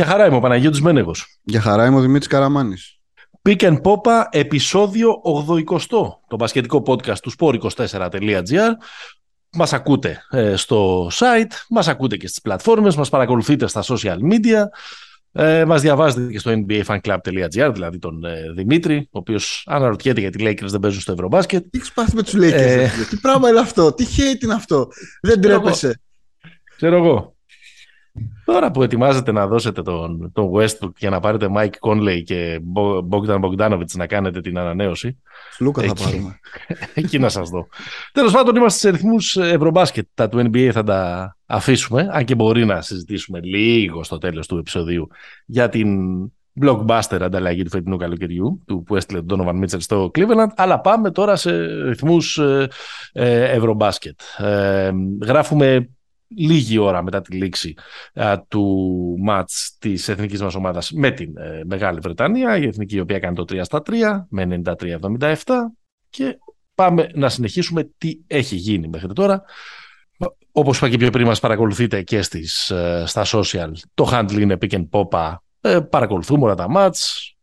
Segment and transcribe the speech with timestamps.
[0.00, 1.38] Για χαρά είμαι ο Παναγιώτης Μένεγος.
[1.42, 2.98] Για χαρά είμαι ο Δημήτρης Καραμάνης.
[3.48, 5.64] Pick and Popa, επεισόδιο 80,
[6.28, 8.70] το μπασκετικό podcast του sport24.gr.
[9.52, 14.62] Μας ακούτε ε, στο site, μας ακούτε και στις πλατφόρμες, μας παρακολουθείτε στα social media,
[15.32, 20.46] ε, μας διαβάζετε και στο nbafanclub.gr, δηλαδή τον ε, Δημήτρη, ο οποίος αναρωτιέται γιατί οι
[20.48, 21.62] Lakers δεν παίζουν στο Ευρωμπάσκετ.
[21.62, 22.88] Τι έχεις πάθει με τους Lakers, ε...
[23.10, 24.88] τι πράγμα είναι αυτό, τι hate είναι αυτό,
[25.20, 26.00] δεν τρέπεσαι.
[26.76, 27.38] Ξέρω εγώ.
[28.44, 32.60] Τώρα που ετοιμάζετε να δώσετε τον, τον Westbrook για να πάρετε Mike Conley και
[33.10, 35.18] Bogdan Bogdanovic να κάνετε την ανανέωση.
[35.58, 36.38] Λούκα θα πάρουμε.
[36.94, 37.66] Εκεί να σας δω.
[38.12, 40.06] Τέλος πάντων είμαστε σε ρυθμούς Ευρωμπάσκετ.
[40.14, 44.58] Τα του NBA θα τα αφήσουμε, αν και μπορεί να συζητήσουμε λίγο στο τέλος του
[44.58, 45.08] επεισοδίου
[45.46, 45.98] για την
[46.60, 51.10] blockbuster ανταλλαγή του φετινού καλοκαιριού του που έστειλε τον Donovan Mitchell στο Cleveland αλλά πάμε
[51.10, 51.50] τώρα σε
[51.82, 52.68] ρυθμούς ε,
[53.12, 54.20] ε, Ευρωμπάσκετ.
[54.38, 54.90] Ε,
[55.22, 55.88] γράφουμε
[56.36, 57.74] λίγη ώρα μετά τη λήξη
[58.48, 63.18] του μάτς της εθνικής μας ομάδας με την ε, Μεγάλη Βρετανία, η εθνική η οποία
[63.18, 63.92] κάνει το 3 στα 3
[64.28, 65.34] με 93-77
[66.10, 66.38] και
[66.74, 69.42] πάμε να συνεχίσουμε τι έχει γίνει μέχρι τώρα.
[70.52, 74.56] Όπως είπα και πιο πριν μας παρακολουθείτε και στις, ε, στα social, το handle είναι
[74.60, 77.34] pick and pop, ε, παρακολουθούμε όλα τα μάτς,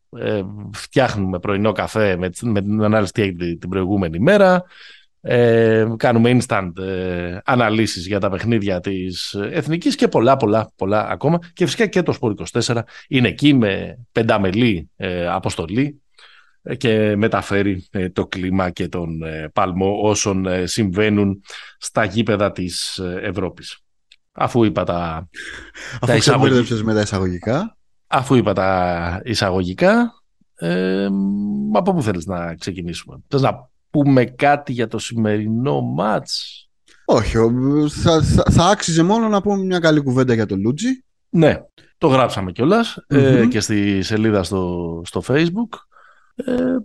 [0.73, 4.63] φτιάχνουμε πρωινό καφέ με, με την ανάλυση τι έγινε την προηγούμενη μέρα,
[5.30, 11.39] ε, κάνουμε instant ε, αναλύσεις για τα παιχνίδια της Εθνικής και πολλά πολλά πολλά ακόμα
[11.53, 16.02] και φυσικά και το Σπορ 24 είναι εκεί με πενταμελή ε, αποστολή
[16.61, 19.20] ε, και μεταφέρει ε, το κλίμα και τον
[19.53, 21.42] παλμό όσων συμβαίνουν
[21.78, 23.80] στα γήπεδα της Ευρώπης.
[24.31, 25.30] Αφού είπα τα,
[25.94, 27.78] Αφού τα εισαγωγικά, με τα εισαγωγικά.
[28.08, 30.14] Αφού είπα τα εισαγωγικά,
[30.55, 31.08] ε,
[31.73, 36.70] από πού θέλεις να ξεκινήσουμε; Θες να πούμε κάτι για το σημερινό μάτς;
[37.06, 37.38] Όχι,
[37.89, 41.04] θα, θα, θα άξιζε μόνο να πούμε μια καλή κουβέντα για τον Λούτζι.
[41.30, 41.61] Ναι,
[41.98, 42.52] το γράψαμε
[43.08, 45.80] ε, και στη σελίδα στο, στο facebook.
[46.36, 46.77] Ε,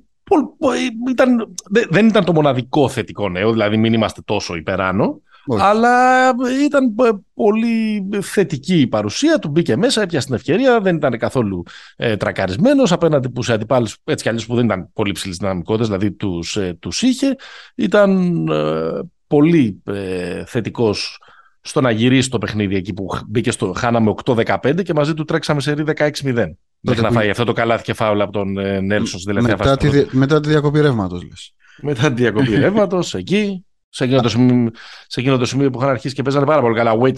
[1.10, 1.54] ήταν,
[1.90, 5.20] δεν ήταν το μοναδικό θετικό νέο, δηλαδή μην είμαστε τόσο υπεράνω.
[5.58, 6.28] Αλλά
[6.64, 6.94] ήταν
[7.34, 9.48] πολύ θετική η παρουσία του.
[9.48, 11.62] Μπήκε μέσα, έπιασε την ευκαιρία, δεν ήταν καθόλου
[11.96, 15.86] ε, τρακαρισμένος απέναντι που σε αντιπάλους έτσι κι αλλιώς που δεν ήταν πολύ ψηλής δυναμικότητας,
[15.86, 17.36] δηλαδή τους ε, τους είχε.
[17.74, 21.18] Ήταν ε, πολύ ε, θετικός
[21.60, 23.72] στο να γυρίσει το παιχνίδι εκεί που μπήκε στο.
[23.76, 26.52] Χάναμε 8-15 και μαζί του τρέξαμε σε 16-0.
[26.80, 29.86] Μέχρι να φάει αυτό το καλάθι και φάουλα από τον ε, Νέλσον στην τελευταία μετά
[29.86, 30.04] φάση.
[30.04, 31.54] Τη, μετά τη διακοπή ρεύματος, λες.
[31.80, 33.64] Μετά τη διακοπή ρεύματος, εκεί
[33.94, 34.70] σε εκείνο, το σημείο,
[35.06, 36.96] σε εκείνο το σημείο που είχαν αρχίσει και παίζανε πάρα πολύ καλά.
[37.00, 37.16] Wait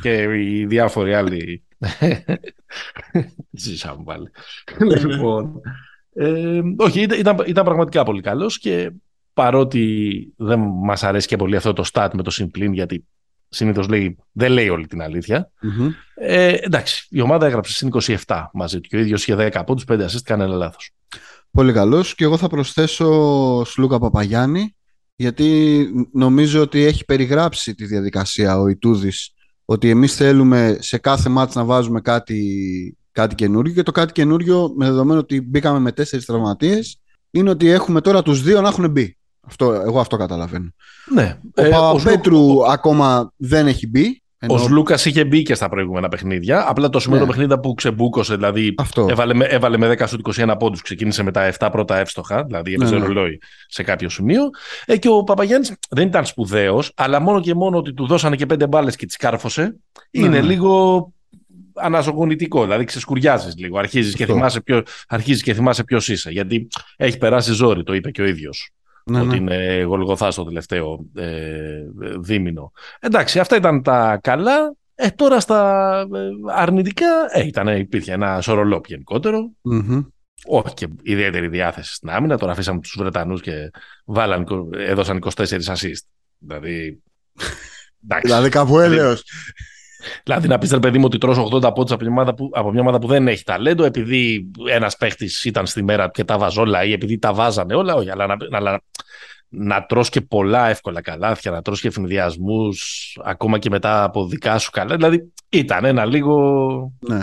[0.00, 1.62] και οι διάφοροι άλλοι.
[3.50, 4.30] Ζήσαμε πάλι.
[4.78, 5.60] λοιπόν,
[6.12, 8.90] ε, όχι, ήταν, ήταν πραγματικά πολύ καλός και
[9.34, 13.04] παρότι δεν μας αρέσει και πολύ αυτό το stat με το συμπλήν γιατί
[13.48, 15.50] συνήθως λέει, δεν λέει όλη την αλήθεια.
[15.62, 15.90] Mm-hmm.
[16.14, 17.90] Ε, εντάξει, η ομάδα έγραψε συν
[18.26, 20.90] 27 μαζί του και ο ίδιος είχε 10 από τους 5 assist, κανένα λάθος.
[21.50, 24.74] Πολύ καλός και εγώ θα προσθέσω Σλούκα Παπαγιάννη
[25.20, 29.32] γιατί νομίζω ότι έχει περιγράψει τη διαδικασία ο Ιτούδης
[29.64, 34.72] ότι εμείς θέλουμε σε κάθε μάτς να βάζουμε κάτι, κάτι καινούριο και το κάτι καινούριο
[34.76, 37.00] με δεδομένο ότι μπήκαμε με τέσσερις τραυματίες
[37.30, 39.16] είναι ότι έχουμε τώρα τους δύο να έχουν μπει.
[39.40, 40.70] Αυτό, εγώ αυτό καταλαβαίνω.
[41.14, 41.38] Ναι.
[41.56, 44.62] Ο ε, Παπαπέτρου ακόμα δεν έχει μπει ενώ...
[44.62, 46.64] Ο Λούκας είχε μπει και στα προηγούμενα παιχνίδια.
[46.68, 47.26] Απλά το σημείο ναι.
[47.26, 48.74] παιχνίδι που ξεμπούκωσε, δηλαδή
[49.08, 52.72] έβαλε με, έβαλε με 10 σου 21 πόντους, ξεκίνησε με τα 7 πρώτα εύστοχα, δηλαδή
[52.72, 53.06] έπαιζε ναι, ναι.
[53.06, 54.42] ρολόι σε κάποιο σημείο.
[54.84, 58.46] Ε, και ο Παπαγιάννης δεν ήταν σπουδαίος, αλλά μόνο και μόνο ότι του δώσανε και
[58.46, 59.76] πέντε μπάλες και τις κάρφωσε,
[60.10, 60.40] είναι ναι.
[60.40, 61.12] λίγο
[61.74, 62.62] αναζωογονητικό.
[62.62, 63.78] Δηλαδή ξεσκουριάζεις λίγο.
[63.78, 66.30] Αρχίζεις και, θυμάσαι ποιο, αρχίζεις και θυμάσαι ποιος είσαι.
[66.30, 68.70] Γιατί έχει περάσει ζόρι, το είπε και ο ίδιος
[69.04, 69.54] ναι, ότι ναι.
[69.54, 71.82] είναι γολγοθά στο τελευταίο ε,
[72.20, 72.72] δίμηνο.
[73.00, 74.74] Εντάξει, αυτά ήταν τα καλά.
[74.94, 79.50] Ε, τώρα στα ε, αρνητικά ε, ήταν, υπήρχε ένα σωρολόπ γενικότερο.
[79.72, 80.06] Mm-hmm.
[80.46, 82.38] Όχι και ιδιαίτερη διάθεση στην άμυνα.
[82.38, 83.70] Τώρα αφήσαμε τους Βρετανούς και
[84.04, 86.04] βάλαν, έδωσαν 24 assist.
[86.38, 87.02] Δηλαδή...
[88.04, 88.26] Εντάξει.
[88.26, 89.24] Δηλαδή κάπου έλεος.
[90.22, 92.80] Δηλαδή να πεις ρε παιδί μου ότι τρώσω 80 πόντους από, μια που, από μια
[92.80, 96.84] ομάδα που δεν έχει ταλέντο, επειδή ένας παίχτης ήταν στη μέρα και τα βάζω όλα
[96.84, 98.80] ή επειδή τα βάζανε όλα, όχι, αλλά να, να,
[99.48, 104.58] να τρως και πολλά εύκολα καλάθια, να τρως και ευνηδιασμούς, ακόμα και μετά από δικά
[104.58, 104.96] σου καλά.
[104.96, 106.92] Δηλαδή ήταν ένα λίγο.
[106.98, 107.20] Ναι.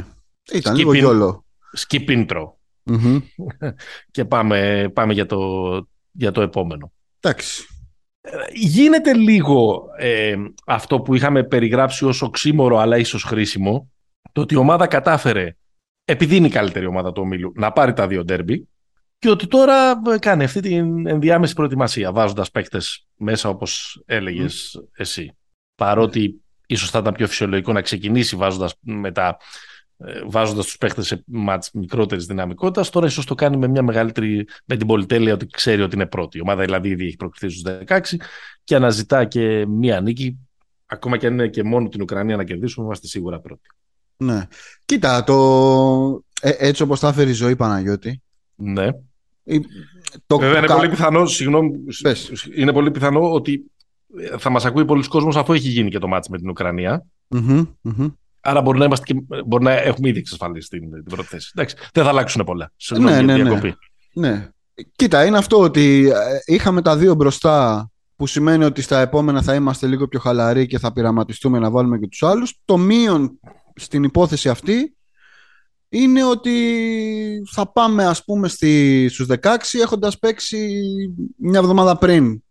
[0.52, 1.46] Ήταν λίγο γιόλο.
[1.88, 2.44] Skip intro.
[4.12, 5.40] και πάμε, πάμε για, το,
[6.12, 6.92] για το επόμενο.
[7.20, 7.68] Εντάξει
[8.54, 10.36] γίνεται λίγο ε,
[10.66, 13.92] αυτό που είχαμε περιγράψει ως οξύμορο αλλά ίσως χρήσιμο,
[14.32, 15.56] το ότι η ομάδα κατάφερε,
[16.06, 18.68] επειδή είναι η καλύτερη ομάδα του ομίλου, να πάρει τα δύο ντέρμπι
[19.20, 25.38] και ότι τώρα ε, κάνει αυτή την ενδιάμεση προετοιμασία, βάζοντας παίκτες μέσα όπως έλεγες εσύ.
[25.76, 29.38] Παρότι ίσως θα ήταν πιο φυσιολογικό να ξεκινήσει βάζοντας με τα ε,
[30.28, 32.90] βάζοντας τους παίχτες σε μάτς μικρότερης δυναμικότητας.
[32.90, 34.48] Τώρα ίσως το κάνει με μια μεγαλύτερη.
[34.66, 36.38] με την πολυτέλεια ότι ξέρει ότι είναι πρώτη.
[36.38, 38.00] Η ομάδα δηλαδή ήδη έχει προκριθεί στους 16
[38.64, 40.38] και αναζητά και μία νίκη.
[40.86, 43.70] Ακόμα και αν είναι και μόνο την Ουκρανία να κερδίσουμε, είμαστε σίγουρα πρώτοι.
[44.18, 44.48] Ναι.
[44.86, 46.24] Κοίτα, το...
[46.42, 48.22] Ε, έτσι όπως θα έφερε η ζωή Παναγιώτη.
[48.56, 48.90] Ναι.
[50.28, 50.38] Το...
[50.38, 51.72] Βέβαια, είναι πολύ πιθανό, συγγνώμη,
[52.56, 53.72] είναι πολύ πιθανό ότι
[54.38, 57.06] θα μας ακούει πολλοί κόσμος αφού έχει γίνει και το μάτι με την Ουκρανία.
[58.42, 61.52] Άρα μπορεί να, είμαστε και, μπορεί να έχουμε ήδη εξασφαλίσει την, την πρώτη θέση.
[61.56, 62.72] Εντάξει, δεν θα αλλάξουν πολλά.
[63.00, 63.74] ναι, ναι, ναι.
[64.14, 64.50] ναι.
[64.96, 69.56] Κοίτα, είναι αυτό ότι ε, είχαμε τα δύο μπροστά που σημαίνει ότι στα επόμενα θα
[69.56, 72.60] είμαστε λίγο πιο χαλαροί και θα πειραματιστούμε να βάλουμε και τους άλλους.
[72.66, 73.40] Το μείον
[73.76, 74.96] στην υπόθεση αυτή
[75.90, 76.54] είναι ότι
[77.52, 80.70] θα πάμε ας πούμε στη, στους 16 έχοντας παίξει
[81.38, 82.44] μια εβδομάδα πριν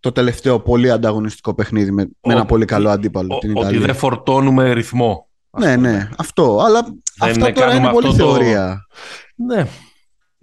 [0.00, 3.34] το τελευταίο πολύ ανταγωνιστικό παιχνίδι με, με ένα πολύ καλό αντίπαλο.
[3.34, 3.68] Ο, την Ιταλία.
[3.68, 5.28] Ότι δεν φορτώνουμε ρυθμό.
[5.58, 6.58] Ναι, ναι, αυτό.
[6.60, 6.82] Αλλά
[7.18, 8.86] δεν αυτά τώρα είναι πολύ θεωρία.
[9.34, 9.66] Ναι.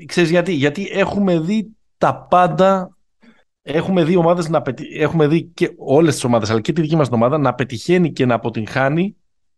[0.05, 2.95] Ξέρεις γιατί; Γιατί έχουμε δει τα πάντα
[3.61, 4.83] έχουμε δει ομάδες να πετυ...
[4.99, 8.25] έχουμε δει και όλες τις ομάδες αλλά και τη δική μας ομάδα να πετυχαίνει και
[8.25, 9.15] να αποτυγχάνει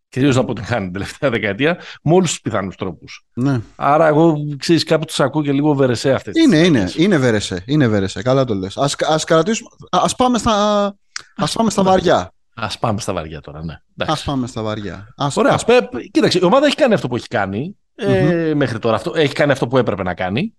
[0.10, 3.26] κυρίως να αποτυγχάνει την τελευταία δεκαετία, με όλου τους πιθανού τρόπους.
[3.34, 3.62] Ναι.
[3.76, 6.36] Άρα, εγώ ξέρεις, κάπου τους ακούω και λίγο βερεσέ αυτές.
[6.36, 7.64] Είναι, είναι, είναι βερεσέ.
[7.66, 8.22] Είναι βερεσέ.
[8.22, 8.78] Καλά το λες.
[8.78, 9.70] Α κρατήσουμε.
[9.90, 10.96] Α πάμε στα,
[11.36, 12.32] ας πάμε στα βαριά.
[12.54, 13.74] Α πάμε στα βαριά τώρα, ναι.
[14.06, 15.14] Α πάμε στα βαριά.
[15.16, 15.54] Ας, Ωραία.
[15.54, 15.66] Ας...
[16.12, 18.96] Κοίταξε, η ομάδα έχει κάνει αυτό που έχει κάνει ε, μέχρι τώρα.
[18.96, 20.54] Αυτό, έχει κάνει αυτό που έπρεπε να κάνει.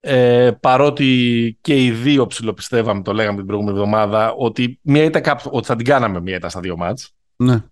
[0.00, 5.66] Ε, παρότι και οι δύο ψηλοπιστεύαμε, το λέγαμε την προηγούμενη εβδομάδα, ότι, μια ήταν ότι
[5.66, 7.10] θα την κάναμε μία ήταν στα δύο μάτς.
[7.36, 7.62] Ναι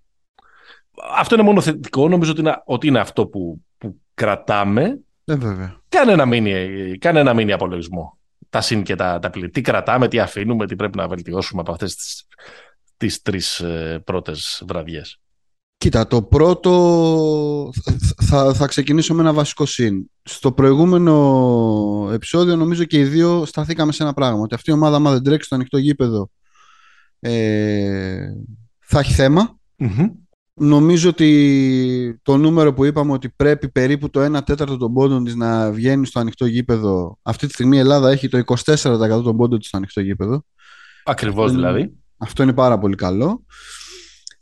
[1.16, 2.08] αυτό είναι μόνο θετικό.
[2.08, 5.00] Νομίζω ότι είναι, ότι είναι αυτό που, που κρατάμε.
[5.24, 5.80] Ε, βέβαια.
[5.88, 8.18] Κάνε ένα μήνυ, κάνε ένα μήνυ απολογισμό.
[8.50, 11.94] Τα συν και τα, τα Τι κρατάμε, τι αφήνουμε, τι πρέπει να βελτιώσουμε από αυτές
[11.96, 12.26] τις,
[12.96, 15.20] τις τρεις ε, πρώτες βραδιές.
[15.76, 17.70] Κοίτα, το πρώτο
[18.22, 20.10] θα, θα ξεκινήσω με ένα βασικό συν.
[20.22, 24.40] Στο προηγούμενο επεισόδιο νομίζω και οι δύο σταθήκαμε σε ένα πράγμα.
[24.40, 26.30] Ότι αυτή η ομάδα, άμα δεν τρέξει στο ανοιχτό γήπεδο,
[27.20, 28.28] ε,
[28.78, 29.14] θα έχει
[30.58, 35.34] Νομίζω ότι το νούμερο που είπαμε ότι πρέπει περίπου το 1 τέταρτο των πόντων της
[35.34, 37.18] να βγαίνει στο ανοιχτό γήπεδο.
[37.22, 40.44] Αυτή τη στιγμή η Ελλάδα έχει το 24% των πόντων της στο ανοιχτό γήπεδο.
[41.04, 41.92] Ακριβώς δηλαδή.
[42.16, 43.44] Αυτό είναι πάρα πολύ καλό.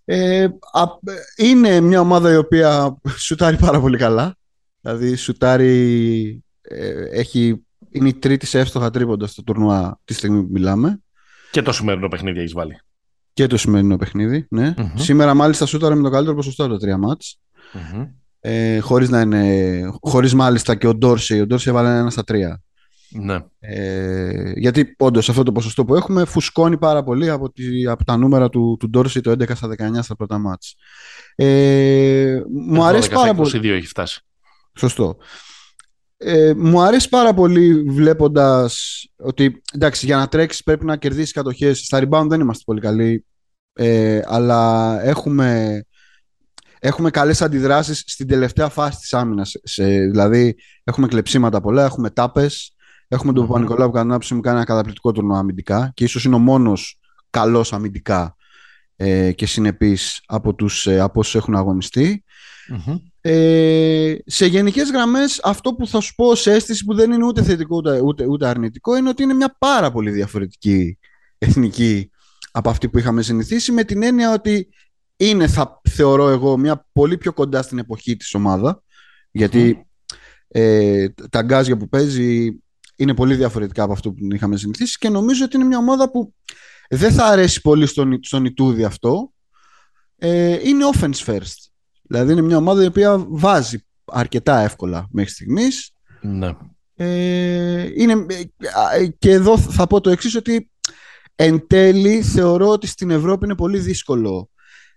[0.05, 0.49] Ε,
[1.37, 4.37] είναι μια ομάδα η οποία σουτάρει πάρα πολύ καλά.
[4.81, 10.49] Δηλαδή σουτάρει, ε, έχει, είναι η τρίτη σε εύστοχα τρίποντα στο τουρνουά τη στιγμή που
[10.51, 11.01] μιλάμε.
[11.51, 12.81] Και το σημερινό παιχνίδι έχεις βάλει.
[13.37, 14.75] Και το σημερινό παιχνίδι, ναι.
[14.95, 17.41] Σήμερα μάλιστα σούταρε με το καλύτερο ποσοστό από τα τρία μάτς.
[17.75, 18.09] Mm-hmm.
[18.41, 21.41] Ε, χωρίς, να είναι, χωρίς μάλιστα και ο Ντόρσι.
[21.41, 22.63] Ο Ντόρσι έβαλε ένα στα τρία.
[23.11, 23.39] Ναι.
[23.59, 28.17] Ε, γιατί όντως αυτό το ποσοστό που έχουμε φουσκώνει πάρα πολύ από, τη, από τα
[28.17, 30.77] νούμερα του, του Ντόρσι το 11 στα 19 στα πρώτα μάτς.
[31.35, 32.41] Ε,
[32.71, 33.51] μου αρέσει πάρα πολύ.
[33.55, 34.21] 22 έχει φτάσει.
[34.79, 35.17] Σωστό.
[36.19, 41.79] Ε, μου αρέσει πάρα πολύ βλέποντας ότι εντάξει, για να τρέξεις πρέπει να κερδίσεις κατοχές.
[41.79, 43.27] Στα rebound δεν είμαστε πολύ καλοί,
[43.73, 45.83] ε, αλλά έχουμε,
[46.79, 49.53] έχουμε καλές αντιδράσεις στην τελευταία φάση της άμυνας.
[50.11, 50.55] Δηλαδή,
[50.85, 52.71] έχουμε κλεψίματα πολλά, έχουμε τάπες.
[53.09, 56.39] Έχουμε τον Παπα-Νικολάου που κατά μου κάνει ένα καταπληκτικό τουρνό αμυντικά και ίσως είναι ο
[56.39, 56.99] μόνος
[57.31, 58.37] καλός αμυντικά
[58.97, 62.25] ε, και συνεπής από, τους, ε, από όσους έχουν αγωνιστεί.
[63.29, 67.43] Ε, σε γενικές γραμμές, αυτό που θα σου πω σε αίσθηση που δεν είναι ούτε
[67.43, 70.99] θετικό ούτε, ούτε, αρνητικό είναι ότι είναι μια πάρα πολύ διαφορετική
[71.39, 72.11] εθνική
[72.51, 74.69] από αυτή που είχαμε συνηθίσει με την έννοια ότι
[75.17, 78.83] είναι, θα θεωρώ εγώ, μια πολύ πιο κοντά στην εποχή της ομάδα
[79.31, 79.87] γιατί
[80.49, 82.59] ε, τα γκάζια που παίζει
[82.97, 86.35] είναι πολύ διαφορετικά από αυτό που είχαμε συνηθίσει και νομίζω ότι είναι μια ομάδα που
[86.89, 89.33] δεν θα αρέσει πολύ στον, στον Ιτούδη αυτό.
[90.19, 91.66] Ε, είναι offense first
[92.09, 95.93] Δηλαδή είναι μια ομάδα η οποία βάζει αρκετά εύκολα μέχρι στιγμής.
[96.21, 96.51] Ναι.
[96.95, 98.27] Ε, είναι,
[98.97, 100.71] ε, και εδώ θα πω το εξής ότι
[101.35, 104.51] εν τέλει θεωρώ ότι στην Ευρώπη είναι πολύ δύσκολο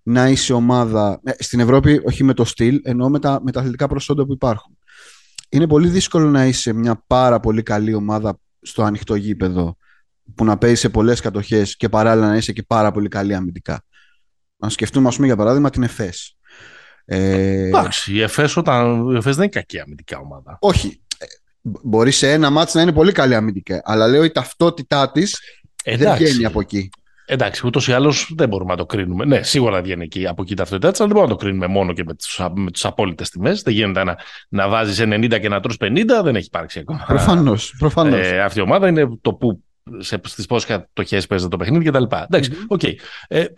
[0.03, 3.59] να είσαι ομάδα, ε, στην Ευρώπη όχι με το στυλ, ενώ με τα, με τα
[3.59, 4.77] αθλητικά προσόντα που υπάρχουν.
[5.49, 9.77] Είναι πολύ δύσκολο να είσαι μια πάρα πολύ καλή ομάδα στο ανοιχτό γήπεδο
[10.35, 13.83] που να παίζει σε πολλές κατοχές και παράλληλα να είσαι και πάρα πολύ καλή αμυντικά.
[14.57, 16.37] Να σκεφτούμε, ας πούμε, για παράδειγμα, την ΕΦΕΣ.
[17.11, 17.67] Ε...
[17.67, 19.09] Εντάξει, η ΕΦΕΣ, όταν...
[19.11, 20.57] η ΕΦΕΣ δεν είναι κακή αμυντικά ομάδα.
[20.59, 21.01] Όχι.
[21.61, 23.81] Μπορεί σε ένα ματς να είναι πολύ καλή αμυντικά.
[23.83, 25.39] Αλλά λέω η ταυτότητά της
[25.83, 26.89] δεν βγαίνει από εκεί.
[27.25, 29.25] Εντάξει, ούτως ή άλλως δεν μπορούμε να το κρίνουμε.
[29.25, 31.67] Ναι, σίγουρα βγαίνει εκεί από εκεί η ταυτότητά της, αλλά δεν μπορούμε να το κρίνουμε
[31.67, 32.03] μόνο και
[32.53, 33.61] με τι απόλυτες τιμές.
[33.61, 34.17] Δεν γίνεται να,
[34.49, 37.03] να βάζεις 90 και να τρως 50, δεν έχει υπάρξει ακόμα.
[37.07, 37.75] Προφανώς.
[37.77, 38.27] Προφανώς.
[38.27, 39.63] Ε, αυτή η ομάδα είναι το που
[40.23, 42.03] στις πόσες κατοχές παίζεται το παιχνίδι κτλ.
[42.03, 42.79] Εντάξει, οκ.
[42.83, 42.93] Okay.
[43.27, 43.49] Ε, ε,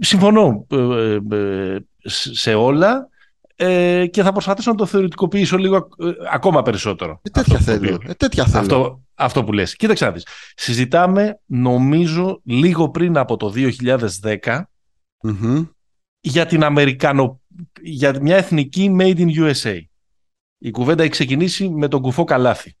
[0.00, 0.66] συμφωνώ.
[0.70, 3.08] Ε, ε, σε όλα.
[3.56, 7.20] ε, και θα προσπαθήσω να το θεωρητικοποιήσω λίγο ε, ακόμα περισσότερο.
[7.22, 7.98] Ε, τέτοια αυτό, θέλω.
[8.06, 8.60] Ε, τέτοια θέλω.
[8.60, 9.76] Αυτό, αυτό που λες.
[9.76, 10.26] Κοίταξε να δεις.
[10.56, 13.52] Συζητάμε νομίζω λίγο πριν από το
[14.42, 14.62] 2010
[15.22, 15.64] Μμμ.
[16.20, 17.40] για την Αμερικανο...
[17.82, 19.80] για μια εθνική made in USA.
[20.58, 22.76] Η κουβέντα έχει ξεκινήσει με τον κουφό καλάθι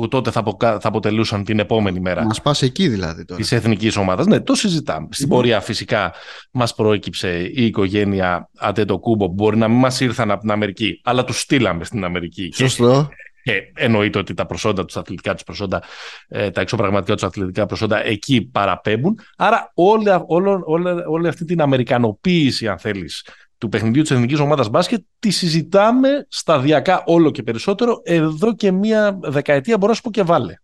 [0.00, 3.40] που τότε θα, αποκα- θα αποτελούσαν την επόμενη μέρα Μας πας εκεί δηλαδή τώρα.
[3.40, 4.26] της εθνικής ομάδας.
[4.26, 5.08] Ναι, το συζητάμε.
[5.10, 5.34] Στην Μμμ.
[5.34, 6.12] πορεία φυσικά
[6.50, 11.24] μας προέκυψε η οικογένεια Αντετοκούμπο που μπορεί να μην μας ήρθαν από την Αμερική, αλλά
[11.24, 12.48] τους στείλαμε στην Αμερική.
[12.48, 13.08] Και, Σωστό.
[13.42, 15.82] και εννοείται ότι τα προσόντα τους, τα αθλητικά τους προσόντα,
[16.28, 19.18] ε, τα εξωπραγματικά τους αθλητικά προσόντα εκεί παραπέμπουν.
[19.36, 23.26] Άρα όλη, όλη, όλη, όλη αυτή την αμερικανοποίηση, αν θέλεις,
[23.60, 29.18] του παιχνιδιού της εθνικής ομάδας μπάσκετ τη συζητάμε σταδιακά όλο και περισσότερο εδώ και μία
[29.22, 30.54] δεκαετία μπορώ να σου πω και βάλε.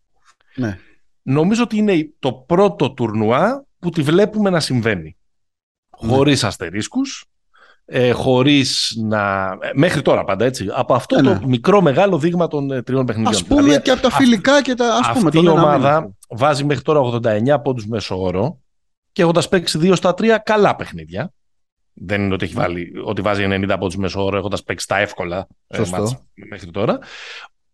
[0.55, 0.79] Ναι.
[1.23, 5.17] Νομίζω ότι είναι το πρώτο τουρνουά που τη βλέπουμε να συμβαίνει.
[6.00, 6.09] Ναι.
[6.09, 7.25] Χωρίς αστερίσκους,
[7.85, 9.43] ε, χωρίς να...
[9.61, 10.67] ε, Μέχρι τώρα πάντα έτσι.
[10.75, 11.47] Από αυτό Ναι, το ναι.
[11.47, 13.35] μικρό μεγάλο δείγμα των ε, τριών παιχνιδιών.
[13.35, 14.95] Ας πούμε Δηλαδή, και από τα αυ- φιλικά και τα...
[14.95, 16.12] Ας πούμε, αυτή τον η ένα ομάδα μήνα.
[16.29, 17.00] βάζει μέχρι τώρα
[17.57, 18.61] 89 πόντους μέσω όρο
[19.12, 21.33] και έχοντας παίξει 2 στα 3 καλά παιχνίδια.
[21.99, 25.47] Δεν είναι ότι, έχει βάλει, ότι βάζει 90 πόντους μέσω όρο έχοντας παίξει τα εύκολα
[25.67, 25.97] ε, Σωστό.
[25.99, 26.17] μάτς
[26.49, 26.99] μέχρι τώρα.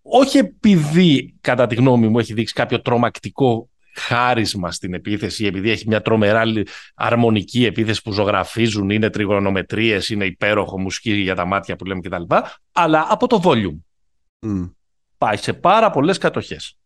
[0.02, 5.88] Όχι επειδή, κατά τη γνώμη μου, έχει δείξει κάποιο τρομακτικό χάρισμα στην επίθεση, επειδή έχει
[5.88, 11.76] μια τρομερά λι- αρμονική επίθεση που ζωγραφίζουν, είναι τριγωνομετρίες, είναι υπέροχο μουσική για τα μάτια
[11.76, 12.34] που λέμε κτλ.
[12.72, 13.78] Αλλά από το volume.
[14.40, 14.64] Μμ.
[15.18, 16.76] Πάει σε πάρα πολλές κατοχές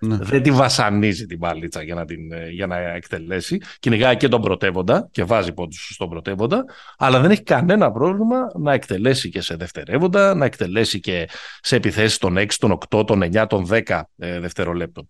[0.00, 0.16] Ναι.
[0.16, 3.60] δεν τη βασανίζει την μπαλίτσα για να, την, ε, για να εκτελέσει.
[3.78, 6.64] Κυνηγάει και τον πρωτεύοντα και βάζει πόντους στον πρωτεύοντα,
[6.98, 11.28] αλλά δεν έχει κανένα πρόβλημα να εκτελέσει και σε δευτερεύοντα, να εκτελέσει και
[11.60, 15.08] σε επιθέσεις των 6, των 8, των 9, των 10 ε, δευτερολέπτων.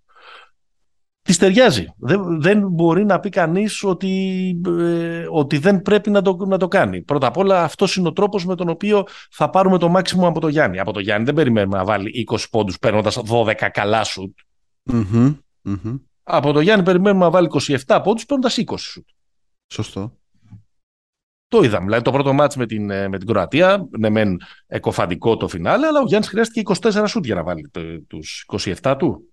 [1.23, 1.87] Της ταιριάζει.
[1.97, 6.69] Δεν, δεν μπορεί να πει κανείς ότι, ε, ότι δεν πρέπει να το, να το
[6.69, 7.03] κάνει.
[7.03, 10.41] Πρώτα απ' όλα αυτός είναι ο τρόπος με τον οποίο θα πάρουμε το μάξιμο από
[10.41, 10.79] το Γιάννη.
[10.79, 14.35] Από το Γιάννη δεν περιμένουμε να βάλει 20 πόντους παίρνοντας 12 καλά σου
[14.87, 15.37] Μμμ.
[15.63, 15.97] Μμμ.
[16.23, 17.49] από το Γιάννη περιμένουμε να βάλει
[17.87, 19.09] 27 πόντους παίρνοντας 20 σουτ.
[19.67, 20.19] Σωστό.
[21.49, 21.85] Το είδαμε.
[21.85, 25.87] Δηλαδή το πρώτο μάτς με την, ε, με την Κροατία, ναι μεν εκοφαντικό το φινάλε,
[25.87, 28.47] αλλά ο Γιάννης χρειάστηκε 24 σουτ για να βάλει το, τους
[28.83, 29.33] 27 του.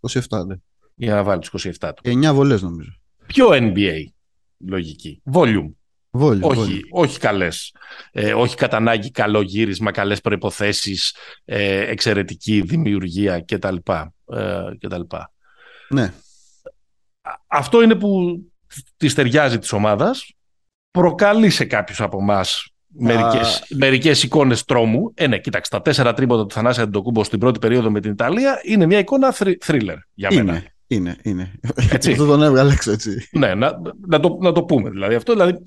[0.00, 0.54] 27, ναι.
[0.94, 2.02] Για να βάλει τους 27 του.
[2.02, 2.90] Και 9 βολές νομίζω.
[3.26, 4.04] Πιο NBA
[4.58, 5.22] λογική.
[5.32, 5.70] Volume.
[6.16, 6.46] Βόλιο.
[6.48, 7.74] όχι, όχι καλές.
[8.12, 13.76] Ε, όχι κατά ανάγκη καλό γύρισμα, καλές προϋποθέσεις, ε, εξαιρετική δημιουργία κτλ.
[14.34, 15.00] Ε, κτλ.
[15.88, 16.02] Ναι.
[17.22, 18.38] Α- Αυτό είναι που
[18.96, 20.32] τη ταιριάζει της ομάδας.
[20.90, 25.10] Προκαλεί σε κάποιους από εμάς μερικές, μερικές εικόνες τρόμου.
[25.14, 28.60] Ε, ναι, κοίταξε, τα τέσσερα τρίποτα του Θανάση Αντοκούμπο στην πρώτη περίοδο με την Ιταλία
[28.64, 29.34] είναι μια εικόνα
[29.66, 30.52] thriller για μένα.
[30.52, 30.68] Είναι.
[30.86, 31.52] Είναι, είναι.
[31.90, 32.10] Έτσι.
[32.10, 33.28] Αυτό τον έβγαλε έξω έτσι.
[33.32, 35.62] Ναι, να, να, το, να το πούμε δηλαδή αυτό, δηλαδή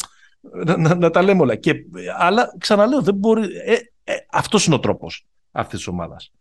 [0.65, 1.55] να, να, να τα λέμε όλα.
[1.55, 1.73] Και,
[2.17, 3.73] αλλά ξαναλέω, δεν μπορεί, ε,
[4.03, 6.31] ε, αυτός είναι ο τρόπος αυτής της ομάδας.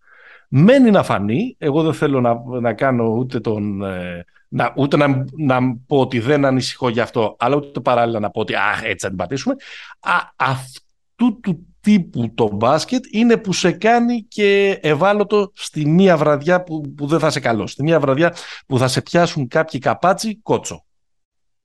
[0.48, 3.82] Μένει να φανεί, εγώ δεν θέλω να, να κάνω ούτε τον...
[3.84, 8.30] ε, να, ούτε να, να πω ότι δεν ανησυχώ γι' αυτό, αλλά ούτε παράλληλα να
[8.30, 9.54] πω ότι α, έτσι θα την πατήσουμε.
[10.00, 16.62] Α, αυτού του τύπου το μπάσκετ είναι που σε κάνει και ευάλωτο στη μία βραδιά
[16.62, 17.66] που, που δεν θα σε καλό.
[17.66, 18.34] Στη μία βραδιά
[18.66, 20.85] που θα σε πιάσουν κάποιοι καπάτσι κότσο.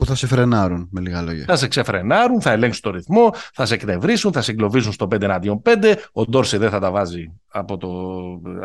[0.02, 1.46] Που θα σε φρενάρουν, με λίγα λόγια.
[1.48, 5.22] Θα σε ξεφρενάρουν, θα ελέγξουν το ρυθμό, θα σε εκνευρίσουν, θα σε εγκλωβίσουν στο 5
[5.22, 7.90] εναντίον 5, ο Ντόρσε δεν θα τα βάζει από το,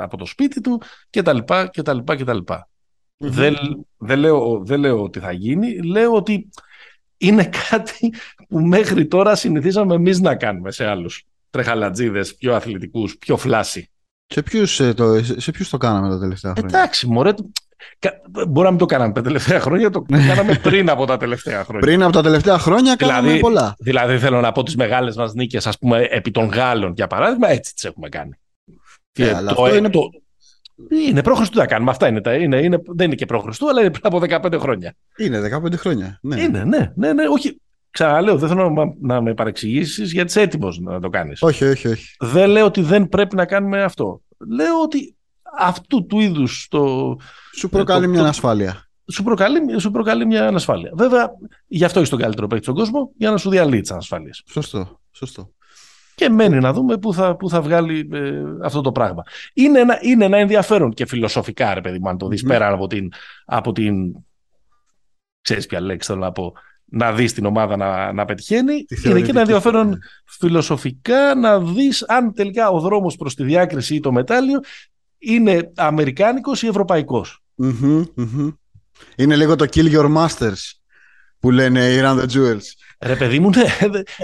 [0.03, 1.39] από το σπίτι του κτλ.
[1.73, 2.39] κτλ, κτλ.
[3.17, 3.57] Δεν,
[3.97, 6.49] δεν, λέω, δεν λέω ότι θα γίνει, λέω ότι
[7.17, 8.13] είναι κάτι
[8.49, 13.91] που μέχρι τώρα συνηθίζαμε εμείς να κάνουμε σε άλλους τρεχαλατζίδες, πιο αθλητικούς, πιο φλάσι.
[14.27, 17.43] Σε ποιους, ε, το, σε σε ποιους το κάναμε τα τελευταία χρόνια; Εντάξει, μωρέ, κα-
[18.49, 21.81] μπορεί να μην το κάναμε τα τελευταία χρόνια, το κάναμε πριν από τα τελευταία χρόνια.
[21.87, 23.75] Πριν από τα τελευταία χρόνια κάναμε Δηλαδή- πολλά.
[23.79, 27.49] Δηλαδή θέλω να πω τις μεγάλες μας νίκες, ας πούμε, επί των Γάλλων, για παράδειγμα,
[27.51, 28.31] έτσι τις έχουμε κάνει.
[28.67, 28.73] Ε,
[29.13, 30.01] Και αλλά αυτό είναι- το,
[31.07, 31.91] είναι προ-Χριστού τα κάνουμε.
[31.91, 34.95] Αυτά είναι, τα, είναι, είναι, δεν είναι και προ-Χριστού, αλλά είναι πριν από 15 χρόνια.
[35.17, 36.19] Είναι 15 χρόνια.
[36.23, 36.41] Ναι.
[36.41, 37.61] Είναι, ναι, ναι, ναι, όχι.
[37.91, 41.43] Ξαναλέω, δεν θέλω να, να με παρεξηγήσεις γιατί είσαι έτοιμος να το κάνεις.
[41.43, 42.17] Όχι, όχι, όχι.
[42.19, 44.21] Δεν λέω ότι δεν πρέπει να κάνουμε αυτό.
[44.51, 45.16] Λέω ότι
[45.59, 47.17] αυτού του είδους το.
[47.57, 48.81] Σου προκαλεί το- μια το- ανασφάλεια.
[49.13, 50.91] Σου προκαλεί, σου προκαλεί μια ανασφάλεια.
[50.95, 51.31] Βέβαια,
[51.67, 54.43] γι' αυτό έχει τον καλύτερο παίκτη στον κόσμο, για να σου διαλύει τις ανασφάλειες.
[54.51, 55.01] Σωστό.
[55.13, 55.51] Σωστό.
[56.15, 59.23] Και μένει να δούμε πού θα, πού θα βγάλει ε, αυτό το πράγμα.
[59.55, 62.49] Είναι ένα, είναι ένα ενδιαφέρον και φιλοσοφικά, ρε παιδί μου, αν το δεις Μμμ.
[62.51, 63.13] πέρα από την,
[63.45, 63.95] από την.
[65.41, 66.53] ξέρεις ποια λέξη θέλω να πω.
[66.85, 68.65] Να δεις την ομάδα να, να πετυχαίνει.
[68.65, 69.97] Τη Είναι και θεωρητική ένα ενδιαφέρον ναι.
[70.25, 74.61] φιλοσοφικά να δεις αν τελικά ο δρόμος προς τη διάκριση ή το μετάλλιο
[75.19, 78.51] είναι αμερικάνικος ή ευρωπαϊκός; Μμμ, μμμ.
[79.17, 80.75] Είναι λίγο το Kill Your Masters.
[81.39, 82.65] Που που λένε Iran the Jewels.
[83.01, 83.65] Ρε παιδί μου, ναι,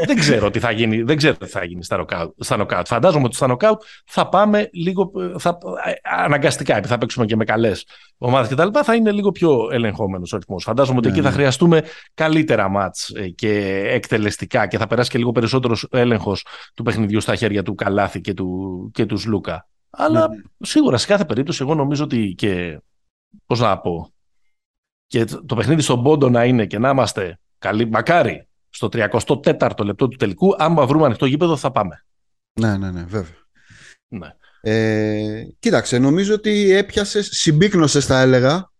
[0.06, 2.34] δεν ξέρω τι θα γίνει, δεν ξέρω τι θα γίνει στα νοκάουτ.
[2.38, 2.86] Στα νοκάουτ.
[2.86, 5.58] Φαντάζομαι ότι στα νοκάουτ θα πάμε λίγο θα,
[6.24, 7.86] αναγκαστικά, επειδή θα παίξουμε και με καλές
[8.18, 8.78] ομάδες κτλ.
[8.84, 10.62] Θα είναι λίγο πιο ελεγχόμενος ο ρυθμός.
[10.62, 11.34] Φαντάζομαι ότι εκεί θα ναι.
[11.34, 11.82] χρειαστούμε
[12.14, 17.34] καλύτερα μάτς ε, και εκτελεστικά και θα περάσει και λίγο περισσότερος έλεγχος του παιχνιδιού στα
[17.34, 19.66] χέρια του Καλάθη και του, και τους Σλούκα.
[19.96, 20.36] Αλλά ναι.
[20.58, 22.80] σίγουρα σε κάθε περίπτωση, εγώ νομίζω ότι και.
[23.46, 24.12] Πώς να πω.
[25.06, 30.08] Και το παιχνίδι στον πόντο να είναι και να είμαστε καλοί, μακάρι στο 34ο λεπτό
[30.08, 30.54] του τελικού.
[30.58, 32.04] Άμα βρούμε ανοιχτό γήπεδο, θα πάμε.
[32.60, 33.36] Ναι, ναι, ναι, βέβαια.
[34.08, 34.34] Ναι.
[34.60, 38.71] Ε, κοίταξε, νομίζω ότι έπιασες, συμπίκνωσες, θα έλεγα.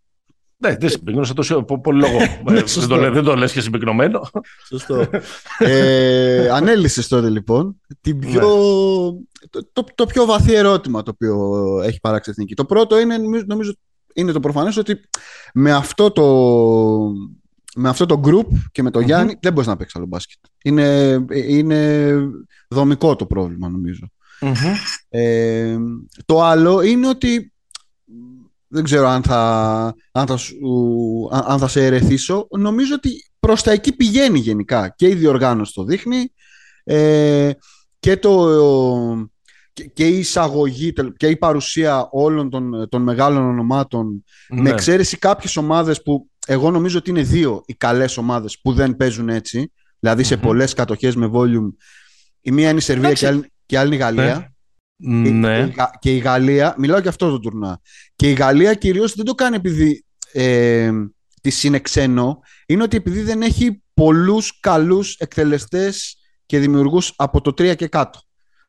[0.62, 2.18] Ναι, δεν συμπίκνωσε τόσο πολύ λόγο.
[2.18, 4.30] Ναι, ε, δεν, το, δεν το λες και συμπυκνωμένο.
[4.68, 5.08] Σωστό.
[5.58, 8.48] ε, ανέλησες τότε λοιπόν την πιο,
[9.54, 9.62] ναι.
[9.72, 12.54] το, το, πιο βαθύ ερώτημα το οποίο έχει παράξει η Εθνική.
[12.54, 13.16] Το πρώτο είναι,
[13.46, 13.72] νομίζω,
[14.14, 15.00] είναι το προφανές ότι
[15.54, 16.26] με αυτό το,
[17.76, 20.38] με αυτό το group και με τον Γιάννη δεν μπορείς να παίξεις άλλο μπάσκετ.
[20.62, 22.14] Είναι, είναι
[22.68, 23.70] δομικό το πρόβλημα
[25.08, 25.76] Ε,
[26.24, 27.51] το άλλο είναι ότι
[28.72, 30.38] δεν ξέρω αν θα, αν θα,
[31.30, 32.46] αν θα σε ερεθίσω.
[32.50, 34.94] Νομίζω ότι προς τα εκεί πηγαίνει γενικά.
[34.96, 36.32] Και η διοργάνωση το δείχνει
[36.84, 37.50] ε,
[37.98, 39.28] και, το,
[39.92, 44.60] και, η εισαγωγή και η παρουσία όλων των, των μεγάλων ονομάτων ναι.
[44.60, 48.96] με εξαίρεση κάποιες ομάδες που εγώ νομίζω ότι είναι δύο οι καλές ομάδες που δεν
[48.96, 49.72] παίζουν έτσι.
[49.98, 51.72] Δηλαδή σε πολλές κατοχές με volume.
[52.40, 54.52] Η μία είναι η Σερβία και, άλλη, και άλλη είναι η Γαλλία.
[54.96, 55.68] Ναι.
[55.68, 57.80] Και, και, η Γαλλία, μιλάω και αυτό το τουρνά.
[58.22, 60.90] Και η Γαλλία κυρίως δεν το κάνει επειδή ε,
[61.40, 67.50] τη είναι ξένο, είναι ότι επειδή δεν έχει πολλούς καλούς εκτελεστές και δημιουργούς από το
[67.50, 68.20] 3 και κάτω.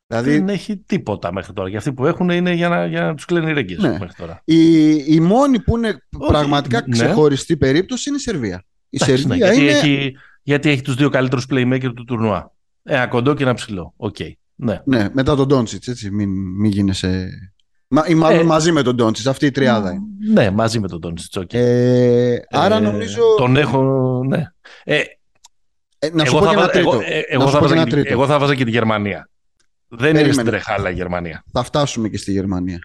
[0.08, 0.32] Δηλαδή...
[0.32, 1.70] Δεν έχει τίποτα μέχρι τώρα.
[1.70, 3.90] Και αυτοί που έχουν είναι για να, για να τους κλείνει ρέγγες ναι.
[3.90, 4.42] μέχρι τώρα.
[4.46, 6.92] Η, η μόνη που είναι πραγματικά ναι.
[6.92, 8.66] ξεχωριστή περίπτωση είναι η Σερβία.
[8.90, 9.72] Η ναι, Σερβία γιατί, είναι...
[9.72, 12.52] έχει, γιατί έχει τους δύο καλύτερους playmaker του τουρνουά.
[12.84, 13.94] Ένα κοντό και ένα ψηλό.
[13.98, 14.32] Okay.
[14.56, 14.82] Ναι.
[14.86, 16.12] ναι, μετά τον Ντόντσιτ, έτσι.
[16.12, 17.30] Μην, μην γίνεσαι.
[17.96, 19.28] Μα, ή μάλλον ε, μαζί με τον Ντόντσιτ.
[19.28, 20.04] Αυτή η τριάδα είναι.
[20.34, 21.38] Ναι, μαζί με τον Ντόντσιτ.
[21.38, 21.54] Okay.
[21.54, 23.22] Ε, άρα ε, νομίζω.
[23.38, 24.22] Τον έχω.
[24.28, 24.52] Ναι.
[24.84, 25.02] Ε,
[26.00, 28.14] ε, να σου πω και ένα τρίτο.
[28.14, 29.30] Εγώ θα βάζα και τη Γερμανία.
[29.88, 31.44] Δεν είναι στην τρεχάλα η Γερμανία.
[31.52, 32.80] Θα φτάσουμε και στη Γερμανία.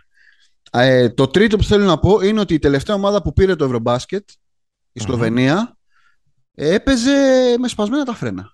[0.71, 3.65] Ε, το τρίτο που θέλω να πω είναι ότι η τελευταία ομάδα που πήρε το
[3.65, 4.29] Ευρωμπάσκετ,
[4.93, 5.77] η σλοβενια
[6.55, 7.11] έπαιζε
[7.59, 8.53] με σπασμένα τα φρένα.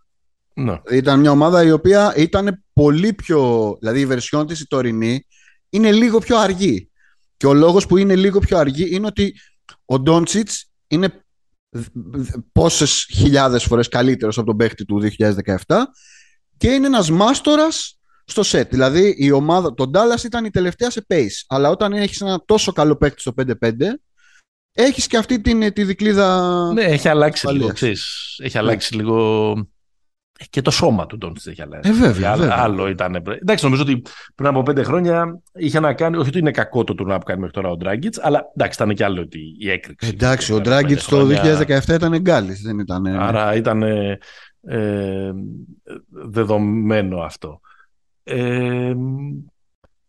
[0.55, 0.81] Ναι.
[0.91, 3.77] Ήταν μια ομάδα η οποία ήταν πολύ πιο.
[3.81, 5.27] Δηλαδή η βερσιόν της η τωρινή
[5.75, 6.91] είναι λίγο πιο αργή.
[7.37, 9.35] Και ο λόγος που είναι λίγο πιο αργή είναι ότι
[9.85, 11.25] ο Ντόντσιτς είναι
[12.53, 15.03] πόσες χιλιάδες φορές καλύτερος από τον παίχτη του
[15.67, 15.77] 2017
[16.57, 18.71] και είναι ένας μάστορας στο σετ.
[18.71, 21.45] Δηλαδή η ομάδα, τον Dallas ήταν η τελευταία σε pace.
[21.47, 23.73] Αλλά όταν έχεις ένα τόσο καλό παίκτη στο 5-5,
[24.73, 26.51] έχεις και αυτή την, τη δικλίδα.
[26.73, 27.73] Ναι, έχει αλλάξει λίγο.
[27.73, 29.03] Ξέρεις, έχει αλλάξει ναι.
[29.03, 29.55] λίγο.
[30.51, 31.91] Και το σώμα του Ντόντσιτ έχει αλλάξει.
[31.91, 32.59] Ε, βέβαια, άλλο, βέβαια.
[32.59, 33.15] άλλο ήταν.
[33.15, 34.03] Εντάξει, νομίζω ότι
[34.35, 36.17] πριν από πέντε χρόνια είχε να κάνει.
[36.17, 38.95] Όχι ότι είναι κακό το τουρνά που κάνει μέχρι τώρα ο Ντράγκητς, αλλά εντάξει, ήταν
[38.95, 40.09] και άλλο ότι η έκρηξη.
[40.09, 41.29] Εντάξει, ο Ντράγκητς το
[41.69, 43.07] 2017 ήταν εγκάλη, δεν ήταν.
[43.07, 44.19] Άρα ήταν ε,
[44.67, 45.33] ε,
[46.09, 47.61] δεδομένο αυτό.
[48.23, 48.95] Ε,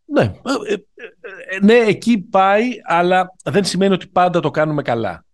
[0.06, 0.22] ναι.
[0.68, 5.26] Ε, ε, ναι, εκεί πάει, αλλά δεν σημαίνει ότι πάντα το κάνουμε καλά.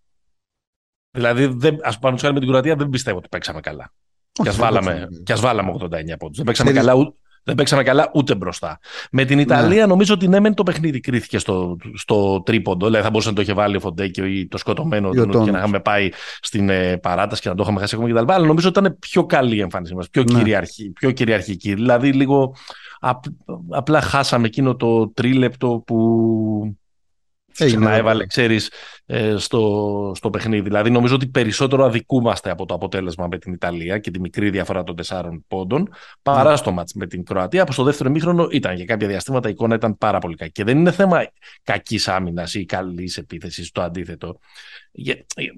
[1.12, 3.94] Δηλαδή, δεν, ας πούμε, με την Κροατία δεν πιστεύω ότι παίξαμε καλά.
[4.32, 5.88] Και ας, βάλαμε, και ας βάλαμε 89
[6.20, 6.38] πόντους.
[6.38, 7.14] Δεν παίξαμε καλά,
[7.44, 8.80] δεν παίξαμε καλά ούτε μπροστά.
[9.12, 9.86] Με την Ιταλία ναι.
[9.86, 12.86] νομίζω ότι ναι, μεν το παιχνίδι κρίθηκε στο, στο τρίποντο.
[12.86, 15.58] Δηλαδή θα μπορούσε να το είχε βάλει ο Φοντέκιο ή το σκοτωμένο του και να
[15.58, 16.10] είχαμε πάει
[16.42, 18.32] στην ε, παράταση και να το είχαμε χάσει ακόμα κτλ.
[18.32, 20.44] Αλλά νομίζω ότι ήταν πιο καλή η εμφάνισή μας, πιο, ναι.
[20.94, 21.74] πιο κυριαρχική.
[21.74, 22.56] Δηλαδή λίγο
[23.70, 26.78] απλά χάσαμε εκείνο το τρίλεπτο που
[27.78, 28.72] να έβαλε, ξέρεις,
[29.06, 30.62] ε, στο, στο παιχνίδι.
[30.62, 34.84] Δηλαδή, νομίζω ότι περισσότερο αδικούμαστε από το αποτέλεσμα με την Ιταλία και τη μικρή διαφορά
[34.84, 35.90] των τεσσάρων πόντων
[36.22, 36.56] παρά ναι.
[36.56, 39.76] στο μάτς με την Κροατία, που στο δεύτερο μήχρονο ήταν για κάποια διαστήματα η εικόνα
[39.76, 40.52] ήταν πάρα πολύ κακή.
[40.52, 41.28] Και δεν είναι θέμα
[41.64, 44.40] κακής άμυνας ή καλής επίθεσης, το αντίθετο.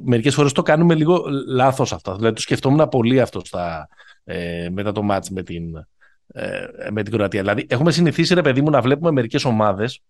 [0.03, 2.15] Μερικές φορές το κάνουμε λίγο λάθος αυτό.
[2.15, 3.87] Δηλαδή, το σκεφτόμουν πολύ αυτό στα,
[4.23, 5.63] ε, μετά το μάτς με την,
[6.27, 7.41] ε, με την Κροατία.
[7.41, 10.01] Δηλαδή, έχουμε συνηθίσει, ρε παιδί μου, να βλέπουμε μερικές ομάδες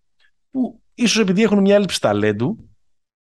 [0.54, 2.68] που ίσως επειδή έχουν μια έλλειψη ταλέντου,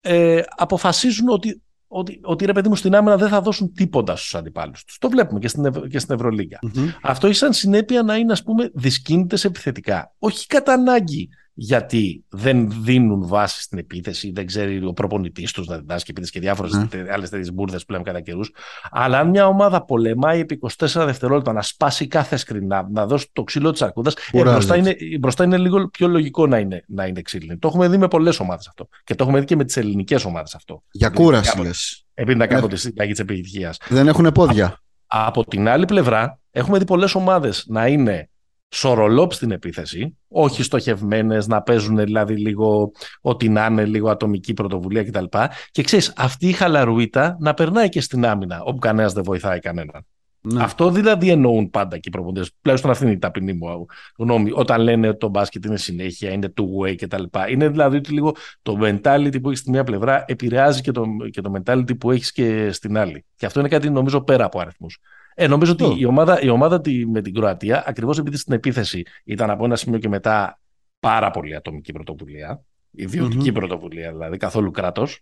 [0.00, 4.34] ε, αποφασίζουν ότι, ότι, ότι ρε παιδί μου στην άμυνα δεν θα δώσουν τίποτα στους
[4.34, 4.98] αντιπάλους τους.
[4.98, 6.58] Το βλέπουμε και στην, και στην ευρωλιγκα
[7.02, 10.14] Αυτό έχει σαν συνέπεια να είναι ας πούμε δυσκίνητες επιθετικά.
[10.18, 11.28] Όχι κατά ανάγκη
[11.62, 16.40] γιατί δεν δίνουν βάση στην επίθεση, δεν ξέρει ο προπονητής τους να διδάσκει επίθεση και
[16.40, 16.88] διάφορες ναι.
[17.12, 18.52] άλλες τέτοιες μπουρδες που λέμε κατά καιρούς.
[18.90, 23.42] Αλλά αν μια ομάδα πολεμάει επί 24 δευτερόλεπτα να σπάσει κάθε σκρινά, να δώσει το
[23.42, 27.22] ξύλο της αρκούδας, ε, μπροστά, είναι, μπροστά είναι λίγο πιο λογικό να είναι, να είναι
[27.22, 27.58] ξύλινη.
[27.58, 28.88] Το έχουμε δει με πολλές ομάδες αυτό.
[29.04, 30.82] Και το έχουμε δει και με τις ελληνικές ομάδες αυτό.
[30.90, 32.06] Για κούραση λες.
[32.14, 33.76] Επειδή να κάποτε στην της επιτυχίας.
[33.88, 34.80] Δεν έχουν πόδια.
[35.06, 38.28] Από την άλλη πλευρά, έχουμε δει πολλές ομάδες να είναι
[38.70, 45.04] σορολόπ στην επίθεση, όχι στοχευμένες, να παίζουν δηλαδή λίγο ό,τι να είναι, λίγο ατομική πρωτοβουλία
[45.04, 45.24] κτλ.
[45.70, 50.06] Και ξέρεις, αυτή η χαλαρουίτα να περνάει και στην άμυνα, όπου κανένας δεν βοηθάει κανέναν.
[50.42, 50.62] Ναι.
[50.62, 52.52] Αυτό δηλαδή εννοούν πάντα και οι προπονητές.
[52.62, 53.86] Τουλάχιστον αυτή είναι η ταπεινή μου
[54.18, 54.50] γνώμη.
[54.54, 57.22] Όταν λένε ότι το μπάσκετ είναι συνέχεια, είναι two way κτλ.
[57.48, 61.40] Είναι δηλαδή ότι λίγο το mentality που έχεις στη μία πλευρά επηρεάζει και το, και
[61.40, 63.24] το mentality που έχεις και στην άλλη.
[63.36, 64.98] Και αυτό είναι κάτι νομίζω πέρα από αριθμούς.
[65.34, 69.50] Ε, νομίζω ότι η ομάδα, η ομάδα με την Κροατία, ακριβώς επειδή στην επίθεση ήταν
[69.50, 70.60] από ένα σημείο και μετά
[71.00, 72.64] πάρα πολύ ατομική πρωτοβουλία,
[73.52, 75.20] πρωτοβουλία δηλαδή, καθόλου κράτος.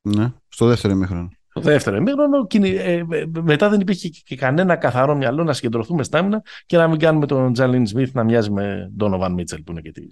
[0.00, 1.28] Ναι, στο δεύτερο ημίχρονο.
[1.48, 3.04] Στο δεύτερο ημίχρονο, ε, ε,
[3.42, 7.26] μετά δεν υπήρχε και κανένα καθαρό μυαλό να συγκεντρωθούμε στα άμυνα και να μην κάνουμε
[7.26, 10.02] τον Τζαλίν Σμιθ να μοιάζει με Ντόνοβαν Μίτσελ που είναι και τη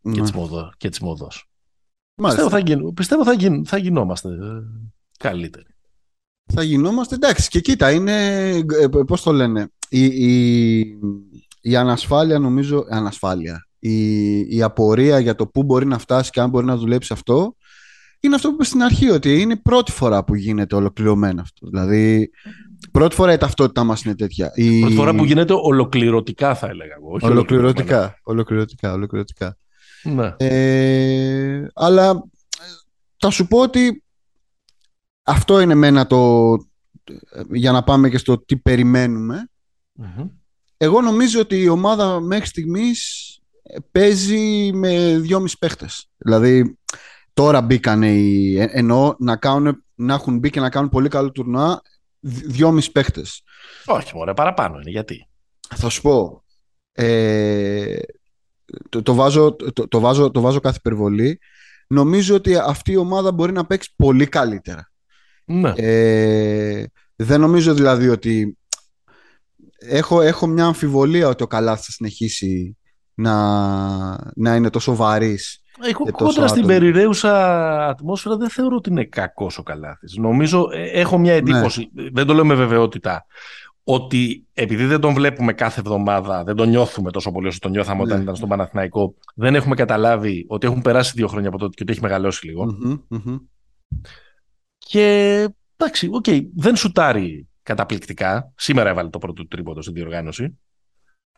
[0.00, 0.30] ναι.
[0.34, 0.72] μόδο.
[2.22, 4.62] Πιστεύω, θα, γίν, πιστεύω θα, γίν, θα γινόμαστε ε,
[5.18, 5.69] καλύτεροι
[6.50, 7.14] θα γινόμαστε.
[7.14, 8.48] Εντάξει, και κοίτα, είναι.
[8.48, 9.68] Ε, Πώς το λένε.
[9.88, 10.78] Η, η,
[11.60, 12.84] η ανασφάλεια, νομίζω.
[12.90, 13.66] Ανασφάλεια.
[13.78, 17.54] Η, η απορία για το πού μπορεί να φτάσει και αν μπορεί να δουλέψει αυτό.
[18.20, 21.66] Είναι αυτό που είπες στην αρχή, ότι είναι η πρώτη φορά που γίνεται ολοκληρωμένο αυτό.
[21.68, 22.30] Δηλαδή,
[22.92, 24.50] πρώτη φορά η ταυτότητά μας είναι τέτοια.
[24.54, 24.80] Η...
[24.80, 27.10] Πρώτη φορά που γίνεται ολοκληρωτικά, θα έλεγα εγώ.
[27.12, 28.18] Όχι ολοκληρωτικά.
[28.22, 29.56] Ολοκληρωτικά, ολοκληρωτικά.
[30.02, 30.34] Ναι.
[30.36, 32.24] Ε, αλλά
[33.16, 34.02] θα σου πω ότι
[35.22, 36.52] αυτό είναι μένα το...
[37.52, 39.48] για να πάμε και στο τι περιμένουμε.
[40.76, 43.26] Εγώ νομίζω ότι η ομάδα μέχρι στιγμής
[43.90, 46.08] παίζει με δυόμιση παίχτες.
[46.16, 46.78] Δηλαδή
[47.32, 48.54] τώρα μπήκαν οι...
[48.58, 51.82] εννοώ να, κάνουν, να έχουν μπει και να κάνουν πολύ καλό τουρνουά
[52.20, 53.42] δυόμιση παίχτες.
[53.86, 54.90] Όχι μωρέ, παραπάνω είναι.
[54.90, 55.28] Γιατί;
[55.74, 56.44] Θα σου πω.
[56.92, 57.98] Ε,
[58.88, 61.40] το, το, βάζω, το, το, βάζω, το βάζω κάθε υπερβολή.
[61.86, 64.89] Νομίζω ότι αυτή η ομάδα μπορεί να παίξει πολύ καλύτερα.
[65.52, 65.72] Ναι.
[65.76, 66.84] Ε,
[67.16, 68.58] δεν νομίζω δηλαδή ότι
[69.78, 72.76] έχω, έχω μια αμφιβολία ότι ο Καλάθι θα συνεχίσει
[73.14, 79.58] να, να είναι τόσο βαρύς Εγώ κόντρα στην περιραίουσα ατμόσφαιρα δεν θεωρώ ότι είναι κακός
[79.58, 80.16] ο Καλάθης.
[80.16, 82.08] Νομίζω, ε, έχω μια εντύπωση, ναι.
[82.12, 83.26] δεν το λέω με βεβαιότητα,
[83.84, 88.02] ότι επειδή δεν τον βλέπουμε κάθε εβδομάδα, δεν τον νιώθουμε τόσο πολύ όσο τον νιώθαμε
[88.02, 88.22] όταν ναι.
[88.22, 91.92] ήταν στον Παναθηναϊκό, δεν έχουμε καταλάβει ότι έχουν περάσει δύο χρόνια από τότε και ότι
[91.92, 92.48] έχει μεγαλώσει
[94.90, 98.52] και εντάξει, οκ, okay, δεν σουτάρει καταπληκτικά.
[98.56, 100.58] Σήμερα έβαλε το πρώτο τρίποντο στην διοργάνωση.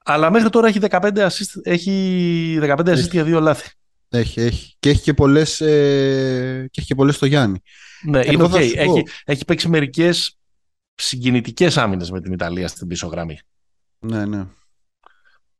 [0.04, 3.70] Αλλά μέχρι τώρα έχει 15 assist, έχει 15 assist για δύο λάθη.
[4.08, 4.76] Έχει, έχει.
[4.78, 7.62] Και έχει και πολλές, ε, και έχει και πολλές στο Γιάννη.
[8.02, 8.76] Ναι, είναι okay.
[8.76, 10.38] έχει, έχει παίξει μερικές
[10.94, 13.38] συγκινητικές άμυνες με την Ιταλία στην πίσω γραμμή.
[13.98, 14.46] Ναι, ναι.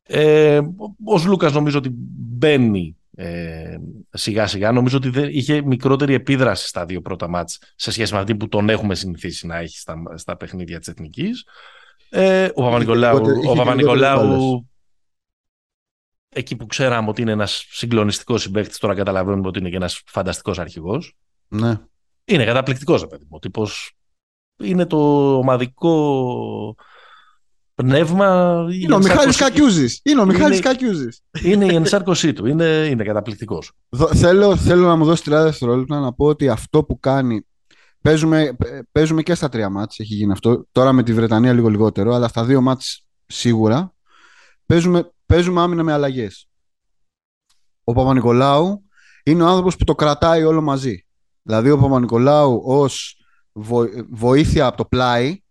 [0.03, 0.61] Ε,
[1.05, 3.77] ο Λούκας νομίζω ότι μπαίνει ε,
[4.11, 4.73] σιγά σιγά.
[4.73, 8.49] Νομίζω ότι δεν, είχε μικρότερη επίδραση στα δύο πρώτα μάτς σε σχέση με αυτή που
[8.49, 11.47] τον έχουμε συνηθίσει να έχει στα, στα παιχνίδια της Εθνικής.
[12.11, 12.63] Ε, ο
[13.57, 14.69] Παπα-Νικολάου,
[16.29, 20.59] εκεί που ξέραμε ότι είναι ένας συγκλονιστικός συμπαίκτης, τώρα καταλαβαίνουμε ότι είναι και ένας φανταστικός
[20.59, 21.17] αρχηγός.
[21.49, 21.81] Ναι.
[22.25, 23.39] Είναι καταπληκτικός, παιδί μου.
[23.39, 23.93] Τύπος,
[24.57, 24.97] είναι το
[25.37, 26.77] ομαδικό
[27.85, 28.67] πνεύμα.
[28.83, 30.01] Είναι ο Μιχάλης Κακιούζης.
[30.05, 31.23] Είναι ο Μιχάλης Κακιούζης.
[31.43, 32.47] Είναι η ενσάρκωσή του.
[32.47, 33.73] Είναι, είναι καταπληκτικός.
[34.15, 37.47] Θέλω, θέλω να μου δώσει 30 δευτερόλεπτα να πω ότι αυτό που κάνει.
[38.01, 38.57] Παίζουμε,
[38.93, 40.67] παίζουμε και στα τρία μάτς, έχει γίνει αυτό.
[40.73, 43.95] Τώρα με τη Βρετανία λίγο λιγότερο, αλλά στα δύο μάτς σίγουρα.
[44.67, 46.49] Παίζουμε, παίζουμε άμυνα με αλλαγές.
[47.85, 48.83] Ο Παπα-Νικολάου
[49.25, 51.07] είναι ο άνθρωπος που το κρατάει όλο μαζί.
[51.43, 53.17] Δηλαδή ο Παπα-Νικολάου ως
[54.11, 55.43] βοήθεια από το πλάι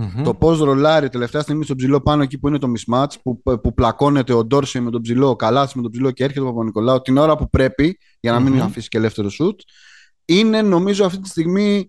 [0.00, 0.22] Mm-hmm.
[0.24, 3.74] Το πώς ρολάρει τελευταία στιγμή στο ψηλό πάνω εκεί που είναι το mismatch, που, που
[3.74, 7.00] πλακώνεται ο Ντόρσεϊ με τον ψηλό, ο Καλάθι με τον ψηλό και έρχεται ο Παπα-Νικολάου
[7.00, 8.50] την ώρα που πρέπει για να mm-hmm.
[8.50, 9.60] μην αφήσει και ελεύθερο σουτ.
[10.24, 11.86] Είναι νομίζω αυτή τη στιγμή.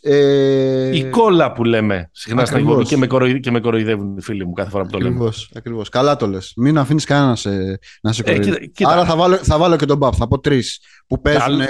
[0.00, 0.96] Ε...
[0.96, 3.06] Η κόλλα που λέμε συχνά στην εκπομπή και, με
[3.40, 5.30] και με κοροϊδεύουν οι φίλοι μου κάθε φορά που το λέμε.
[5.54, 5.88] Ακριβώς.
[5.88, 6.52] Καλά το λες.
[6.56, 8.72] Μην αφήνεις κανένα να σε, να σε κοροϊδεύει.
[8.78, 10.14] Ε, Άρα θα βάλω, θα βάλω και τον Μπαπ.
[10.16, 11.60] Θα πω τρεις που παίζουν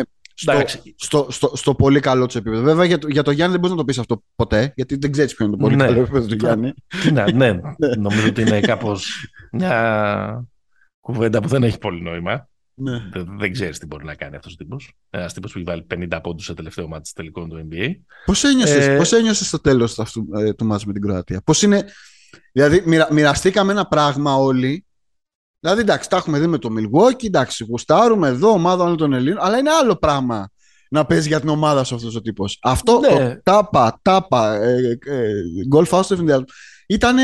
[0.40, 0.64] στο,
[0.96, 2.62] στο, στο, στο, πολύ καλό του επίπεδο.
[2.62, 5.12] Βέβαια για το, για το Γιάννη δεν μπορείς να το πεις αυτό ποτέ, γιατί δεν
[5.12, 5.84] ξέρεις ποιο είναι το πολύ ναι.
[5.84, 6.72] καλό επίπεδο του Γιάννη.
[7.12, 7.60] ναι, ναι,
[8.04, 10.48] νομίζω ότι είναι κάπως μια
[11.00, 12.48] κουβέντα που δεν έχει πολύ νόημα.
[12.74, 13.08] Ναι.
[13.12, 14.92] Δεν, δεν ξέρεις τι μπορεί να κάνει αυτός ο τύπος.
[15.10, 17.90] Ένας τύπος που έχει βάλει 50 πόντους σε τελευταίο μάτι τελικών του NBA.
[18.24, 19.16] Πώς ένιωσε ε...
[19.16, 21.84] ένιωσες στο τέλος ε, του μάτς με την Κροατία, Πώς είναι.
[22.52, 24.84] Δηλαδή, μοιρα, μοιραστήκαμε ένα πράγμα όλοι
[25.60, 29.38] Δηλαδή, εντάξει, τα έχουμε δει με το Milwaukee, εντάξει, γουστάρουμε εδώ, ομάδα όλων των Ελλήνων,
[29.44, 30.50] αλλά είναι άλλο πράγμα
[30.90, 32.58] να παίζει για την ομάδα σου αυτός ο τύπος.
[32.62, 33.08] Αυτό Ναι.
[33.34, 35.32] το τάπα, τάπα, ε, ε,
[35.68, 36.44] γκολ φάου στο εφηδιασμό,
[36.86, 37.22] ήταν ε,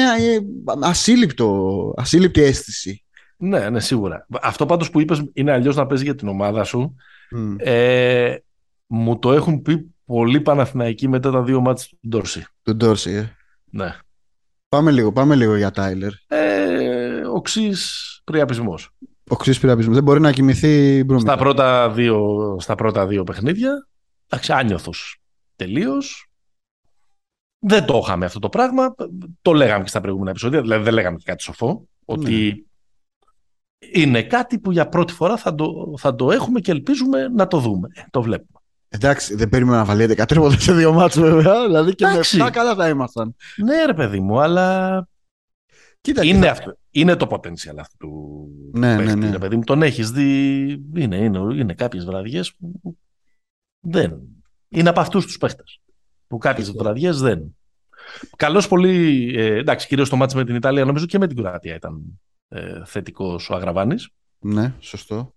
[0.80, 3.04] ασύλληπτο, ασύλληπτη αίσθηση.
[3.36, 4.26] Ναι, ναι, σίγουρα.
[4.42, 6.94] Αυτό πάντως που είπες είναι αλλιώς να παίζει για την ομάδα σου.
[7.30, 7.54] Μμ.
[7.58, 8.34] Ε,
[8.86, 12.44] μου το έχουν πει πολλοί Παναθηναϊκοί μετά τα δύο μάτς του Ντόρση.
[12.62, 13.32] Του Ντόρση, ε.
[13.70, 13.96] Ναι.
[14.68, 16.12] Πάμε λίγο, πάμε λίγο για Τάιλερ.
[16.26, 18.15] Ε, οξύς πριαπισμός.
[19.28, 19.94] Ο Ξύς πειραπισμός.
[19.94, 21.32] Δεν μπορεί να κοιμηθεί μπρούμητα.
[21.32, 23.88] Στα πρώτα, δύο, στα πρώτα δύο παιχνίδια,
[24.26, 25.20] εντάξει, άνιωθος
[25.56, 26.30] τελείως.
[27.58, 28.94] Δεν το είχαμε αυτό το πράγμα.
[29.42, 30.60] Το λέγαμε και στα προηγούμενα επεισόδια.
[30.60, 31.88] Δηλαδή δεν λέγαμε και κάτι σοφό.
[32.04, 32.66] Ότι
[33.92, 37.58] είναι κάτι που για πρώτη φορά θα το, θα το έχουμε και ελπίζουμε να το
[37.58, 37.88] δούμε.
[37.94, 38.60] Ε, το βλέπουμε.
[38.88, 41.64] Εντάξει, δεν περίμενα να βάλει 11 τρίποτα σε δύο μάτσο βέβαια.
[41.64, 42.36] Δηλαδή και Εντάξει.
[42.36, 43.34] με 7 καλά θα ήμασταν.
[43.64, 45.08] Ναι, ρε παιδί μου, αλλά
[46.06, 46.50] Κοίτα, είναι, κοίτα.
[46.50, 49.30] αυτό, είναι το potential αυτού του Ναι, ναι, παίχτη, ναι.
[49.30, 49.62] ρε παιδί μου.
[49.64, 50.62] Τον έχεις δει,
[50.94, 52.96] είναι, είναι, είναι κάποιες βραδιές που
[53.80, 54.20] δεν.
[54.68, 55.80] Είναι από αυτούς τους παίχτες.
[56.26, 56.82] Που κάποιες Σωστό.
[56.82, 57.56] βραδιές δεν.
[58.36, 61.74] Καλώς πολύ, ε, εντάξει, κυρίως το μάτς με την Ιταλία, νομίζω και με την Κροατία
[61.74, 65.34] ήταν ε, θετικός ο Αγραβάνης, Ναι, σωστό.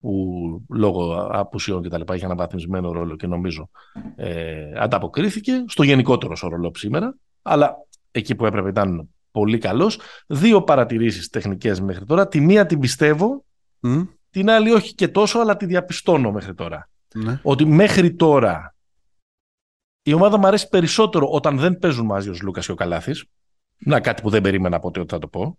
[0.00, 3.70] που λόγω απουσιών και τα λοιπά είχε αναβαθμισμένο ρόλο και νομίζω
[4.16, 7.74] ε, ανταποκρίθηκε στο γενικότερο σου ρόλο σήμερα, αλλά
[8.10, 9.98] εκεί που έπρεπε ήταν πολύ καλός.
[10.26, 12.28] Δύο παρατηρήσεις τεχνικές μέχρι τώρα.
[12.28, 13.44] Τη μία την πιστεύω,
[13.80, 16.88] Μμ, την άλλη όχι και τόσο, αλλά τη διαπιστώνω μέχρι τώρα.
[17.14, 17.40] Ναι.
[17.42, 18.74] Ότι μέχρι τώρα
[20.02, 23.24] η ομάδα μου αρέσει περισσότερο όταν δεν παίζουν μαζί ο Λούκας και ο Καλάθης.
[23.78, 25.58] Να κάτι που δεν περίμενα ποτέ ότι θα το πω.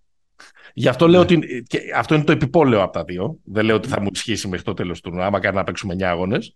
[0.74, 1.26] Γι' αυτό λέω Ναι.
[1.26, 1.64] ότι.
[1.68, 3.38] Και αυτό είναι το επιπόλαιο από τα δύο.
[3.44, 5.94] Δεν λέω ότι θα μου ισχύσει μέχρι το τέλος του τουρνουά, άμα κάνει να παίξουμε
[5.94, 6.56] 9 αγώνες.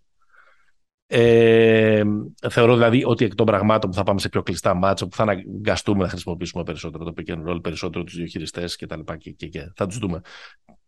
[1.12, 2.02] Ε,
[2.50, 5.22] θεωρώ δηλαδή ότι εκ των πραγμάτων που θα πάμε σε πιο κλειστά μάτσα, που θα
[5.22, 9.16] αναγκαστούμε να χρησιμοποιήσουμε περισσότερο το pick and roll, περισσότερο τους δύο χειριστέ και τα λοιπά
[9.16, 10.20] και, και, και θα τους δούμε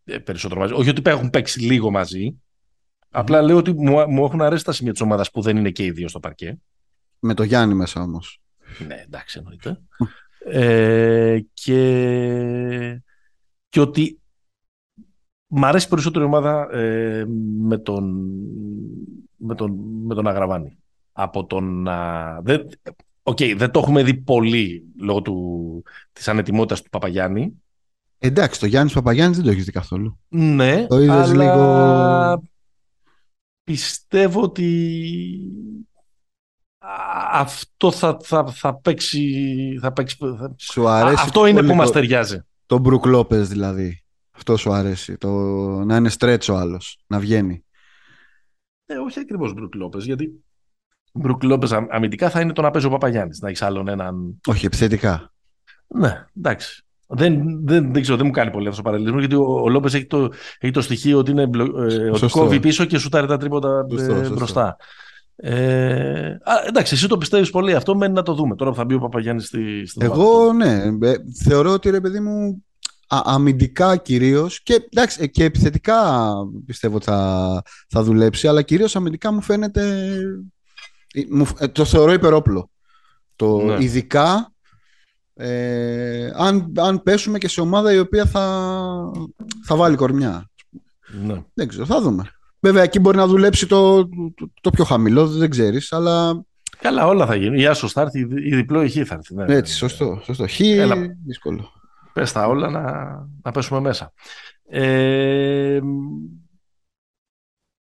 [0.05, 0.73] ε, περισσότερο μαζί.
[0.73, 2.41] Όχι ότι έχουν παίξει λίγο μαζί.
[3.11, 5.85] Απλά λέω ότι μου, μου έχουν αρέσει τα σημεία της ομάδας που δεν είναι και
[5.85, 6.59] οι δύο στο παρκέ.
[7.19, 8.41] Με το Γιάννη μέσα όμως.
[8.87, 9.81] Ναι, εντάξει, εννοείται.
[10.45, 13.03] ε, και,
[13.69, 14.22] και ότι
[15.55, 17.25] μ' αρέσει περισσότερο η ομάδα ε,
[17.61, 18.27] με, τον,
[19.37, 20.77] με, τον, με τον Αγραβάνη.
[21.13, 22.41] Από τον να...
[22.41, 22.67] Δεν,
[23.23, 27.63] Οκ, δεν το έχουμε δει πολύ λόγω του, της ανετοιμότητας του Παπαγιάννη.
[28.19, 30.19] Εντάξει, το Γιάννης Παπαγιάννης δεν το έχεις δει καθόλου.
[30.29, 32.43] Ναι, Το είδες αλλά λίγο-
[33.65, 34.99] πιστεύω ότι
[36.79, 36.91] α,
[37.41, 39.79] αυτό θα, θα, θα παίξει...
[39.81, 40.55] Θα παίξει θα...
[40.59, 41.17] Σου Α, αρέσει.
[41.19, 42.39] αυτό είναι πολύ που μας το- ταιριάζει.
[42.67, 44.02] Το Μπρουκ Λόπες δηλαδή.
[44.35, 45.17] Αυτό σου αρέσει.
[45.17, 45.31] Το...
[45.85, 46.99] Να είναι stretch ο άλλος.
[47.07, 47.65] Να βγαίνει.
[48.87, 50.45] Ε, όχι ακριβώς Μπρουκ Λόπε, γιατί
[51.13, 53.41] Μπρουκ Λόπε αμυντικά θα είναι το να παίζει ο Παπαγιάννης.
[53.41, 54.41] Να έχεις άλλον έναν.
[54.47, 55.33] Όχι, επιθετικά.
[55.87, 56.85] Ναι, εντάξει.
[57.07, 59.87] Δεν, δεν, δεν ξέρω, δεν μου κάνει πολύ αυτό ο παραλληλισμό, γιατί ο, ο Λόπε
[59.87, 62.39] έχει το, έχει το στοιχείο ότι, είναι, μπλο- ε, ότι Σωστό.
[62.39, 64.35] κόβει πίσω και σουτάρει τα τρίποτα ε, Σωστό, σωστό.
[64.35, 64.77] μπροστά.
[65.37, 68.55] Ε, α, εντάξει, εσύ το πιστεύεις πολύ αυτό, μένει να το δούμε.
[68.55, 70.29] Τώρα που θα μπει ο Παπαγιάννης στη, στην ομάδα του.
[70.31, 71.09] Εγώ ναι.
[71.09, 71.15] ε,
[71.45, 72.72] Θεωρώ ότι ρε παιδί μου α,
[73.25, 76.33] αμυντικά κυρίως και, εντάξει, ε, και επιθετικά
[76.67, 80.13] πιστεύω ότι θα, θα δουλέψει, αλλά κυρίως αμυντικά μου φαίνεται.
[81.15, 82.71] ε, μου φ- ε, το θεωρώ υπερόπλο.
[83.37, 83.85] Το, Ναι.
[83.85, 84.53] Ειδικά
[85.35, 88.71] ε, αν, αν πέσουμε και σε ομάδα η οποία θα,
[89.65, 90.51] θα βάλει κορμιά.
[91.25, 91.43] Ναι.
[91.55, 92.31] Δεν ξέρω, θα δούμε.
[92.61, 96.45] Βέβαια, εκεί μπορεί να δουλέψει το, το, το πιο χαμηλό, δεν ξέρεις, αλλά
[96.79, 97.59] Καλά, όλα θα γίνουν.
[97.59, 99.35] Η Άσο θα έρθει, η διπλό ηχή θα έρθει.
[99.35, 99.55] Ναι.
[99.57, 100.21] έτσι, σωστό.
[100.25, 100.47] σωστό.
[100.49, 100.97] Χ, Έλα.
[101.27, 101.73] δύσκολο.
[102.13, 102.91] Πες τα όλα να,
[103.43, 104.13] να πέσουμε μέσα.
[104.69, 105.81] Ε,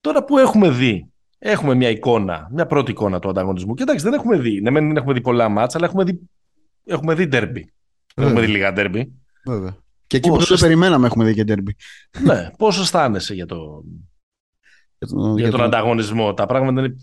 [0.00, 3.74] τώρα που έχουμε δει, έχουμε μια εικόνα, μια πρώτη εικόνα του ανταγωνισμού.
[3.74, 4.61] Και εντάξει, δεν έχουμε δει.
[4.61, 6.20] Ναι, μεν δεν έχουμε δει πολλά μάτσα, αλλά έχουμε δει,
[6.85, 7.72] έχουμε δει ντέρμπι.
[8.14, 9.12] Δεν έχουμε δει λίγα ντέρμπι.
[9.44, 9.77] Βέβαια.
[10.07, 11.77] Και εκεί που Πόσες- δεν το περιμέναμε έχουμε δει και ντέρμπι.
[12.22, 13.85] ναι, πώς αισθάνεσαι για, το,
[14.98, 16.94] Για τον, για τον ανταγωνισμό; Τα πράγματα είναι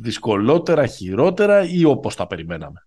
[0.00, 2.86] δυσκολότερα, χειρότερα ή όπως τα περιμέναμε;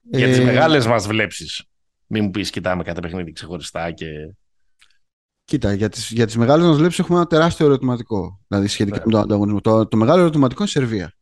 [0.00, 1.64] Για τις Ε, μεγάλες μας βλέψεις.
[2.12, 4.06] Μην μου πεις κοιτάμε κάθε παιχνίδι ξεχωριστά και...
[5.44, 8.40] Κοίτα, για τις, για τις μεγάλες μας βλέψεις έχουμε ένα τεράστιο ερωτηματικό.
[8.46, 9.02] Δηλαδή σχετικά Ναι.
[9.06, 9.60] με τον ανταγωνισμό.
[9.60, 11.14] Το, το μεγάλο ερωτηματικό είναι η Σερβία.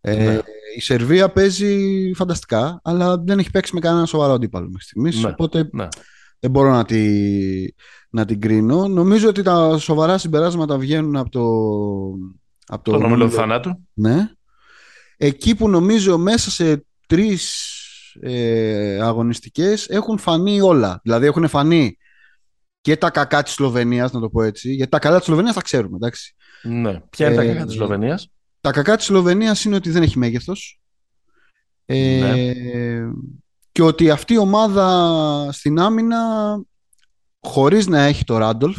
[0.00, 0.38] Ε, Ναι.
[0.76, 5.22] Η Σερβία παίζει φανταστικά, αλλά δεν έχει παίξει με κανένα σοβαρό αντίπαλο μέχρι στιγμής.
[5.22, 5.28] Ναι.
[5.30, 5.88] Οπότε Ναι.
[6.40, 7.08] δεν μπορώ να, τη,
[8.10, 8.88] να την κρίνω.
[8.88, 11.42] Νομίζω ότι τα σοβαρά συμπεράσματα βγαίνουν από το...
[12.66, 13.86] Από Το όμιλο του όμιλο- θανάτου.
[13.92, 14.28] Ναι.
[15.16, 17.72] Εκεί που νομίζω μέσα σε τρεις
[18.22, 21.00] ε, αγωνιστικές έχουν φανεί όλα.
[21.02, 21.96] Δηλαδή έχουν φανεί
[22.80, 24.72] και τα κακά της Σλοβενίας, να το πω έτσι.
[24.72, 26.34] Γιατί τα καλά της Σλοβενίας τα ξέρουμε, εντάξει.
[26.62, 27.00] Ναι.
[27.10, 30.18] Ποια είναι τα Ε, κακά της Σλοβενίας; Τα κακά της Σλοβενίας είναι ότι δεν έχει
[30.18, 30.80] μέγεθος.
[31.84, 32.52] Ε, Ναι.
[33.72, 36.18] Και ότι αυτή η ομάδα στην άμυνα
[37.40, 38.78] χωρίς να έχει το Ράντολφ,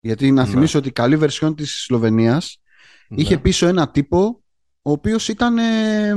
[0.00, 0.48] γιατί να Ναι.
[0.50, 2.60] θυμίσω ότι η καλή βερσιόν της Σλοβενίας
[3.08, 3.40] είχε Ναι.
[3.40, 4.42] πίσω ένα τύπο
[4.82, 6.12] ο οποίος ήταν ε,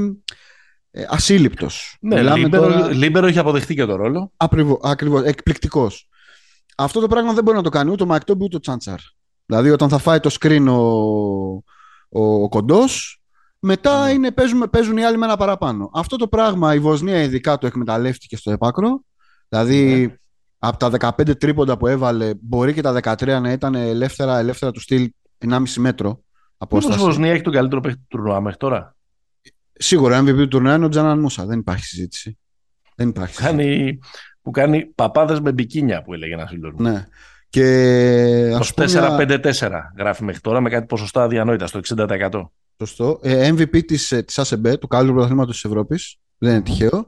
[0.92, 1.98] ε, ασύλληπτος.
[2.02, 4.32] Ναι, Μιλάμε Λίμπερο, τώρα- Λίμπερο είχε αποδεχτεί και το ρόλο.
[4.38, 6.10] Ακριβώς, ακριβώς, εκπληκτικός.
[6.78, 9.00] Αυτό το πράγμα δεν μπορεί να το κάνει ούτε ο Μάικ Τόμπι ούτε ο Τσάντσαρ.
[9.46, 10.74] Δηλαδή όταν θα φάει το screen ο,
[12.10, 13.22] ο, ο κοντός,
[13.60, 14.12] μετά Ναι.
[14.12, 15.90] είναι, παίζουν, παίζουν οι άλλοι με ένα παραπάνω.
[15.94, 19.04] Αυτό το πράγμα η Βοσνία ειδικά το εκμεταλλεύτηκε στο επάκρο.
[19.50, 20.16] Δηλαδή Ναι.
[20.60, 24.80] από τα 15 τρίποντα που έβαλε μπορεί και τα 13 να ήταν ελεύθερα, ελεύθερα του
[24.80, 26.24] στυλ 1,5 μέτρο Μήπως
[26.84, 27.00] η απόσταση.
[27.00, 28.96] Βοσνία έχει τον καλύτερο παίχτη του τουρνουά μέχρι τώρα;
[29.84, 31.46] Σίγουρα MVP του τουρνουά είναι ο Τζανάν Μούσα.
[31.46, 32.38] Δεν υπάρχει συζήτηση.
[32.96, 33.58] Δεν υπάρχει συζήτηση.
[33.66, 34.00] Κάνει,
[34.42, 36.82] που κάνει παπάδες με μπικίνια που έλεγε ένας φίλος μου.
[36.82, 37.06] Ναι.
[37.50, 42.52] Και ας πούμε, 24-5-4 γράφει μέχρι τώρα με κάτι ποσοστά αδιανόητα στο 60%.
[42.78, 43.20] Σωστό.
[43.22, 46.18] Ε, MVP της, ε, της ΑΣΕΜΠΕ, του καλύτερου πρωταθλήματος της Ευρώπης.
[46.38, 46.66] Δεν είναι Μμμ.
[46.66, 47.08] τυχαίο.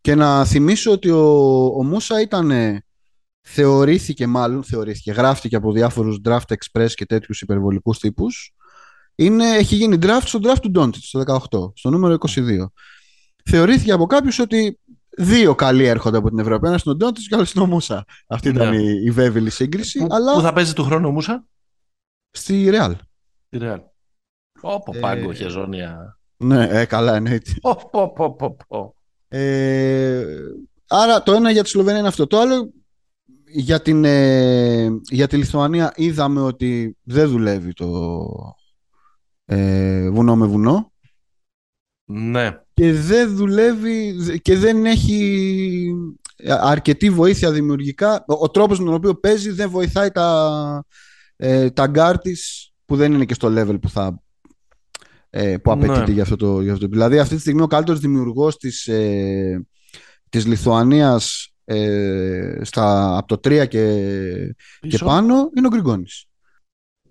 [0.00, 2.84] Και να θυμίσω ότι ο, ο Μούσα ήταν, ε,
[3.40, 8.54] θεωρήθηκε μάλλον, θεωρήθηκε, γράφτηκε από διάφορους draft express και τέτοιους υπερβολικούς τύπους.
[9.14, 12.66] Είναι, έχει γίνει draft στο draft του Ντόντιτ στο 18, στο νούμερο 22.
[13.44, 14.78] Θεωρήθηκε από κάποιους ότι
[15.18, 16.66] δύο καλοί έρχονται από την Ευρώπη.
[16.66, 18.04] Ένας είναι ο Ντόντιτ και άλλος είναι ο Μούσα.
[18.26, 18.82] Αυτή ήταν Ναι.
[18.82, 19.98] η, η βέβαιη σύγκριση.
[19.98, 21.46] Πού, αλλά πού θα παίζει του χρόνου ο Μούσα;
[22.30, 22.92] στη Real.
[23.48, 23.80] Τη Ρεάλ.
[24.60, 26.18] Όπο Ε, πάγκο, χεζόνια.
[26.36, 27.52] Ναι, ε, καλά εννοείται.
[27.60, 28.96] Ω, πω, πω, πω, πω.
[29.28, 30.24] Ε,
[30.86, 32.26] άρα το ένα για τη Σλοβενία είναι αυτό.
[32.26, 32.72] Το άλλο
[33.54, 37.86] για, την, ε, για τη Λιθουανία είδαμε ότι δεν δουλεύει το
[39.54, 40.92] ε, βουνό με βουνό
[42.04, 42.58] Ναι.
[42.74, 45.94] και δεν δουλεύει και δεν έχει
[46.46, 48.24] αρκετή βοήθεια δημιουργικά.
[48.28, 50.84] Ο, ο τρόπος με τον οποίο παίζει δεν βοηθάει τα,
[51.36, 54.22] ε, τα γκαρντ της που δεν είναι και στο level που θα
[55.30, 56.12] ε, που απαιτείται Ναι.
[56.12, 56.86] για αυτό το, για αυτό.
[56.86, 59.66] Δηλαδή αυτή τη στιγμή ο καλύτερος δημιουργός της, ε,
[60.28, 65.04] της Λιθουανίας ε, στα, από το 3 και, και Πίσω.
[65.04, 66.24] πάνω είναι ο Γκριγκόνης.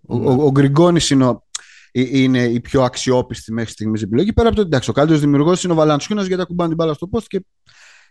[0.08, 0.26] Ο, Ναι.
[0.26, 1.51] ο, ο Γκριγκόνης είναι, ο- ε-
[1.92, 4.34] είναι η πιο αξιόπιστη μέχρι στιγμής επιλογή.
[4.34, 7.10] Πέρα από το εντάξει, ο καλύτερος δημιουργός είναι ο Βαλαντσιούνας γιατί ακουμπάνε την μπάλα στο
[7.12, 7.46] post και,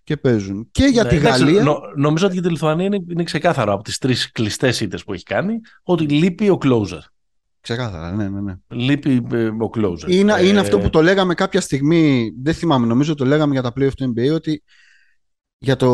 [0.05, 0.69] και παίζουν.
[0.71, 1.63] Και για Ναι, τη εντάξει, Γαλλία.
[1.63, 5.13] νο- νομίζω ότι για τη Λιθουανία είναι, είναι ξεκάθαρο από τις τρεις κλειστές ήττες που
[5.13, 6.99] έχει κάνει ότι λείπει ο closer.
[7.61, 8.55] Ξεκάθαρα, ναι, ναι, ναι.
[8.69, 10.07] Λείπει ε, ο closer.
[10.09, 13.63] Είναι, Ε, είναι αυτό που το λέγαμε κάποια στιγμή, δεν θυμάμαι, νομίζω το λέγαμε για
[13.63, 14.63] τα playoff του NBA, ότι
[15.59, 15.91] για το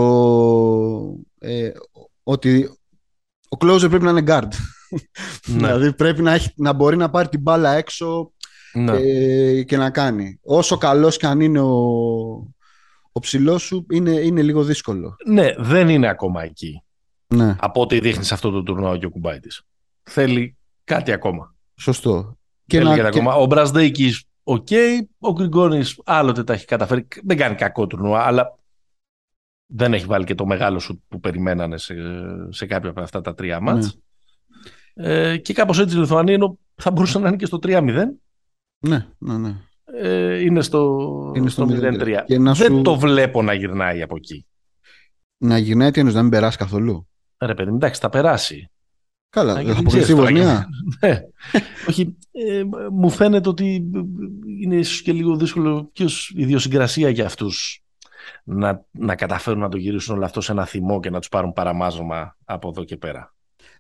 [1.39, 1.71] ε,
[2.23, 2.71] ότι
[3.49, 4.49] ο closer πρέπει να είναι guard.
[5.47, 8.33] Ναι, δηλαδή πρέπει να, έχει, να μπορεί να πάρει την μπάλα έξω
[8.73, 8.93] ναι.
[8.97, 10.39] ε, και να κάνει.
[10.43, 11.75] Όσο καλός και αν είναι ο,
[13.13, 15.17] ο ψηλός σου, είναι, είναι λίγο δύσκολο.
[15.27, 16.81] ναι, δεν είναι ακόμα εκεί.
[17.35, 19.63] Ναι, Από ό,τι δείχνεις σε αυτό το τουρνουά και ο Κουμπάιτης.
[20.03, 21.55] Θέλει κάτι ακόμα.
[21.81, 22.39] σωστό.
[22.67, 23.35] Και Θέλει να, κάτι και- ακόμα.
[23.35, 24.69] Ο Μπραζντέικις, οκ.
[25.19, 27.07] Ο Γκριγκόνης άλλοτε τα έχει καταφέρει.
[27.25, 28.59] Δεν κάνει κακό τουρνουά, αλλά
[29.67, 31.95] δεν έχει βάλει και το μεγάλο σουτ που περιμένανε σε,
[32.49, 33.99] σε κάποια από αυτά τα τρία ματς.
[34.99, 37.93] Ε, και κάπως έτσι η Λιθουανία ενώ θα μπορούσε να είναι και στο 3-0.
[38.87, 39.55] ναι, ναι, ναι.
[39.85, 42.23] Ε, είναι στο, Είναι στο 0-3.
[42.27, 44.47] Και να Δεν σου- το βλέπω να γυρνάει από εκεί.
[45.37, 48.71] Να γυρνάει τι εννοείς, να μην περάσει καθόλου; Ρε παιδί, μου, εντάξει, θα περάσει.
[49.29, 50.67] Καλά, Α, θα γιατί αποκλειστεί η ξέρεις τώρα, Βοσνία.
[51.01, 51.21] Ναι.
[51.89, 53.91] Όχι, ε, μου φαίνεται ότι
[54.63, 57.83] είναι ίσως και λίγο δύσκολο και ως ιδιοσυγκρασία για αυτούς
[58.45, 61.53] να, να καταφέρουν να το γυρίσουν όλο αυτό σε ένα θυμό και να τους πάρουν
[61.53, 63.35] παραμάζωμα από εδώ και πέρα.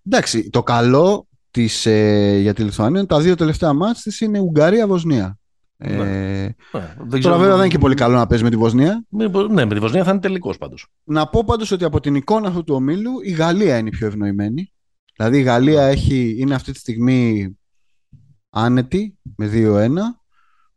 [0.06, 4.38] Εντάξει, το καλό της, ε, για τη Λιθουανία είναι τα δύο τελευταία μάτς της είναι
[4.40, 5.38] Ουγγαρία-Βοσνία.
[5.78, 8.56] Ε, Ναι, δεν τώρα ξέρω- βέβαια δεν είναι και πολύ καλό να παίζει με τη
[8.56, 9.04] Βοσνία.
[9.08, 10.86] Με- Ναι, με τη Βοσνία θα είναι τελικός πάντως.
[11.04, 14.06] Να πω πάντως ότι από την εικόνα αυτού του ομίλου η Γαλλία είναι η πιο
[14.06, 14.72] ευνοημένη.
[15.16, 17.50] Δηλαδή η Γαλλία έχει, είναι αυτή τη στιγμή
[18.50, 20.20] άνετη με 2-1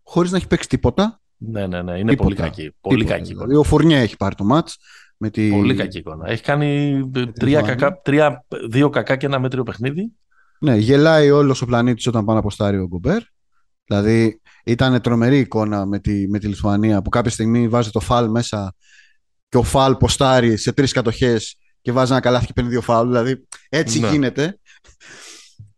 [0.04, 1.22] χωρίς να έχει παίξει τίποτα.
[1.38, 2.24] Ναι, ναι, ναι, είναι Τίποτα.
[2.24, 2.72] πολύ κακή.
[2.82, 3.18] Πολύ Τίποτα.
[3.18, 3.46] κακή εικόνα.
[3.48, 4.78] Δηλαδή, ο Φουρνιέ έχει πάρει το μάτς.
[5.21, 5.49] Με τη...
[5.49, 6.29] Πολύ κακή εικόνα.
[6.29, 7.62] Έχει κάνει ε, τρία Λιθουανία.
[7.62, 10.12] κακά, τρία, δύο κακά και ένα μέτριο παιχνίδι.
[10.60, 13.21] Ναι, γελάει όλος ο πλανήτης όταν πάνε από αποστάρει ο Γκομπέρ.
[13.86, 18.29] Δηλαδή ήταν τρομερή εικόνα με τη, με τη Λιθουανία που κάποια στιγμή βάζει το φάλ
[18.29, 18.73] μέσα
[19.49, 23.08] και ο φάλ ποστάρει σε τρεις κατοχές και βάζει ένα καλάθι και παίρνει δύο φάλ.
[23.08, 24.10] Δηλαδή έτσι Ναι.
[24.10, 24.60] γίνεται.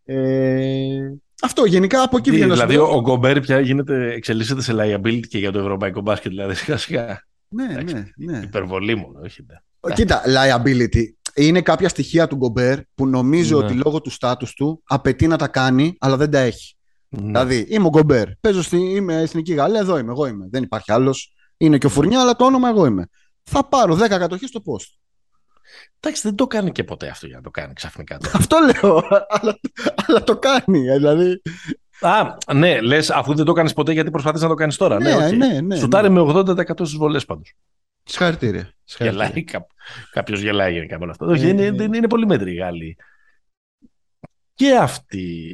[0.03, 0.97] Ε,
[1.41, 2.51] αυτό γενικά από εκεί Τι, βγαίνει.
[2.51, 6.31] δηλαδή ο, ο Γκομπέρ πια γίνεται, εξελίσσεται σε liability και για το ευρωπαϊκό μπάσκετ.
[6.31, 7.23] Δηλαδή σιγά σιγά.
[7.51, 8.37] Ναι, ναι, ναι.
[8.43, 9.45] Υπερβολή μόνο, όχι.
[9.47, 9.93] ναι.
[9.93, 11.03] Κοίτα, liability.
[11.35, 13.65] Είναι κάποια στοιχεία του Γκομπέρ που νομίζω Ναι.
[13.65, 16.75] ότι λόγω του στάτους του απαιτεί να τα κάνει, αλλά δεν τα έχει.
[17.09, 17.25] Ναι.
[17.25, 18.27] Δηλαδή, είμαι ο Γκομπέρ.
[18.41, 20.47] Παίζω στη, είμαι εθνική Γαλλία, εδώ είμαι, εγώ είμαι.
[20.51, 21.33] Δεν υπάρχει άλλος.
[21.57, 23.07] Είναι και ο Φουρνιά, αλλά το όνομα εγώ είμαι.
[23.43, 24.95] Θα πάρω 10 κατοχές στο post.
[25.99, 28.17] Εντάξει, δεν το κάνει και ποτέ αυτό για να το κάνει ξαφνικά.
[28.17, 28.37] τώρα.
[28.37, 28.97] Αυτό λέω.
[29.39, 29.59] αλλά,
[30.07, 30.79] αλλά το κάνει.
[30.79, 31.41] Δηλαδή.
[32.01, 34.99] Α, ναι, λες, αφού δεν το κάνεις ποτέ, γιατί προσπαθεί να το κάνεις τώρα.
[34.99, 35.31] Ναι, Ναι, οκ.
[35.31, 37.53] ναι, ναι, Σουτάρει με 80% στις βολές πάντως.
[38.03, 38.73] Συγχαρητήρια.
[38.97, 39.43] Γελάει,
[40.11, 41.25] κάποιος γελάει γενικά με αυτό.
[41.25, 42.97] Όχι, είναι, είναι, είναι πολύ μέτρη οι Γάλλοι.
[44.53, 45.53] Και αυτοί.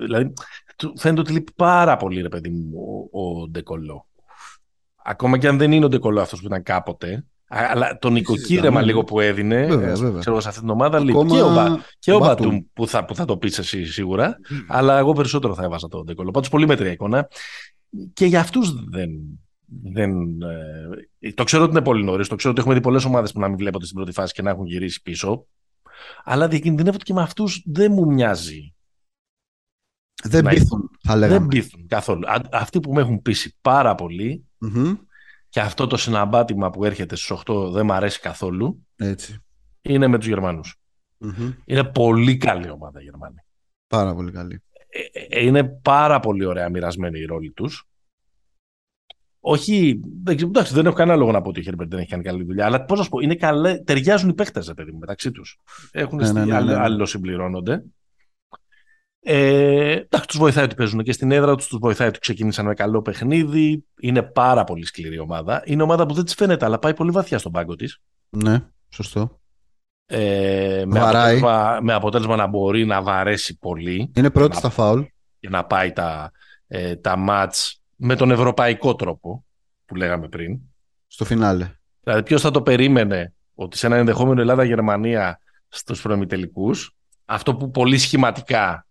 [0.00, 0.32] Δηλαδή,
[0.96, 2.70] φαίνεται ότι λείπει πάρα πολύ, ρε παιδί μου,
[3.12, 4.08] ο, ο Ντεκολό.
[5.04, 9.04] Ακόμα και αν δεν είναι ο Ντεκολό αυτός που ήταν κάποτε, αλλά το νοικοκύρεμα λίγο
[9.04, 10.20] που έδινε βέβαια, βέβαια.
[10.20, 11.24] Ξέρω, σε αυτή την ομάδα Ακόμα...
[11.34, 14.36] Και ο, και ο Μπατούμ που θα, που θα το πεις εσύ σίγουρα.
[14.68, 16.30] Αλλά εγώ περισσότερο θα έβαζα τον Ντεκολό.
[16.30, 17.28] Πάντως πολύ μέτρια εικόνα.
[18.12, 19.10] Και για αυτούς δεν.
[19.92, 20.12] δεν
[21.20, 22.28] ε, το ξέρω ότι είναι πολύ νωρίς.
[22.28, 24.42] Το ξέρω ότι έχουμε δει πολλές ομάδες που να μην βλέπονται στην πρώτη φάση και
[24.42, 25.46] να έχουν γυρίσει πίσω.
[26.24, 28.72] Αλλά διακινδυνεύω ότι και με αυτούς δεν μου μοιάζει.
[30.24, 30.50] Δεν να...
[30.50, 31.38] πείθουν, θα λέγαμε.
[31.38, 32.22] Δεν πείθουν καθόλου.
[32.52, 34.96] αυτοί που με έχουν πείσει πάρα πολύ mm-hmm.
[35.48, 38.86] Και αυτό το συναμπάτημα που έρχεται στους 8 δεν μου αρέσει καθόλου.
[38.96, 39.38] Έτσι.
[39.82, 40.76] Είναι με τους γερμανους
[41.64, 43.38] Είναι πολύ καλή ομάδα οι Γερμανοί.
[43.86, 44.62] Πάρα πολύ καλή.
[44.88, 47.88] Ε, ε, είναι πάρα πολύ ωραία μοιρασμένοι οι ρόλοι τους.
[49.40, 52.44] Όχι, εντάξει, δεν έχω κανένα λόγο να πω ότι ο Χέρμπερτ δεν έχει κάνει καλή
[52.44, 55.58] δουλειά, αλλά πώς να σου πω, είναι καλέ, ταιριάζουν οι παίχτε, παιδί μου, μεταξύ τους.
[55.90, 56.74] Έχουν ναι, ναι, ναι, ναι.
[56.74, 57.84] αλληλοσυμπληρώνονται.
[59.20, 62.74] Ε, εντάξει, τους βοηθάει ότι παίζουν και στην έδρα τους, τους βοηθάει ότι ξεκίνησαν με
[62.74, 63.84] καλό παιχνίδι.
[64.00, 65.62] Είναι πάρα πολύ σκληρή ομάδα.
[65.64, 68.00] Είναι ομάδα που δεν της φαίνεται, αλλά πάει πολύ βαθιά στον πάγκο της.
[68.28, 69.40] Ναι, σωστό.
[70.06, 74.12] Ε, με, αποτέλεσμα, με αποτέλεσμα να μπορεί να βαρέσει πολύ.
[74.14, 75.02] Είναι πρώτη στα φάουλ.
[75.40, 76.30] Και να πάει τα,
[76.66, 79.44] ε, τα μάτς με τον ευρωπαϊκό τρόπο
[79.84, 80.58] που λέγαμε πριν.
[81.06, 81.72] Στο φινάλε.
[82.02, 86.70] Δηλαδή, ποιος θα το περίμενε ότι σε ένα ενδεχόμενο Ελλάδα-Γερμανία στους προημιτελικού,
[87.24, 88.86] αυτό που πολύ σχηματικά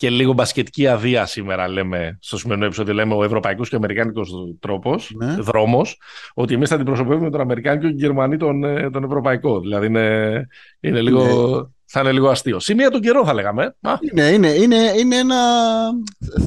[0.00, 4.32] και λίγο μπασκετική αδεία σήμερα λέμε στο σημερινό επεισόδιο, λέμε ο ευρωπαϊκός και ο αμερικάνικος
[4.60, 5.34] τρόπος, ναι.
[5.34, 6.00] δρόμος,
[6.34, 9.60] ότι εμείς θα αντιπροσωπεύουμε τον αμερικάνικο και τον γερμανί τον, ε, τον ευρωπαϊκό.
[9.60, 10.46] Δηλαδή είναι,
[10.80, 11.68] είναι λίγο, ναι.
[11.84, 12.60] θα είναι λίγο αστείο.
[12.60, 13.76] Σημεία τον καιρό θα λέγαμε.
[14.10, 15.36] Είναι, είναι, είναι, είναι ένα,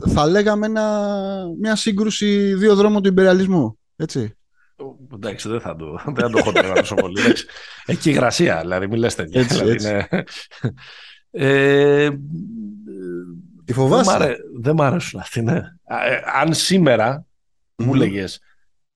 [0.07, 1.15] θα λέγαμε ένα,
[1.59, 3.79] μια σύγκρουση δύο δρόμων του υπεριαλισμού.
[3.95, 4.37] Έτσι.
[5.13, 7.21] Εντάξει, δεν θα το, δεν θα το χοντρεύω τόσο πολύ.
[7.85, 9.41] Έχει υγρασία, δηλαδή, μην λες τέτοια.
[9.41, 9.89] Έτσι, δηλαδή, έτσι.
[9.89, 10.07] Είναι...
[11.35, 12.09] Ε,
[13.65, 15.57] Τη φοβάσαι; Δεν, δεν μ' αρέσουν αυτοί, ναι.
[15.83, 17.85] Ε, αν σήμερα mm-hmm.
[17.85, 18.39] μου λέγες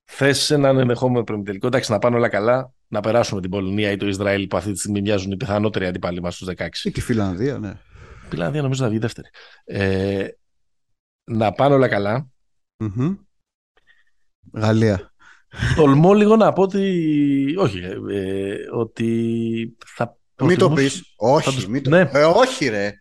[0.04, 4.06] θες έναν ενδεχόμενο προημιτελικό, εντάξει, να πάνε όλα καλά, να περάσουμε την Πολωνία ή το
[4.06, 6.66] Ισραήλ που αυτή τη στιγμή μοιάζουν οι πιθανότεροι αντίπαλοι μας στους 16.
[6.84, 7.68] Ή τη Φιλανδία, ναι.
[8.24, 9.28] Η Φιλανδία νομίζω θα βγει δεύτερη.
[9.64, 10.28] Ε,
[11.24, 12.28] να πάνε όλα καλά.
[12.84, 13.16] Mm-hmm.
[14.52, 15.12] Γαλλία.
[15.76, 17.54] Τολμώ λίγο να πω ότι.
[17.58, 17.78] Όχι,
[18.10, 20.17] ε, ότι θα.
[20.44, 21.14] Μην το πεις.
[21.16, 21.90] Όχι, μην το...
[21.90, 22.10] Ναι.
[22.12, 22.92] Ε, όχι, ρε.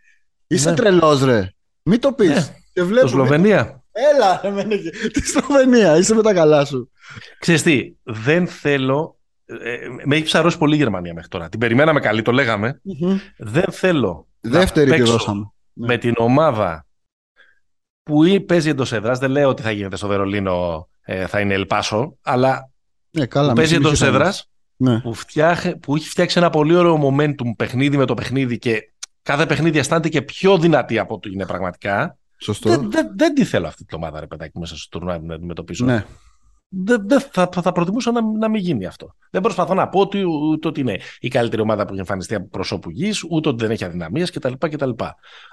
[0.48, 0.76] Είσαι ναι.
[0.76, 1.54] τρελός, ρε.
[1.84, 2.52] Μην το πεις.
[2.74, 3.02] Ναι.
[3.02, 3.84] Το Σλοβενία.
[3.92, 4.78] Έλα, ρε,
[5.14, 5.98] τη Σλοβενία.
[5.98, 6.92] Είσαι με τα καλά σου.
[7.40, 9.20] Ξέρεις τι, δεν θέλω.
[9.46, 11.50] Ε, με έχει ψαρώσει πολύ η Γερμανία μέχρι τώρα.
[11.50, 12.82] Την περιμέναμε καλή, το λεγαμε
[13.38, 14.28] Δεν θέλω.
[14.40, 15.52] Δεύτερη να δώσαμε.
[15.74, 15.98] Με ναι.
[15.98, 16.86] την ομάδα
[18.04, 19.20] που παίζει εντός έδρας.
[19.20, 22.72] Δεν λέω ότι θα γίνεται στο Βερολίνο, ε, θα είναι Ελπάσο, αλλά
[23.10, 24.50] ναι, καλά, που παίζει εντός έδρας.
[24.78, 25.00] Ναι.
[25.00, 25.14] Που,
[25.82, 30.10] που έχει φτιάξει ένα πολύ ωραίο momentum παιχνίδι με το παιχνίδι και κάθε παιχνίδι αισθάνεται
[30.10, 32.18] και πιο δυνατή από ό,τι είναι πραγματικά.
[32.38, 32.70] Σωστό.
[32.70, 35.86] Δεν, δεν, δεν τη θέλω αυτή την ομάδα, ρε παιδάκι, μέσα στο τουρνουά να αντιμετωπίσω.
[35.86, 36.06] Ναι.
[36.70, 39.16] Δεν, δεν θα, θα προτιμούσα να, να μην γίνει αυτό.
[39.30, 42.48] Δεν προσπαθώ να πω ότι, ούτε ότι είναι η καλύτερη ομάδα που έχει εμφανιστεί από
[42.48, 44.90] προσώπου γης, ούτε ότι δεν έχει αδυναμίες κτλ, κτλ.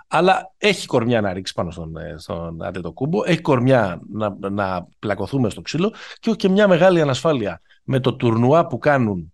[0.08, 5.50] Αλλά έχει κορμιά να ρίξει πάνω στον, ε, στον Αντετοκούμπο, έχει κορμιά να, να πλακωθούμε
[5.50, 9.32] στο ξύλο και όχι και μια μεγάλη ανασφάλεια με το τουρνουά που κάνουν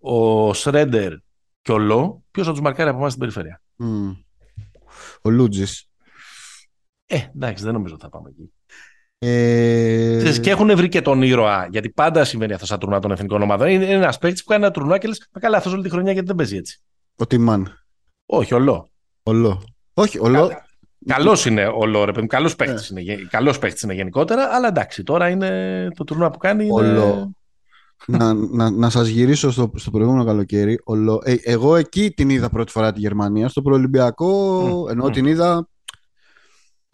[0.00, 1.12] ο Σρέντερ
[1.62, 4.16] και ο Λό, ποιος θα τους μαρκάρει από εμάς στην περιφέρεια; Mm.
[5.22, 5.88] Ο Λούτζης.
[7.06, 8.52] Ε, εντάξει, δεν νομίζω ότι θα πάμε εκεί.
[9.18, 10.38] Ε...
[10.40, 13.68] Και έχουν βρει και τον ήρωα, γιατί πάντα συμβαίνει αυτό στα τουρνά των εθνικών ομάδων.
[13.68, 16.12] Είναι ένας παίκτης που κάνει ένα τουρνά και λες: Μα καλά, αυτός όλη τη χρονιά
[16.12, 16.80] γιατί δεν παίζει έτσι.
[17.16, 17.84] Ο Τιμάν.
[18.26, 18.90] Όχι, ο Λό.
[19.22, 19.62] Ο Λό.
[19.94, 20.50] Όχι, ο Λό.
[21.06, 25.02] Καλός είναι ο Λό, ρε παιδί Καλός παίκτης είναι, καλός παίκτης είναι γενικότερα, αλλά εντάξει,
[25.02, 26.64] τώρα είναι το τουρνά που κάνει.
[26.64, 26.72] Είναι...
[26.72, 27.30] Ο Λό
[28.06, 30.80] να, να, να σας γυρίσω στο, στο προηγούμενο καλοκαίρι.
[30.84, 33.48] Ολο, ε, εγώ εκεί την είδα πρώτη φορά τη Γερμανία.
[33.48, 34.90] Στο προολυμπιακό, mm.
[34.90, 35.12] ενώ mm.
[35.12, 35.68] την είδα,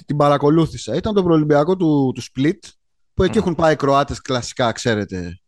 [0.07, 0.95] την παρακολούθησα.
[0.95, 2.59] Ήταν το προολυμπιακό του, του Split,
[3.15, 3.41] που εκεί mm.
[3.41, 5.41] έχουν πάει οι Κροάτες κλασικά, ξέρετε,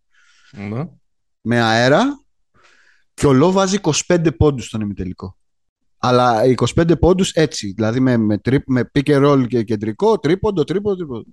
[1.41, 2.23] με αέρα.
[3.15, 5.38] Και ο Λό βάζει 25 πόντους στον ημιτελικό.
[5.99, 6.43] Αλλά
[6.75, 7.73] 25 πόντους έτσι.
[7.77, 11.25] Δηλαδή με, με, τρίπ, με pick and roll και κεντρικό, τρίποντο, τρίποντο, τρίποντο.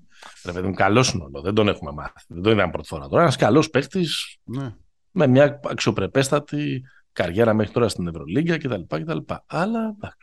[0.46, 1.42] Ρε παιδί μου, καλός είναι όλο.
[1.42, 2.26] Δεν τον έχουμε μάθει.
[2.28, 3.08] Δεν τον είδαμε πρώτη φορά.
[3.08, 4.06] Τώρα ένας καλός παίχτη
[4.44, 4.76] ναι.
[5.12, 8.82] με μια αξιοπρεπέστατη καριέρα μέχρι τώρα στην Ευρωλίγκα κτλ.
[8.88, 9.18] κτλ.
[9.46, 10.18] Αλλά εντάξει.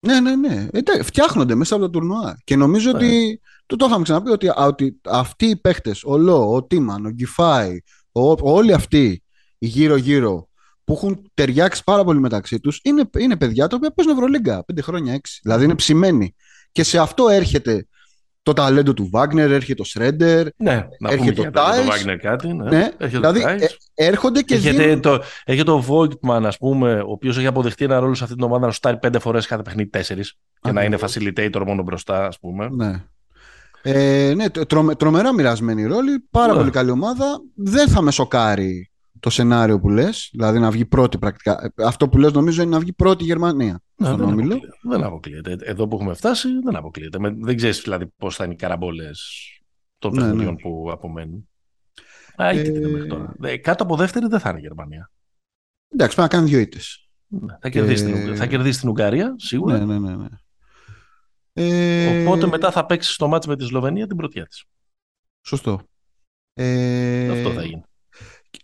[0.00, 0.68] Ναι, ναι, ναι.
[0.72, 2.38] Ε, φτιάχνονται μέσα από τα τουρνουά.
[2.44, 2.96] Και νομίζω ναι.
[2.96, 3.40] ότι.
[3.66, 7.78] Το, το είχαμε ξαναπεί ότι, ότι αυτοί οι παίχτε, ο Λό, ο Τίμαν, ο Γκιφάη,
[8.40, 9.22] όλοι αυτοί
[9.58, 10.47] γύρω-γύρω
[10.88, 14.78] που έχουν ταιριάξει πάρα πολύ μεταξύ τους είναι, είναι παιδιά τα οποία παίζουν Ευρωλίγκα 5
[14.82, 15.18] χρόνια, 6.
[15.42, 16.34] Δηλαδή είναι ψημένοι.
[16.72, 17.86] Και σε αυτό έρχεται
[18.42, 20.46] το ταλέντο του Βάγνερ, έρχεται το Σρέντερ.
[20.56, 22.12] Ναι, να Έρχεται πούμε το και για το Tice.
[22.12, 22.52] Wagner κάτι.
[22.54, 22.68] Ναι.
[22.70, 23.60] Ναι, Έρχεται δηλαδή το Tice.
[23.94, 25.00] ε, έρχονται και Έχετε δίνουν...
[25.00, 28.44] το, έχετε το Voigtman, ας πούμε, ο οποίος έχει αποδεχτεί ένα ρόλο σε αυτή την
[28.44, 31.32] ομάδα να σουτάρει πέντε φορές κάθε παιχνίδι τέσσερις και να είναι Ακριβώς.
[31.60, 32.68] facilitator μόνο μπροστά, ας πούμε.
[32.72, 33.02] Ναι.
[33.82, 36.24] Ε, ναι, τρομε- τρομερά μοιρασμένη ρόλη.
[36.30, 36.58] Πάρα Ναι.
[36.58, 37.24] πολύ καλή ομάδα.
[37.54, 38.87] Δεν θα με σοκάρει
[39.20, 41.64] το σενάριο που λες, δηλαδή να βγει πρώτη πρακτικά.
[41.76, 44.52] Ε, Αυτό που λες νομίζω είναι να βγει πρώτη η Γερμανία Ναι, στον δεν, όμιλο.
[44.54, 44.76] αποκλείεται.
[44.82, 45.56] δεν αποκλείεται.
[45.60, 47.18] Εδώ που έχουμε φτάσει δεν αποκλείεται.
[47.18, 49.28] Με- δεν ξέρεις δηλαδή πώς θα είναι οι καραμπόλες
[49.98, 50.60] των Ναι, παιχνιδιών ναι.
[50.60, 51.48] που απομένουν.
[52.42, 53.34] Α, εκεί Ε, μέχρι τώρα.
[53.42, 55.10] Ε, Κάτω από δεύτερη δεν θα είναι η Γερμανία.
[55.88, 57.08] Εντάξει, πρέπει να κάνει δύο ήττες.
[57.26, 59.78] Ναι, θα, κερδίσει την, Ουγγα- θα κερδίσει την Ουγγαρία, σίγουρα.
[59.84, 60.16] Ναι, ναι, ναι.
[60.16, 60.28] ναι.
[61.52, 64.64] Ε, Οπότε μετά θα παίξει στο μάτς με τη Σλοβενία την πρωτιά της.
[65.46, 65.80] Σωστό.
[66.54, 67.82] Ε, Αυτό θα γίνει.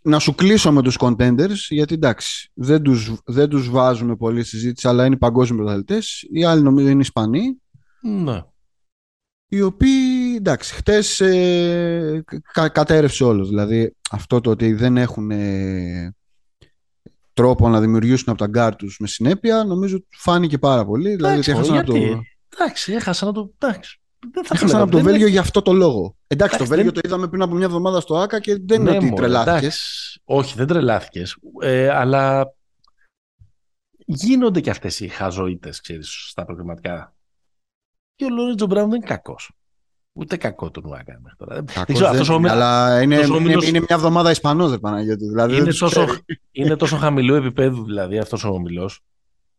[0.02, 4.88] Να σου κλείσω με τους contenders, γιατί εντάξει, δεν τους, δεν τους βάζουμε πολύ συζήτηση,
[4.88, 6.26] αλλά είναι παγκόσμιοι πρωταθλητές.
[6.32, 7.56] Οι άλλοι νομίζω είναι Ισπανοί,
[8.02, 8.42] Ναι.
[9.48, 13.48] οι οποίοι, εντάξει, χτες ε, κα, κατέρρευσε όλο.
[13.48, 16.14] Δηλαδή, αυτό το ότι δεν έχουν ε,
[17.32, 21.14] τρόπο να δημιουργήσουν από τα γκαρντ τους με συνέπεια, νομίζω φάνηκε πάρα πολύ.
[21.14, 23.52] Δηλαδή, ότι Εντάξει, έχασαν από το, γιατί; Εντάξει, έχασα να το.
[23.58, 24.00] Εντάξει.
[24.32, 26.16] Δεν θα έχασαν λέγαμε, από το δεν Βέλγιο έχει- για αυτό το λόγο.
[26.26, 28.80] Εντάξει, το Εντάξει, Βέλγιο δεν- το είδαμε πριν από μια εβδομάδα στο ΆΚΑ και δεν
[28.80, 29.58] είναι Ναι, ότι μωρέ, τρελάθηκες.
[29.60, 30.20] εντάξει.
[30.24, 31.36] Όχι, δεν τρελάθηκες.
[31.60, 32.54] Ε, αλλά
[34.06, 37.14] γίνονται και αυτές οι χαζοίτες, ξέρεις, στα προκριματικά.
[38.14, 39.50] Και ο Λόρετζο Μπράουν δεν είναι κακός.
[40.12, 41.54] Ούτε κακό τον Ουάκα μέχρι τώρα.
[41.54, 43.78] Δεν Κακός ξέρω, δεν αυτός ο είναι, όμιλος- αλλά είναι, αυτός ο είναι, όμιλος- είναι
[43.78, 45.24] μια εβδομάδα Ισπανός, δεν Παναγιώτη.
[45.28, 46.20] Δηλαδή, δεν είναι, τους τόσο, ξέρει.
[46.50, 48.90] είναι τόσο χαμηλού επίπεδου δηλαδή αυτός ο όμιλο.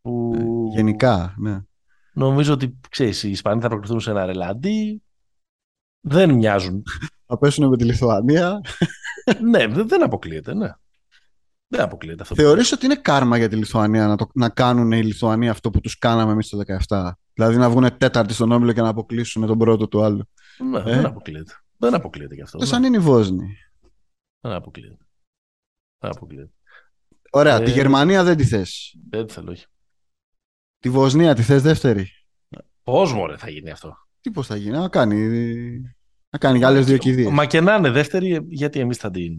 [0.01, 0.34] Που
[0.76, 1.59] Γενικά, ναι.
[2.16, 5.03] Νομίζω ότι ξέρεις, οι Ισπανοί θα προκριθούν σε ένα ρελαντί.
[6.07, 6.84] Δεν μοιάζουν.
[7.26, 8.61] Θα πέσουν με τη Λιθουανία.
[9.51, 10.70] ναι, δεν δεν αποκλείεται, ναι.
[11.68, 12.36] Δεν αποκλείεται αυτό.
[12.36, 15.82] Θεωρείς ότι είναι κάρμα για τη Λιθουανία να, το, να κάνουν οι Λιθουανοί αυτό που
[15.82, 17.11] τους κάναμε εμείς το 17.
[17.34, 20.30] Δηλαδή να βγουν τέταρτη στον όμιλο και να αποκλείσουν τον πρώτο του άλλου.
[20.70, 21.53] Ναι, Ε; δεν αποκλείεται.
[21.78, 22.57] Δεν αποκλείεται γι' αυτό.
[22.57, 22.70] Το ναι.
[22.70, 23.57] σαν είναι οι Βόσνοι.
[24.39, 25.05] Δεν αποκλείεται.
[25.97, 26.51] Δεν αποκλείεται.
[27.32, 27.63] Ωραία, Ε.
[27.63, 28.95] τη Γερμανία δεν τη θες.
[29.09, 29.66] Δεν θέλω, όχι.
[30.86, 32.07] Τη Βοσνία τη θες δεύτερη;
[32.83, 35.17] Πώς μωρέ θα γίνει αυτό; Τι πώς θα γίνει, να κάνει,
[36.29, 37.31] να κάνει άλλες δύο κηδείες.
[37.31, 39.33] Μα και να είναι δεύτερη, γιατί εμείς θα την...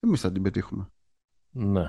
[0.00, 0.88] Εμείς θα την πετύχουμε.
[1.50, 1.80] Ναι.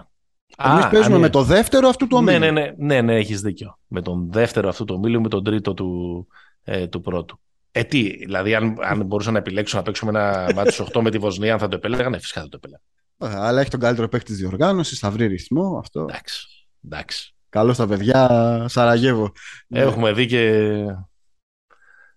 [0.57, 2.51] Εμείς Α, παίζουμε αν- με το δεύτερο αυτού του ναι, ομίλου.
[2.53, 3.79] ναι, ναι, ναι, ναι, έχεις δίκιο.
[3.87, 6.27] Με τον δεύτερο αυτού του ομίλου, με τον τρίτο του,
[6.63, 7.39] ε, του πρώτου.
[7.71, 11.11] Ε, τι, δηλαδή, αν, αν μπορούσα να επιλέξω να παίξουμε ένα μάτι στους 8 με
[11.11, 12.81] τη Βοσνία, αν θα το επέλεγα, ναι, φυσικά θα το επέλεγα.
[13.17, 16.01] Ε, Αλλά έχει τον καλύτερο παίκτη της διοργάνωσης, θα βρει ρυθμό, αυτό.
[16.01, 16.47] Εντάξει.
[16.85, 17.31] Εντάξει.
[17.57, 19.31] Καλό στα παιδιά, Σαραγεύο.
[19.67, 19.79] Ναι.
[19.79, 20.73] Έχουμε δει και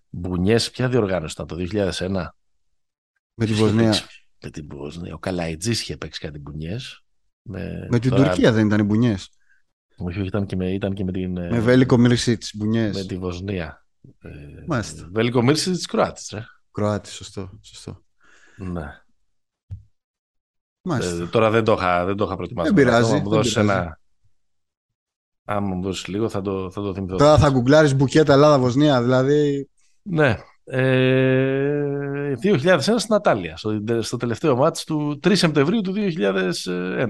[0.09, 0.71] μπουνιές.
[0.71, 2.35] Ποια διοργάνωση ήταν το 2001.
[3.33, 3.89] Με τη Ποιος είχε Βοσνία.
[3.89, 5.13] παίξει Με την Βοσνία.
[5.13, 7.03] Ο Καλαϊτζής είχε παίξει κάτι μπουνιές.
[7.49, 9.29] Με, Με την τώρα- Τουρκία δεν ήταν οι μπουνιές.
[9.97, 11.31] Όχι, όχι, ήταν και με, ήταν και με την.
[11.31, 12.95] Με Βέλικο Μίρσιτς, μπουνιές.
[12.95, 13.85] με τη Βοσνία.
[14.19, 14.29] Ε,
[14.67, 15.09] Μάλιστα.
[15.11, 16.43] Βέλικο Μίρση της Κροάτης, ρε.
[16.71, 17.59] Κροάτι, σωστό.
[17.61, 18.03] σωστό.
[18.57, 19.01] Ναι.
[20.87, 21.23] Μάλιστα.
[21.23, 22.73] Ε, τώρα δεν το είχα, δεν το είχα προετοιμάσει.
[22.73, 23.69] Δεν πειράζει, Αν μου δεν δώσεις πειράζει.
[23.79, 23.99] ένα.
[25.45, 27.15] Αν μου δώσεις λίγο, θα το, θα το θυμηθώ.
[27.15, 29.69] Τώρα θα γκουγκλάρεις μπουκέτα Ελλάδα-Βοσνία, δηλαδή.
[30.01, 30.37] Ναι.
[30.63, 37.07] Ε, 2001 στην Ατάλια, στο, στο τελευταίο μάτς του 3 Σεπτεμβρίου του 2001.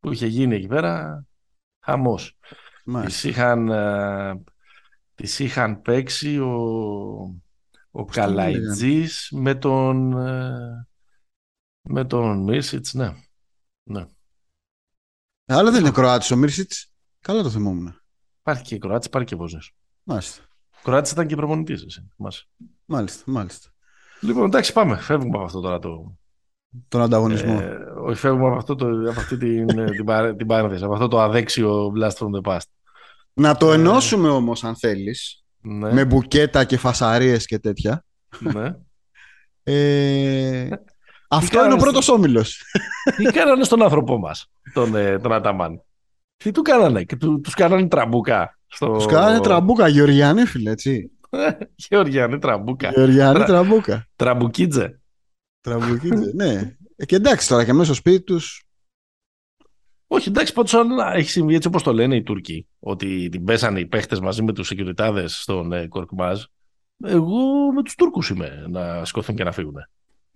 [0.00, 1.24] Που είχε γίνει εκεί πέρα
[1.84, 2.38] χαμός.
[2.84, 3.20] Μάλιστα.
[3.20, 4.42] Τις είχαν, ε,
[5.14, 6.54] τις είχαν παίξει ο,
[7.90, 10.88] ο Πώς τον Καλαϊτζής με τον ε,
[11.82, 13.14] με τον Μίρσιτς, ναι.
[13.82, 14.06] ναι.
[15.44, 16.89] Ε, Αλλά δεν είναι Κροάτης ο Μίρσιτς.
[17.22, 18.00] Καλά το θυμόμουν.
[18.40, 19.74] Υπάρχει και Κροάτης, υπάρχει και Βόζνιος.
[20.02, 20.42] Μάλιστα.
[20.70, 22.44] Ο Κροάτης ήταν και προπονητής, εσύ, θυμάσαι.
[22.84, 23.68] Μάλιστα, μάλιστα.
[24.20, 24.96] Λοιπόν, εντάξει, πάμε.
[24.96, 26.18] Φεύγουμε από αυτό τώρα το...
[26.88, 27.58] Τον ανταγωνισμό.
[27.62, 30.92] Ε, όχι, φεύγουμε από, αυτό το, από αυτή την, ε, την, παρέ- την παρένθεση, από
[30.92, 32.64] αυτό το αδέξιο blast from the past.
[33.32, 35.44] Να το ε, ενώσουμε όμως αν θέλεις.
[35.60, 38.04] Ναι, Με μπουκέτα και φασαρίες και τέτοια.
[38.38, 38.74] ναι.
[39.62, 40.68] Ε,
[41.28, 42.62] αυτό κάνανε είναι ο στο- πρώτος όμιλος.
[43.16, 45.82] Τι κάνανε στον άνθρωπό μας, τον, ε, τον Αταμάν;
[46.44, 48.58] Τι του κάνανε, και του, τους κάνανε τραμπούκα.
[48.66, 48.92] Στο...
[48.92, 51.10] Τους κάνανε τραμπούκα, Γεωργιανή φίλε, έτσι.
[51.88, 52.90] Γεωργιανή τραμπούκα.
[52.90, 54.06] Γεωργιανή Τρα- τραμπούκα.
[54.16, 55.00] Τραμπουκίτζε.
[55.60, 56.76] Τραμπουκίτσε, ναι.
[56.96, 58.64] Ε, και εντάξει τώρα και μέσα στο σπίτι τους
[60.06, 63.80] Όχι, εντάξει, πάντως αν έχει συμβεί έτσι όπως το λένε οι Τούρκοι, ότι την πέσανε
[63.80, 66.42] οι παίχτες μαζί με τους σεκιουριτάδες στον ε, Κορκμάζ,
[67.04, 69.74] εγώ με τους Τούρκους είμαι να σηκωθούν και να φύγουν.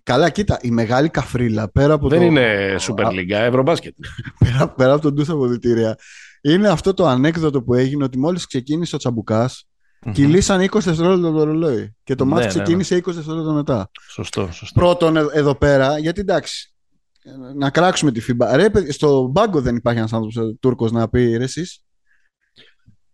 [0.05, 2.25] Καλά, κοίτα, η μεγάλη καφρίλα πέρα από Δεν το.
[2.25, 3.95] είναι Super League, Ευρωμπάσκετ.
[4.39, 5.95] Πέρα, πέρα από τον ντους αποδητήρια.
[6.41, 9.67] Είναι αυτό το ανέκδοτο που έγινε ότι μόλις ξεκίνησε ο Τσαμπουκάς,
[10.11, 11.95] κυλήσαν 20 δευτερόλεπτα το ρολόι.
[12.03, 12.57] Και το Ναι, μάτς ναι, ναι.
[12.63, 13.91] ξεκίνησε 20 δευτερόλεπτα μετά.
[14.11, 14.79] Σωστό, σωστό.
[14.79, 16.73] Πρώτον, ε- εδώ πέρα, γιατί εντάξει,
[17.23, 18.51] ε, να κράξουμε τη FIBA.
[18.55, 21.83] Ρε, παιδί, στο μπάγκο δεν υπάρχει ένας άνθρωπος Τούρκος να πει ρε, εσείς.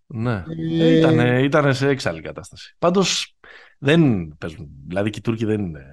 [0.07, 0.43] Ναι.
[0.79, 2.75] Ε, Ήταν, ήτανε σε έξαλλη κατάσταση.
[2.79, 3.35] Πάντως,
[3.77, 4.67] δεν παίζουν.
[4.87, 5.85] Δηλαδή και οι Τούρκοι δεν είναι.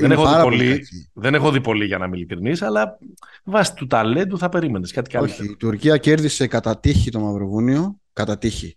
[0.00, 2.98] Δεν έχω, δει πολύ, δεν έχω δει πολύ για να είμαι ειλικρινής, αλλά
[3.44, 5.42] βάσει του ταλέντου θα περίμενες κάτι καλύτερο.
[5.42, 8.74] Όχι, η Τουρκία κέρδισε κατά τύχη το Μαυροβούνιο, κατά τύχη.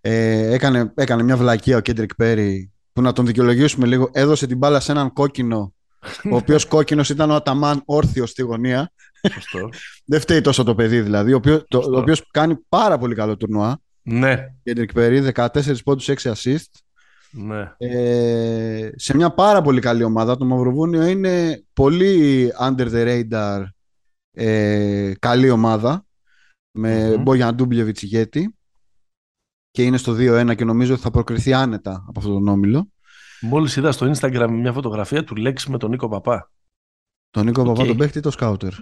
[0.00, 4.56] Ε, έκανε, έκανε μια βλακία ο Κέντρικ Πέρι, που να τον δικαιολογήσουμε λίγο, έδωσε την
[4.56, 5.74] μπάλα σε έναν κόκκινο,
[6.30, 8.92] ο οποίος κόκκινος ήταν ο Αταμάν όρθιος στη γωνία.
[9.32, 9.68] Σωστό.
[10.10, 13.36] δεν φταίει τόσο το παιδί δηλαδή, ο οποίος, το, ο οποίος κάνει πάρα πολύ καλό
[13.36, 13.80] τουρνουά.
[14.02, 14.46] Ναι.
[14.62, 15.48] Κέντρικ Πέρι, 14
[15.84, 16.70] πόντους, 6 assist.
[17.30, 17.72] Ναι.
[17.78, 20.36] Ε, σε μια πάρα πολύ καλή ομάδα.
[20.36, 23.64] Το Μαυροβούνιο είναι πολύ under the radar
[24.40, 26.06] ε, καλή ομάδα
[26.70, 27.20] με mm-hmm.
[27.20, 28.56] Μπόγιαν Ντούμπλεβιτς ηγέτη
[29.70, 32.88] και είναι στο 2-1 και νομίζω ότι θα προκριθεί άνετα από αυτόν τον όμιλο.
[33.40, 36.50] Μόλις είδα στο Instagram μια φωτογραφία του Λέξη με τον Νίκο Παπά.
[37.30, 37.66] Τον Νίκο okay.
[37.66, 38.72] Παπά τον παίχτη ή τον Σκάουτερ;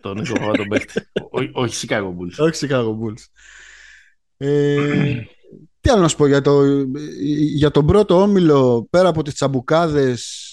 [0.00, 1.00] τον Νίκο Παπά τον παίχτη.
[1.52, 2.46] όχι Chicago Bulls.
[2.46, 3.24] όχι Chicago Bulls.
[4.36, 5.22] Ε,
[5.80, 6.62] τι άλλο να σου πω για, το,
[7.54, 10.46] για τον πρώτο όμιλο, πέρα από τις τσαμπουκάδες,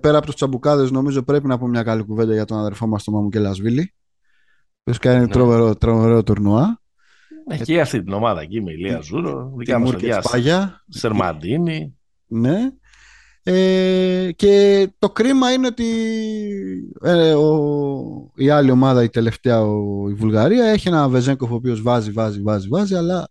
[0.00, 3.04] πέρα από τους τσαμπουκάδες νομίζω πρέπει να πω μια καλή κουβέντα για τον αδερφό μας
[3.04, 3.94] τον Μαμου Κελασβίλη,
[4.82, 5.28] που κάνει ναι.
[5.28, 6.80] τρομερό, τρομερό τουρνουά.
[7.48, 9.94] Έχει και αυτή την ομάδα εκεί με Ηλία Ζούρο, δικιά μας
[10.30, 11.96] Πάγια, Σερμαντίνι.
[12.26, 12.58] Ναι.
[13.44, 15.84] Ε, και το κρίμα είναι ότι
[17.02, 21.82] ε, ο, η άλλη ομάδα, η τελευταία, ο, η Βουλγαρία, έχει ένα Βεζένκοφ ο οποίος
[21.82, 23.28] βάζει, βάζει, βάζει, βάζει, αλλά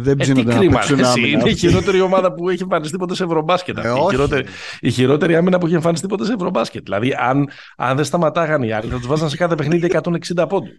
[0.00, 1.28] δεν ε, ψήνονται να παίξουν άμυνα.
[1.28, 3.78] Είναι η χειρότερη ομάδα που έχει εμφανιστεί ποτέ σε ευρωμπάσκετ.
[3.78, 4.44] Ε, η, χειρότερη,
[4.80, 6.82] η χειρότερη άμυνα που έχει εμφανιστεί ποτέ σε ευρωμπάσκετ.
[6.82, 10.70] Δηλαδή, αν, αν δεν σταματάγαν οι άλλοι, θα του βάζαν σε κάθε παιχνίδι 160 πόντους.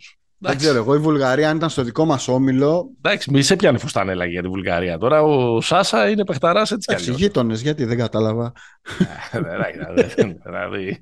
[0.43, 2.89] Δεν ξέρω, εγώ η Βουλγαρία, αν ήταν στο δικό μα όμιλο.
[3.01, 4.97] Εντάξει, μη σε πιάνει φουστανέλα για τη Βουλγαρία.
[4.97, 7.13] Τώρα ο Σάσα είναι παιχταρά έτσι κι αλλιώ.
[7.13, 8.51] γείτονε, γιατί δεν κατάλαβα.
[10.43, 10.99] Δηλαδή.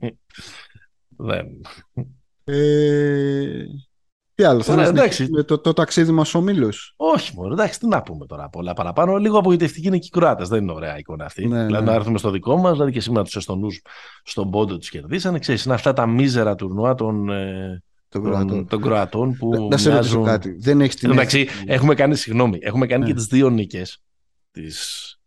[4.40, 4.64] Δεν.
[4.64, 6.74] Τι άλλο, θα να το, το ταξίδι μας ο Μήλο.
[6.96, 9.18] Όχι, μόνο εντάξει, τι να πούμε τώρα πολλά παραπάνω.
[9.18, 10.48] Λίγο απογοητευτικοί είναι και οι Κροάτες.
[10.48, 11.48] Δεν είναι ωραία εικόνα αυτή.
[11.48, 11.92] Ναι, δηλαδή ναι.
[11.92, 13.82] να έρθουμε στο δικό μας, δηλαδή και σήμερα τους Εστονούς
[14.24, 15.40] στον πόντο τους κερδίσανε.
[15.40, 18.68] Ξέρεις, είναι αυτά τα μίζερα τουρνουά των, ε, των, Κροατών.
[18.68, 19.68] των Κροατών που.
[19.70, 20.58] Να σε ρωτήσω κάτι.
[20.60, 21.12] Δεν έχεις την.
[21.12, 23.10] Εντάξει, έχουμε κάνει, συγγνώμη, έχουμε κάνει ναι.
[23.10, 24.04] και τις δύο νίκες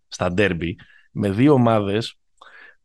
[0.09, 0.77] στα ντέρμπι
[1.13, 2.17] με δύο ομάδες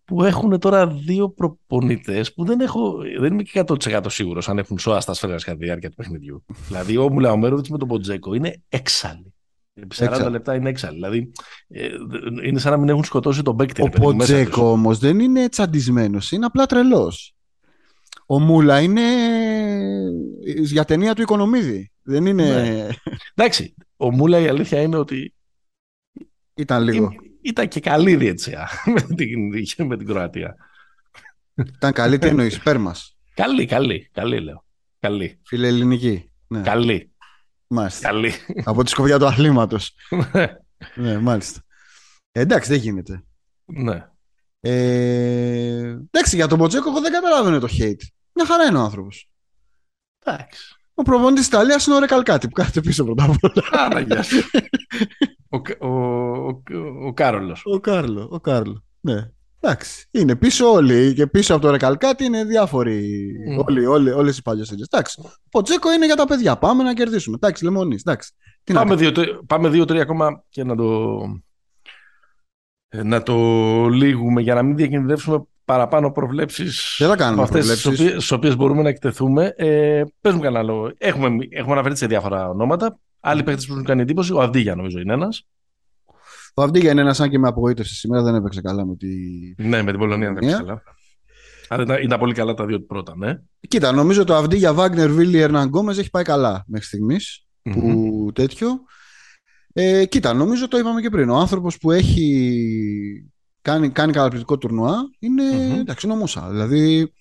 [0.08, 4.80] που έχουν τώρα δύο προπονητές που δεν, έχω, δεν είμαι και 100% σίγουρος αν έχουν
[4.80, 6.46] σώα στα σφαίρα κατά τη διάρκεια του παιχνιδιού.
[6.68, 9.34] δηλαδή, ο Μουλαομέροβιτ με τον Ποντζέκο είναι έξαλλοι.
[9.74, 10.94] Επί 40 λεπτά είναι έξαλλοι.
[10.94, 11.32] Δηλαδή,
[11.68, 11.88] ε,
[12.44, 13.82] είναι σαν να μην έχουν σκοτώσει τον παίκτη.
[13.82, 17.36] Ο Ποντζέκο όμως δεν είναι τσαντισμένος, είναι απλά τρελός.
[18.26, 19.02] Ο Μούλα είναι
[20.46, 21.92] για ταινία του Οικονομίδη.
[22.02, 22.44] Δεν είναι.
[22.44, 22.88] Ναι.
[23.34, 23.74] Εντάξει.
[23.98, 25.34] Ο Μούλα η αλήθεια είναι ότι.
[26.56, 29.40] Ήταν λίγο ήταν και καλή διετσία με την,
[29.88, 30.56] με την Κροατία.
[31.56, 32.96] Ήταν καλή, τι εννοείς, πέρμα.
[33.34, 34.66] Καλή, καλή, καλή λέω.
[35.00, 35.40] Καλή.
[35.46, 36.32] Φιλελληνική.
[36.48, 36.62] Ναι.
[36.62, 37.12] Καλή.
[37.68, 38.08] Μάλιστα.
[38.08, 38.34] Καλή.
[38.64, 39.96] Από τη σκοπιά του αθλήματος.
[40.96, 41.62] ναι, μάλιστα.
[42.32, 43.24] Ε, εντάξει, δεν γίνεται.
[43.66, 44.08] Ναι.
[44.60, 48.02] Ε, εντάξει, για τον Μποτσέκο εγώ δεν καταλαβαίνω το hate.
[48.34, 49.30] Μια χαρά είναι ο άνθρωπος.
[50.24, 50.76] Εντάξει.
[50.94, 53.92] Ο προπονητής της Ιταλίας είναι ο Ρεκαλκάτη που κάθεται πίσω πρώτα απ' όλα.
[55.50, 56.62] ο, ο, ο,
[57.06, 57.62] ο Κάρολος.
[57.66, 58.84] Ο Κάρλο, ο Κάρλο.
[59.00, 59.32] Ναι.
[59.60, 60.08] Εντάξει.
[60.12, 61.14] Είναι πίσω όλοι.
[61.14, 63.32] Και πίσω από το Ρεκαλκάτη είναι διάφοροι.
[63.50, 63.66] Mm.
[63.66, 65.22] Όλοι, όλοι, όλες οι παλιές Εντάξει.
[65.52, 66.58] Ο Τζέκο είναι για τα παιδιά.
[66.58, 67.36] Πάμε να κερδίσουμε.
[67.36, 67.98] Εντάξει, λεμονή.
[68.74, 69.12] πάμε, δύο,
[69.48, 71.20] πάμε δύο-τρία ακόμα και να το,
[72.90, 73.36] να το
[73.88, 76.96] λύγουμε για να μην διακινδυνεύσουμε παραπάνω προβλέψεις.
[77.00, 77.82] Δεν θα κάνουμε αυτές
[78.16, 79.54] τις οποίες μπορούμε να εκτεθούμε.
[79.58, 80.92] Ε, Πες μου κανένα λόγο.
[80.98, 83.00] Έχουμε, έχουμε αναφερθεί σε διάφορα ονόματα.
[83.30, 84.34] Άλλοι παίχτε που έχουν κάνει εντύπωση.
[84.34, 85.48] Ο Αυδίγια νομίζω είναι ένας.
[86.54, 89.08] Ο Αυδίγια είναι ένας, αν και με απογοήτευσε σήμερα, δεν έπαιξε καλά με τη.
[89.58, 90.82] Ναι, με την Πολωνία δεν έπαιξε καλά.
[91.68, 93.40] Αλλά ήταν, ήταν, πολύ καλά τα δύο πρώτα, ναι.
[93.68, 97.46] Κοίτα, νομίζω το Αυδίγια Βάγνερ Βίλι Ερναν έχει πάει καλά μέχρι στιγμής.
[97.64, 97.74] Mm-hmm.
[97.74, 98.70] Που τέτοιο.
[99.74, 101.30] Ε, κοίτα, νομίζω το είπαμε και πριν.
[101.30, 105.80] Ο άνθρωπος που έχει κάνει, κάνει καταπληκτικό τουρνουά, είναι mm-hmm.
[105.80, 106.50] εντάξει, νομούσα.
[106.50, 107.14] Δηλαδή,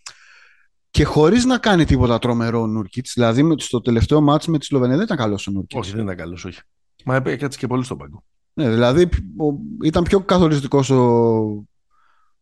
[0.96, 3.06] και χωρίς να κάνει τίποτα τρομερό ο Νούρκιτ.
[3.14, 5.78] Δηλαδή, στο τελευταίο μάτσο με τη Σλοβενία δεν ήταν καλός ο Νούρκιτ.
[5.78, 6.60] Όχι, δεν ήταν καλός, όχι.
[7.04, 8.24] Μα έκατσε και πολύ στον πάγκο.
[8.52, 9.08] Ναι, δηλαδή
[9.84, 11.04] ήταν πιο καθοριστικός ο,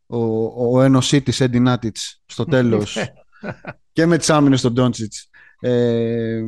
[0.06, 2.98] ο, ο ένωσή τη Έντι Νάτιτς στο τέλος
[3.92, 5.28] και με τις άμυνες στον Ντόντσιτς.
[5.60, 6.42] Ε,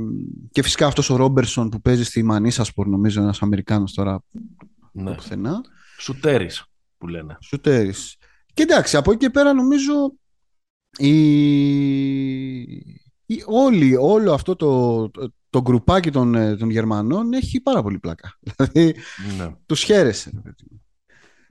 [0.50, 4.22] και φυσικά αυτός ο Ρόμπερσον που παίζει στη Μανίσασπορ, νομίζω, ένας Αμερικάνος τώρα.
[4.92, 5.14] Ναι.
[5.14, 5.60] Πουθενά.
[5.98, 6.64] Σουτέρης
[6.98, 7.36] που λένε.
[7.40, 8.16] Σουτέρης.
[8.54, 9.92] Και εντάξει, από εκεί και πέρα νομίζω
[10.98, 12.62] η...
[13.26, 13.42] η...
[13.46, 18.38] Όλη, όλο αυτό το, το, το γκρουπάκι των, ε, των Γερμανών έχει πάρα πολύ πλάκα.
[18.56, 18.94] Δηλαδή,
[19.38, 19.54] ναι.
[19.66, 20.30] τους χαίρεσε.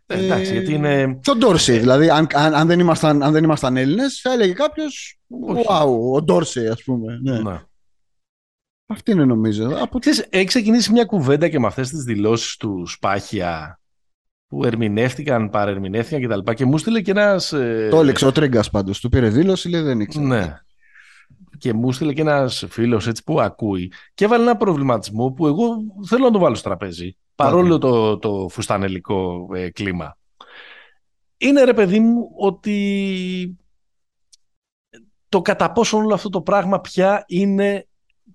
[0.07, 1.19] Ε, εντάξει, γιατί είναι...
[1.21, 4.53] Και ο Ντόρσεϊ, δηλαδή, αν, αν, αν, δεν ήμασταν, αν δεν ήμασταν Έλληνες, θα έλεγε
[4.53, 5.19] κάποιος,
[5.67, 7.19] wow, ο Ντόρσεϊ, ας πούμε.
[7.21, 7.39] Ναι.
[7.39, 7.61] ναι.
[8.87, 9.69] Αυτή είναι νομίζω.
[9.81, 9.99] Από...
[9.99, 13.79] Ξέρεις, έχει ξεκινήσει μια κουβέντα και με αυτές τις δηλώσεις του Σπάχια
[14.47, 16.39] που ερμηνεύτηκαν, παρερμηνεύτηκαν κτλ.
[16.39, 17.53] Και, και μου στείλε και ένας.
[17.53, 17.87] Ε...
[17.91, 18.99] Το έλεξε ο Τρίγκα πάντως.
[18.99, 20.25] Του πήρε δήλωση, λέει δεν ήξερε.
[20.25, 20.59] Ναι.
[21.57, 25.65] Και μου στείλε και ένας φίλος που ακούει και έβαλε ένα προβληματισμό που εγώ
[26.07, 27.17] θέλω να το βάλω στο τραπέζι.
[27.35, 30.17] Παρόλο το, το φουστανελικό ε, κλίμα.
[31.37, 33.57] Είναι ρε παιδί μου ότι
[35.29, 37.87] το κατά πόσο όλο αυτό το πράγμα πια είναι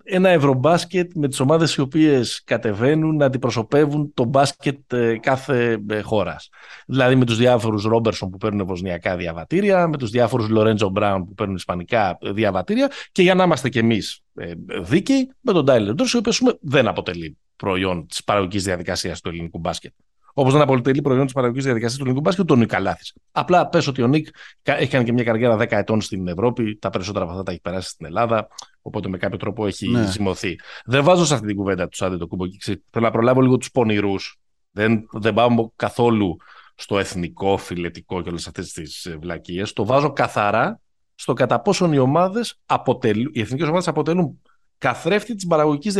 [0.03, 6.01] ένα ευρωμπάσκετ με τις ομάδες οι οποίες κατεβαίνουν να αντιπροσωπεύουν το μπάσκετ ε, κάθε ε,
[6.01, 6.49] χώρας.
[6.87, 11.33] Δηλαδή με τους διάφορους Ρόμπερσον που παίρνουν βοσνιακά διαβατήρια, με τους διάφορους Λορέντζο Μπράουν που
[11.33, 16.15] παίρνουν ισπανικά διαβατήρια και για να είμαστε κι εμείς ε, δίκαιοι με τον Τάιλερ Ντόρση,
[16.15, 19.93] ο οποίος δεν αποτελεί προϊόν της παραγωγικής διαδικασίας του ελληνικού μπάσκετ.
[20.33, 23.03] Όπως δεν αποτελεί προϊόν της παραγωγικής διαδικασίας του ελληνικού μπάσκετ, τον Νίκ Καλάθη.
[23.31, 24.27] Απλά πες ότι ο Νίκ
[24.61, 27.61] έχει κάνει και μια καριέρα 10 ετών στην Ευρώπη, τα περισσότερα από αυτά τα έχει
[27.61, 28.47] περάσει στην Ελλάδα,
[28.81, 30.05] οπότε με κάποιο τρόπο έχει ναι.
[30.05, 30.55] ζυμωθεί.
[30.85, 33.57] Δεν βάζω σε αυτή την κουβέντα τους Άντε το κούμπο και θέλω να προλάβω λίγο
[33.57, 34.39] τους πονηρούς.
[34.71, 36.37] Δεν, δεν πάω καθόλου
[36.75, 39.73] στο εθνικό, φιλετικό και όλες αυτές τις ε, βλακίες.
[39.73, 40.79] Το βάζω καθαρά
[41.15, 44.41] στο κατά πόσον οι ομάδες αποτελούν, οι εθνικές ομάδες αποτελούν
[44.77, 45.93] καθρέφτη της παραγωγικής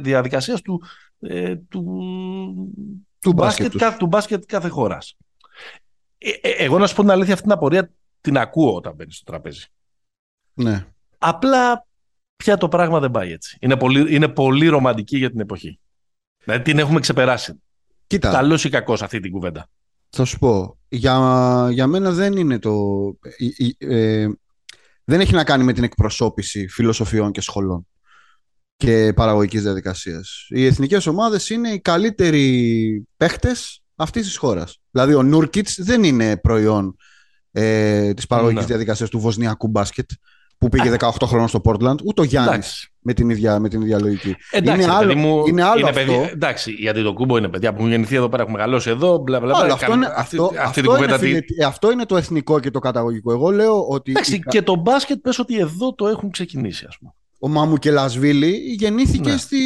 [0.00, 0.82] διαδικασίας του,
[1.20, 1.84] ε, του,
[3.26, 5.16] του, μπάσκετ, τους μπάσκετ κάθε χώρας.
[6.18, 9.14] Ε, ε, εγώ να σου πω την αλήθεια, αυτή την απορία την ακούω όταν μπαίνεις
[9.14, 9.64] στο τραπέζι.
[10.54, 10.86] Ναι.
[11.18, 11.86] Απλά
[12.36, 13.58] πια το πράγμα δεν πάει έτσι.
[13.60, 15.78] Είναι πολύ, είναι πολύ ρομαντική για την εποχή.
[16.44, 17.62] Δηλαδή την έχουμε ξεπεράσει.
[18.06, 18.30] Κοίτα.
[18.30, 19.68] Καλός ή κακός αυτή την κουβέντα.
[20.10, 20.78] Θα σου πω.
[20.88, 22.72] Για, για μένα δεν είναι το.
[23.78, 24.28] Ε, ε,
[25.04, 27.86] δεν έχει να κάνει με την εκπροσώπηση φιλοσοφιών και σχολών
[28.76, 30.46] και παραγωγικής διαδικασίας.
[30.48, 34.80] Οι εθνικές ομάδες είναι οι καλύτεροι παίχτες αυτής της χώρας.
[34.90, 36.96] Δηλαδή ο Νούρκιτς δεν είναι προϊόν
[37.52, 38.70] ε, της παραγωγικής ναι.
[38.70, 40.10] διαδικασίας του βοσνιακού μπάσκετ
[40.58, 44.00] που πήγε 18 χρόνια στο Portland, ούτε ο Γιάννης με, την ίδια, με την ίδια
[44.00, 44.36] λογική.
[44.50, 46.12] Εντάξει, είναι, άλλο, μου, είναι άλλο είναι αυτό.
[46.12, 49.18] Παιδί, εντάξει, γιατί το κούμπο είναι παιδιά που έχουν γεννηθεί εδώ πέρα, έχουν μεγαλώσει εδώ.
[49.18, 51.64] Μπλα, μπλα, μπλα, αυτό, είναι, αυτή, αυτό, αυτή αυτό, είναι φιλετι...
[51.64, 53.32] αυτό είναι το εθνικό και το καταγωγικό.
[53.32, 54.10] Εγώ λέω ότι.
[54.10, 58.50] Εντάξει, και το μπάσκετ πες ότι εδώ το έχουν ξεκινήσει, ας πούμε ο Μάμου Κελασβίλη
[58.78, 59.36] γεννήθηκε, ναι.
[59.36, 59.58] στη,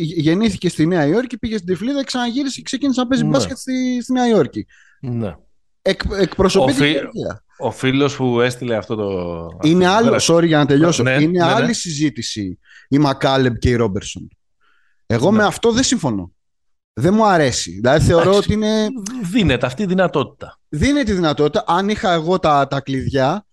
[0.00, 3.30] γεννήθηκε στη Νέα Υόρκη, πήγε στην Τυφλίδα, ξαναγύρισε και ξεκίνησε να παίζει ναι.
[3.30, 4.66] μπάσκετ στη, στη Νέα Υόρκη.
[5.00, 5.34] Ναι.
[5.82, 6.94] Εκ, εκπροσωπεί την φι...
[7.58, 9.68] Ο φίλος που έστειλε αυτό το...
[9.68, 13.74] Είναι άλλο, sorry για να τελειώσω, ναι, είναι ναι, άλλη συζήτηση η Μακάλεμπ και η
[13.74, 14.28] Ρόμπερσον.
[15.06, 16.32] Εγώ με αυτό δεν συμφωνώ.
[16.92, 17.70] Δεν μου αρέσει.
[17.70, 18.86] Δηλαδή θεωρώ ότι είναι...
[19.22, 20.58] Δίνεται αυτή η δυνατότητα.
[20.68, 21.64] Δίνεται η δυνατότητα.
[21.66, 23.45] Αν είχα εγώ τα, τα κλειδιά,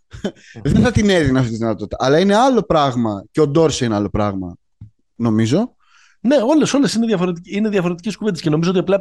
[0.64, 1.97] δεν θα την έδινα αυτή τη δυνατότητα.
[1.99, 4.55] Αλλά είναι άλλο πράγμα και ο Ντόρση είναι άλλο πράγμα,
[5.16, 5.76] νομίζω.
[6.20, 7.47] Ναι, όλες όλες είναι, διαφορετικ...
[7.47, 8.99] είναι διαφορετικές κουβέντες και νομίζω ότι απλά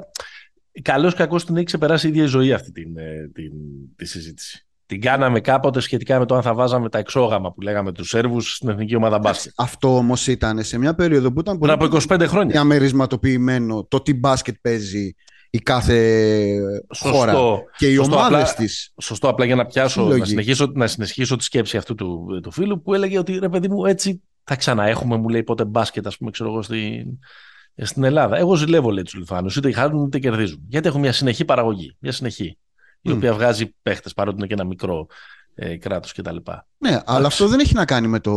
[0.82, 3.52] καλώ ή κακός την έχει ξεπεράσει η ίδια η ζωή αυτή την, ε, την,
[3.96, 4.66] τη συζήτηση.
[4.86, 8.54] Την κάναμε κάποτε σχετικά με το αν θα βάζαμε τα εξόγαμα που λέγαμε τους Σέρβους
[8.54, 9.52] στην εθνική ομάδα μπάσκετ.
[9.56, 11.72] Αυτό όμως ήταν σε μια περίοδο που ήταν πολύ.
[11.72, 12.52] από 25 χρόνια.
[12.52, 15.14] Διαμερισματοποιημένο το τι μπάσκετ παίζει
[15.54, 16.58] η κάθε
[16.94, 17.34] σωστό, χώρα
[17.76, 18.92] και οι ομάδες της.
[19.00, 22.82] Σωστό, απλά για να πιάσω, να συνεχίσω, να συνεχίσω τη σκέψη αυτού του, του φίλου
[22.82, 26.30] που έλεγε ότι ρε παιδί μου, έτσι θα ξαναέχουμε, μου λέει πότε μπάσκετ, ας πούμε,
[26.30, 27.18] ξέρω εγώ, στην,
[27.74, 28.36] στην Ελλάδα.
[28.36, 30.62] Εγώ ζηλεύω, λέει τους Λιθουάνου, είτε χάνουν είτε κερδίζουν.
[30.68, 31.96] Γιατί έχουν μια συνεχή παραγωγή.
[31.98, 32.58] Μια συνεχή.
[33.00, 35.06] Η οποία βγάζει παίχτες, παρότι είναι και ένα μικρό
[35.54, 36.36] ε, κράτος κτλ.
[36.78, 38.32] Ναι, αλλά αυτό δεν έχει να κάνει με το,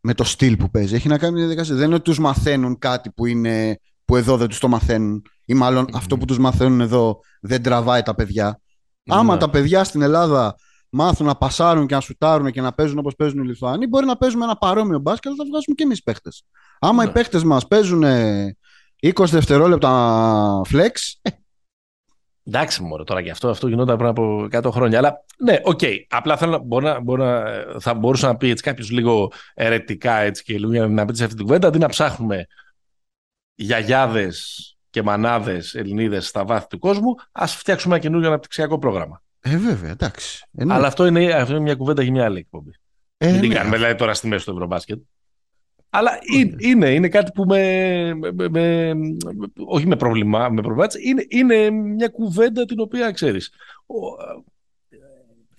[0.00, 0.94] με το στυλ που παίζει.
[0.94, 1.74] Έχει να κάνει με τη διαδικασία.
[1.74, 5.54] Δεν είναι ότι τους μαθαίνουν κάτι που, είναι, που εδώ δεν τους το μαθαίνουν ή
[5.54, 8.60] μάλλον αυτό που τους μαθαίνουν εδώ δεν τραβάει τα παιδιά.
[9.06, 10.54] Άμα τα παιδιά στην Ελλάδα
[10.90, 14.16] μάθουν να πασάρουν και να σουτάρουν και να παίζουν όπως παίζουν οι Λιθουανοί, μπορεί να
[14.16, 16.44] παίζουμε ένα παρόμοιο μπάσκετ, θα βγάζουμε και εμείς παίχτες.
[16.78, 18.04] Άμα οι παίχτες μας παίζουν
[19.00, 20.92] 20 δευτερόλεπτα flex,
[21.22, 21.30] ε,
[22.48, 24.98] Εντάξει, μωρέ, τώρα και αυτό, αυτό γινόταν πριν από 100 χρόνια.
[24.98, 25.78] Αλλά ναι, οκ.
[25.82, 25.94] Okay.
[26.08, 27.42] Απλά θέλω να, μπορεί να, μπορεί να,
[27.80, 31.36] θα μπορούσα να πει έτσι κάποιος λίγο ερετικά έτσι και λίγο να πει σε αυτή
[31.36, 32.46] την κουβέντα, αντί να ψάχνουμε
[33.58, 39.22] γιαγιάδες και μανάδες Ελληνίδες στα βάθη του κόσμου, ας φτιάξουμε ένα καινούργιο αναπτυξιακό πρόγραμμα.
[39.40, 40.46] Ε, βέβαια, εντάξει.
[40.68, 42.70] Αλλά αυτό είναι, αυτό είναι μια κουβέντα για μια άλλη εκπομπή.
[43.16, 43.54] Ε, Δεν την ναι.
[43.54, 44.98] κάνουμε δηλαδή τώρα στη μέση του Ευρωμπάσκετ.
[45.90, 46.18] Αλλά
[46.58, 48.92] είναι, είναι, κάτι που με, με, με,
[49.66, 50.62] όχι με πρόβλημα, με
[51.04, 53.52] είναι, είναι μια κουβέντα την οποία ξέρεις.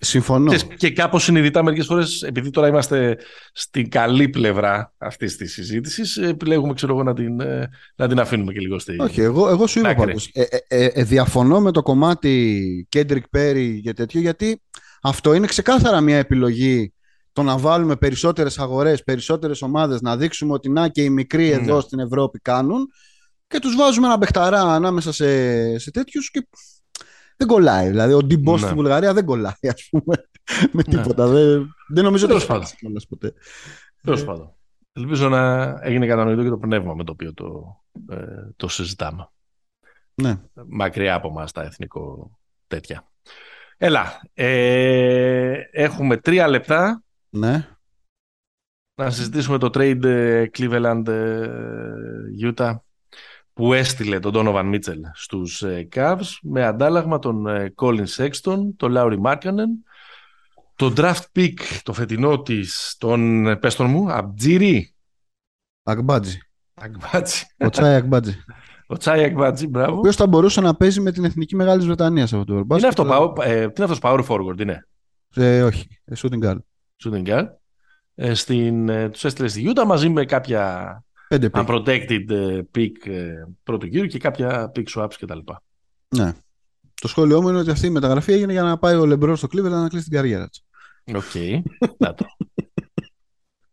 [0.02, 0.52] Συμφωνώ.
[0.52, 3.18] Και, και κάπως συνειδητά μερικές φορές, επειδή τώρα είμαστε
[3.52, 8.52] στην καλή πλευρά αυτής της συζήτησης, επιλέγουμε ξέρω εγώ, να, την, ε, να την αφήνουμε
[8.52, 8.96] και λίγο στη.
[8.98, 10.30] Όχι, εγώ, εγώ σου είπα πάντως.
[10.32, 14.62] Ε, ε, ε, διαφωνώ με το κομμάτι Κέντρικ Πέρι και τέτοιο, γιατί
[15.02, 16.92] αυτό είναι ξεκάθαρα μια επιλογή
[17.32, 21.54] το να βάλουμε περισσότερες αγορές, περισσότερες ομάδες, να δείξουμε ότι να και οι μικροί ναι.
[21.54, 22.88] εδώ στην Ευρώπη κάνουν
[23.46, 26.46] και τους βάζουμε ένα μπεχταρά ανάμεσα σε, σε τέτοιους και
[27.40, 27.88] δεν κολλάει.
[27.88, 28.58] Δηλαδή, ο Ντιμπό ναι.
[28.58, 30.14] στη Βουλγαρία δεν κολλάει, ας πούμε,
[30.72, 30.96] με ναι.
[30.96, 31.26] τίποτα.
[31.26, 32.62] Δεν, δεν νομίζω ότι θα
[33.08, 33.32] ποτέ.
[34.02, 34.24] Τέλος ε.
[34.24, 34.54] πάντων.
[34.92, 37.76] Ελπίζω να έγινε κατανοητό και το πνεύμα με το οποίο το,
[38.08, 39.28] ε, το συζητάμε.
[40.14, 40.40] Ναι.
[40.66, 42.30] Μακριά από μας τα εθνικό
[42.66, 43.08] τέτοια.
[43.76, 47.68] Έλα, ε, έχουμε τρία λεπτά Ναι.
[48.94, 51.48] να συζητήσουμε το trade ε, Cleveland ε,
[52.42, 52.74] Utah
[53.52, 58.94] που έστειλε τον Donovan Mitchell στους ε, Cavs με αντάλλαγμα τον ε, Colin Sexton, τον
[58.96, 59.70] Lowry Markkanen,
[60.76, 64.94] το draft pick το φετινό της, τον, ε, πες τον μου, Αμπτζίρι.
[65.82, 66.38] Ακμπάτζη.
[66.74, 67.44] Αγμπάτζι.
[67.58, 68.34] Ο Τσάι Ακμπάτζη.
[68.86, 69.98] Ο Τσάι Αγμπάτζι, Ο μπράβο.
[69.98, 72.88] οποίος θα μπορούσε να παίζει με την εθνική Μεγάλης Βρετανίας σε αυτό το Είναι μπάσκετ.
[72.88, 74.88] αυτό, power- ε, τι είναι αυτός power forward, είναι;
[75.34, 75.86] Ε, όχι.
[76.04, 76.58] Ε, shooting guard.
[77.04, 77.46] Shooting guard.
[78.14, 81.09] Ε, στην, ε, τους έστειλες στη Utah μαζί με κάποια Πέντε pick.
[81.52, 85.38] Unprotected ε, pick ε, πρώτου γύρου και κάποια pick swaps κτλ.
[86.08, 86.32] Ναι.
[87.00, 89.48] Το σχόλιο μου είναι ότι αυτή η μεταγραφή έγινε για να πάει ο Λεμπρό στο
[89.52, 90.60] Cleveland να κλείσει την καριέρα του.
[91.16, 91.34] Οκ.
[91.98, 92.24] Να το.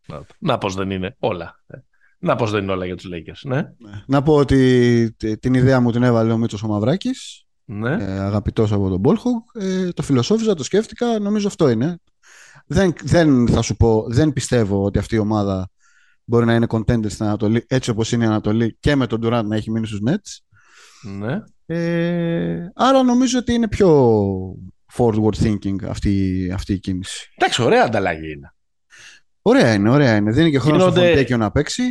[0.08, 0.26] Να, το.
[0.39, 1.64] να πώς δεν είναι όλα.
[1.68, 1.78] Ε,
[2.20, 3.41] Να πώς δεν είναι όλα για τους Lakers.
[3.49, 3.64] Ναι.
[4.08, 7.91] Να πω ότι τε- την ιδέα μου την έβαλε ο Μίτσος ο Μαυράκης, ναι.
[7.91, 9.41] ε, αγαπητός από τον Ballhog.
[9.53, 11.99] Ε, το φιλοσόφιζα, το σκέφτηκα, νομίζω αυτό είναι.
[12.66, 15.70] Δεν, δεν θα σου πω, δεν πιστεύω ότι αυτή η ομάδα
[16.30, 19.43] μπορεί να είναι contender στην Ανατολή, έτσι όπως είναι η Ανατολή και με τον Durant
[19.45, 20.38] να έχει μείνει στους Nets.
[21.17, 21.39] ναι.
[21.69, 23.89] Ε, άρα νομίζω ότι είναι πιο
[24.93, 27.32] forward thinking αυτή, αυτή η κίνηση.
[27.38, 28.53] Εντάξει, ωραία ανταλλαγή είναι.
[29.41, 30.32] Ωραία είναι, ωραία είναι.
[30.32, 31.84] Δίνει και χρόνος στο Γίνονται- Φοντέκιο να παίξει.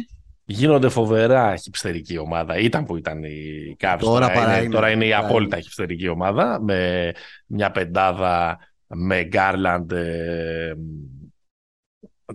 [0.45, 2.59] Γίνονται φοβερά χυψτερική ομάδα.
[2.59, 3.97] Ήταν που ήταν η Cavs.
[4.01, 4.75] Τώρα παρά είναι, είναι.
[4.75, 5.65] τώρα είναι η Παρά απόλυτα είναι.
[5.65, 7.13] χυψτερική ομάδα με
[7.47, 10.73] μια πεντάδα με Garland, ε,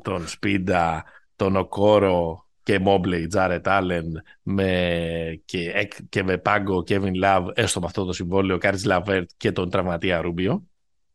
[0.02, 1.04] τον Σπίντα,
[1.44, 4.04] τον Οκόρο και Mobley, Jared Allen
[4.42, 4.70] με,
[5.46, 9.52] και, εκ- και με Πάγκο, Kevin Love, έστω με αυτό το συμβόλαιο, Κάρις Λαβέρτ και
[9.52, 10.64] τον τραυματία Ρούμπιο.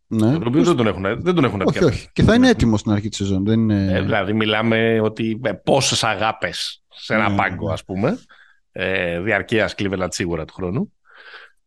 [0.06, 0.32] Ναι.
[0.32, 1.94] Τον Ρούμπιο δεν τον έχουν, δεν τον έχουν Όχι, πιάσει.
[1.94, 2.08] όχι.
[2.12, 3.44] Και θα είναι έτοιμος στην αρχή της σεζόν.
[3.44, 3.92] Δεν είναι...
[3.92, 7.72] Ε, δηλαδή μιλάμε ότι με πόσες αγάπες σε ένα Ναι, πάγκο ναι.
[7.72, 8.18] ας πούμε
[8.72, 10.92] ε, διαρκείας Cleveland σίγουρα του χρόνου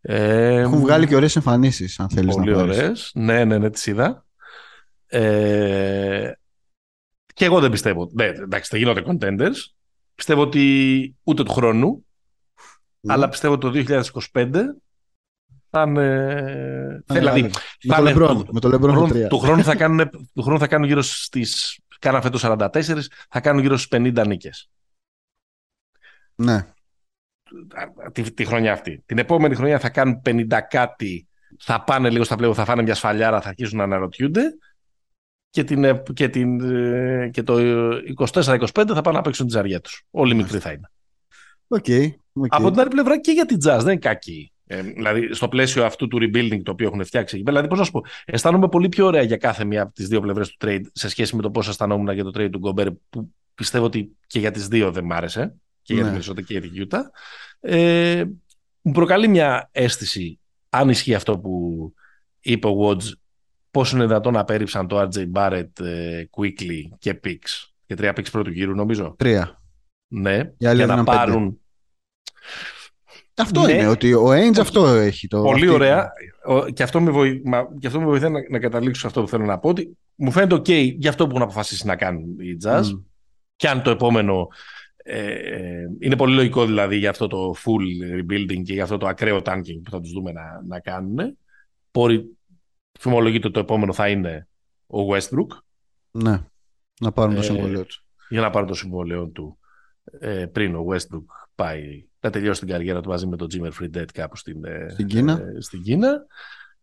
[0.01, 2.77] ε, Έχουν βγάλει και ωραίες εμφανίσεις, αν θέλεις να πολύ πάρεις.
[2.77, 4.25] ωραίες ναι ναι ναι τις είδα
[5.07, 6.31] ε,
[7.39, 9.55] και εγώ δεν πιστεύω ναι, εντάξει δεν γίνονται contenders
[10.15, 12.05] πιστεύω ότι ούτε του χρόνου
[12.99, 13.13] Ναι.
[13.13, 13.93] αλλά πιστεύω ότι το
[14.33, 14.51] 2025
[15.69, 17.49] θα είναι Θα δηλαδή είναι
[17.83, 18.47] Με θα το είναι- Λεμπρόν.
[18.51, 19.27] Με το Λεμπρόν του το χρόνου, 3.
[19.29, 23.61] του χρόνου θα κάνουν, του χρόνου θα κάνουν γύρω στις κάναν φέτος 44 θα κάνουν
[23.61, 24.69] γύρω στις 50 νίκες
[26.35, 26.65] Ναι.
[28.11, 29.03] τη, τη χρονιά αυτή.
[29.05, 31.27] Την επόμενη χρονιά θα κάνουν 50 κάτι,
[31.59, 34.41] θα πάνε λίγο στα play-off, θα φάνε μια σφαλιάρα, θα αρχίσουν να αναρωτιούνται
[35.49, 37.57] και, την, ε, και, την, ε, και το
[38.17, 40.03] 24-25 θα πάνε να παίξουν τη ζαριά τους.
[40.11, 40.91] Όλοι μικροί θα είναι.
[41.67, 41.85] Οκ.
[42.33, 42.55] οκ.
[42.55, 44.51] Από την άλλη πλευρά και για την Jazz δεν είναι κακή.
[44.71, 47.55] Ε, δηλαδή στο πλαίσιο αυτού του rebuilding το οποίο έχουν φτιάξει εκεί πέρα.
[47.61, 50.21] Δηλαδή, πώς να σου πω, αισθάνομαι πολύ πιο ωραία για κάθε μία από τις δύο
[50.21, 53.33] πλευρές του trade σε σχέση με το πώς αισθανόμουν για το trade του Γκομπέρ, που
[53.55, 55.55] πιστεύω ότι και για τις δύο δεν μ' άρεσε.
[55.81, 56.03] Και για Ναι.
[56.03, 57.03] την περισσότερη και για την Utah.
[57.59, 58.23] Ε,
[58.81, 60.39] μου προκαλεί μια αίσθηση,
[60.69, 61.93] αν ισχύει αυτό που
[62.39, 63.11] είπε ο Woods,
[63.71, 67.67] πώ είναι δυνατόν να πέριψαν το RJ Barrett, ε, Quickly και Picks.
[67.85, 69.15] Και τρία Picks πρώτου γύρου, νομίζω.
[69.17, 69.61] Τρία.
[70.07, 71.17] Ναι, Οι άλλοι για να έδιναν πέντε.
[71.17, 71.59] πάρουν
[73.35, 73.71] Αυτό Ναι.
[73.73, 75.27] είναι, ότι ο Ainge αυτό έχει.
[75.27, 76.11] Το, Πολύ αυτή- ωραία.
[76.45, 77.41] Ο- Και αυτό με, βοη...
[77.45, 79.69] μα- και αυτό με βοηθάει να, να καταλήξω σε αυτό που θέλω να πω.
[79.69, 82.81] Ότι μου φαίνεται OK για αυτό που έχουν αποφασίσει να κάνουν οι Jazz.
[82.93, 82.99] Μμ.
[83.55, 84.47] Και αν το επόμενο.
[85.03, 89.07] Ε, ε, είναι πολύ λογικό δηλαδή για αυτό το full rebuilding και για αυτό το
[89.07, 91.37] ακραίο tanking που θα τους δούμε να, να κάνουν.
[91.91, 92.37] Μπορεί,
[92.99, 94.47] φημολογείται ότι το επόμενο θα είναι
[94.87, 95.47] ο Westbrook
[96.11, 96.43] Ναι.
[97.01, 98.05] Να πάρουν το Ε, συμβολίο τους.
[98.29, 99.59] για να πάρει το συμβόλαιο του
[100.19, 101.23] ε, πριν ο Westbrook
[101.55, 105.07] πάει να τελειώσει την καριέρα του μαζί με τον Jimmer Fredette κάπου στην, ε, Στην
[105.07, 105.33] Κίνα.
[105.55, 106.25] ε, στην Κίνα.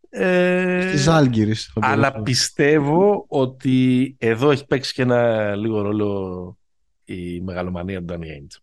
[0.09, 1.71] Ε, Στη Ζάλγκυρης.
[1.75, 2.23] θα αλλά μπορούσε.
[2.23, 6.59] πιστεύω ότι εδώ έχει παίξει και ένα λίγο ρόλο
[7.05, 8.61] η μεγαλομανία του Danny Ainge.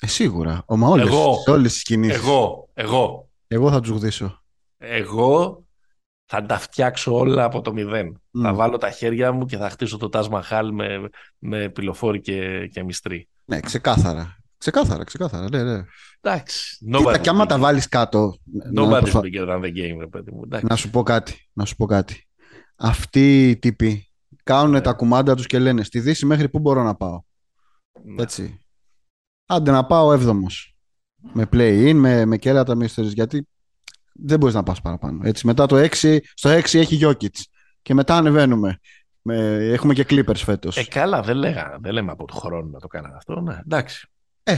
[0.00, 0.62] Ε, σίγουρα.
[0.66, 1.34] Ο, μα όλες, Εγώ.
[1.44, 2.16] σε όλες τις κινήσεις.
[2.16, 4.42] Εγώ, εγώ, Εγώ θα τους γδίσω.
[4.78, 5.61] εγώ
[6.34, 8.20] θα τα φτιάξω όλα από το μηδέν.
[8.30, 8.42] Μμ.
[8.42, 11.08] Θα βάλω τα χέρια μου και θα χτίσω το Taj Mahal με,
[11.38, 13.28] με πυλοφόρη και, και μυστρή.
[13.44, 14.36] Ναι, ξεκάθαρα.
[14.58, 15.48] Ξεκάθαρα, ξεκάθαρα.
[15.50, 15.84] Ναι, ναι.
[16.20, 16.78] Εντάξει.
[16.96, 18.36] Κοίτα, και άμα τα βάλεις κάτω...
[18.72, 20.40] να, Nobody's προσπα- bigger than the game, ρε παιδί μου.
[20.44, 20.66] Εντάξει.
[20.68, 21.48] να σου πω κάτι.
[21.52, 22.28] Να σου πω κάτι.
[22.76, 24.10] Αυτοί οι τύποι
[24.42, 24.80] κάνουν Ναι.
[24.80, 27.22] τα κουμάντα τους και λένε στη Δύση μέχρι πού μπορώ να πάω.
[28.04, 28.22] Ναι.
[28.22, 28.60] Έτσι.
[29.46, 30.76] Άντε να πάω έβδομος.
[31.32, 33.14] Με play-in, με, με κέρατα, με ιστορίες.
[33.14, 33.48] Γιατί
[34.12, 35.20] δεν μπορείς να πας παραπάνω.
[35.24, 37.40] Έτσι, μετά το 6, στο 6 έχει Jokic.
[37.82, 38.78] Και μετά ανεβαίνουμε.
[39.22, 40.76] Με, έχουμε και Clippers φέτος.
[40.76, 43.40] Ε, καλά, δεν, λέγα, δεν λέμε από το χρόνο να το κάνανε αυτό.
[43.40, 44.08] Ναι, εντάξει.
[44.42, 44.56] Ε,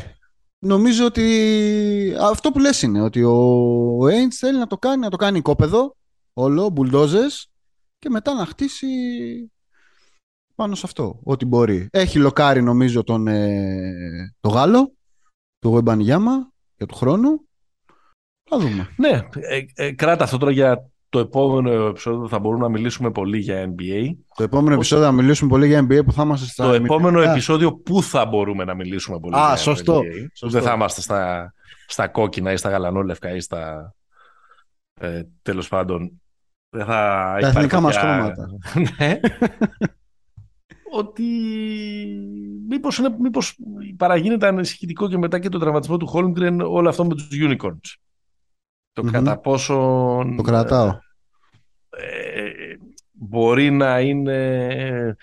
[0.58, 3.32] νομίζω ότι αυτό που λες είναι ότι ο,
[3.96, 5.96] ο Ainge θέλει να το κάνει, να το κάνει κόπεδο,
[6.32, 7.48] όλο, μπουλντόζες
[7.98, 8.86] και μετά να χτίσει
[10.54, 11.88] πάνω σε αυτό, ό,τι μπορεί.
[11.90, 14.92] Έχει λοκάρει νομίζω τον, ε, το Γάλλο,
[15.58, 17.48] το Γουεμπανιάμα για του χρόνου.
[18.58, 18.88] Θα δούμε.
[18.96, 23.38] Ναι, ε, ε, κράτα αυτό τώρα για το επόμενο επεισόδιο θα μπορούμε να μιλήσουμε πολύ
[23.38, 24.10] για NBA.
[24.34, 26.64] Το επόμενο επεισόδιο θα μιλήσουμε πολύ για NBA που θα είμαστε στα.
[26.64, 29.98] Το επόμενο επεισόδιο που θα μπορούμε να μιλήσουμε πολύ Α, για σωστό.
[29.98, 30.26] NBA.
[30.34, 30.58] Σωστό.
[30.58, 31.52] Δεν θα είμαστε στα,
[31.86, 33.94] στα κόκκινα ή στα γαλανόλευκα ή στα.
[35.00, 36.22] Ε, Τέλος πάντων.
[36.76, 36.92] Δεν θα
[37.32, 38.48] Τα υπάρχει εθνικά μας κάποια- χρώματα.
[38.98, 39.20] ναι.
[40.92, 41.24] ότι
[42.68, 43.56] μήπως, είναι, μήπως
[43.96, 47.94] παραγίνεται ανησυχητικό και μετά και το τραυματισμό του Holmgren όλο αυτό με τους unicorns.
[48.94, 49.10] Το Μμμ.
[49.10, 49.74] κατά πόσο
[50.36, 50.98] Το κρατάω.
[51.90, 52.50] ε,
[53.12, 55.16] μπορεί να είναι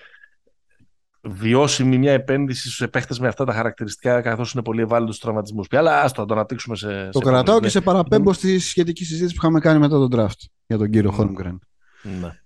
[1.22, 5.68] βιώσιμη μια επένδυση στους επέχτες με αυτά τα χαρακτηριστικά καθώς είναι πολύ ευάλωτος στους τραυματισμούς.
[5.72, 7.60] Αλλά ας το, να το αναπτύξουμε σε, Το σε κρατάω επόμενο.
[7.60, 11.12] και σε παραπέμπω στη σχετική συζήτηση που είχαμε κάνει μετά τον draft για τον κύριο
[11.12, 11.16] Μμ.
[11.16, 11.60] Χόλμγκρεν.
[12.04, 12.40] Ναι.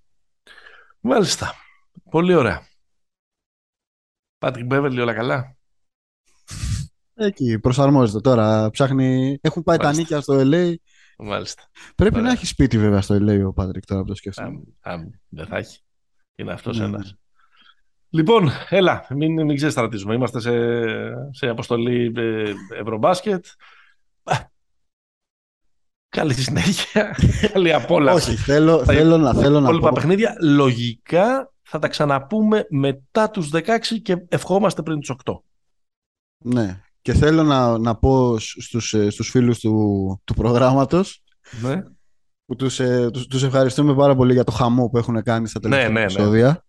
[1.00, 1.52] Μάλιστα.
[2.10, 2.62] Πολύ ωραία.
[4.38, 5.56] Πάτρικ Μπέβελι, όλα καλά;
[7.14, 8.70] Εκεί προσαρμόζεται τώρα.
[8.70, 9.38] Ψάχνει.
[9.40, 10.02] Έχουν πάει τα Μάλιστα.
[10.02, 10.74] νίκια στο LA.
[11.16, 11.62] Μάλιστα.
[11.94, 12.26] Πρέπει Ωραία.
[12.26, 14.48] να έχει σπίτι βέβαια στο LA ο Πάτρικ τώρα που το σκέφτομαι.
[14.48, 15.80] Αμ, αμ, δεν θα έχει.
[16.34, 17.14] Είναι αυτός Ναι, ένας.
[18.08, 20.14] Λοιπόν, έλα, μην, μην ξεστρατίζουμε.
[20.14, 20.50] Είμαστε σε,
[21.30, 23.46] σε αποστολή ε, Ευρωμπάσκετ.
[24.22, 24.36] Α,
[26.08, 27.16] Καλή συνέχεια.
[27.52, 28.30] Καλή απόλαυση.
[28.30, 29.94] Όχι, θέλω, Τα θέλω να, θέλω να υπόλοιπα πω.
[29.94, 35.32] παιχνίδια λογικά θα τα ξαναπούμε μετά τους 16 και ευχόμαστε πριν τους 8.
[36.44, 36.80] Ναι.
[37.06, 41.22] Και θέλω να, να πω στους, ε, στους φίλους του, του προγράμματος
[41.62, 41.82] Ναι.
[42.46, 45.60] που τους, ε, τους, τους ευχαριστούμε πάρα πολύ για το χαμό που έχουν κάνει στα
[45.60, 46.00] τελευταία ναι, ναι.
[46.02, 46.64] επεισόδια.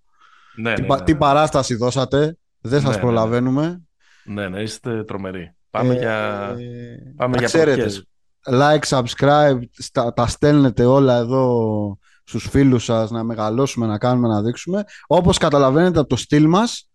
[0.56, 1.18] Ναι, Τι, ναι, πα- ναι, τι ναι.
[1.18, 2.38] παράσταση δώσατε.
[2.62, 3.02] Δεν σας Ναι, ναι, ναι.
[3.02, 3.82] προλαβαίνουμε.
[4.26, 5.56] Ναι, ναι, είστε τρομεροί.
[5.70, 6.16] Πάμε Ε, για,
[6.58, 7.76] ε, πάμε τα για ξέρετε.
[7.76, 8.04] προκές.
[8.50, 14.42] Like, subscribe, στα- τα στέλνετε όλα εδώ στους φίλους σας να μεγαλώσουμε, να κάνουμε, να
[14.42, 14.84] δείξουμε.
[15.08, 16.90] Όπως καταλαβαίνετε από το στυλ μας,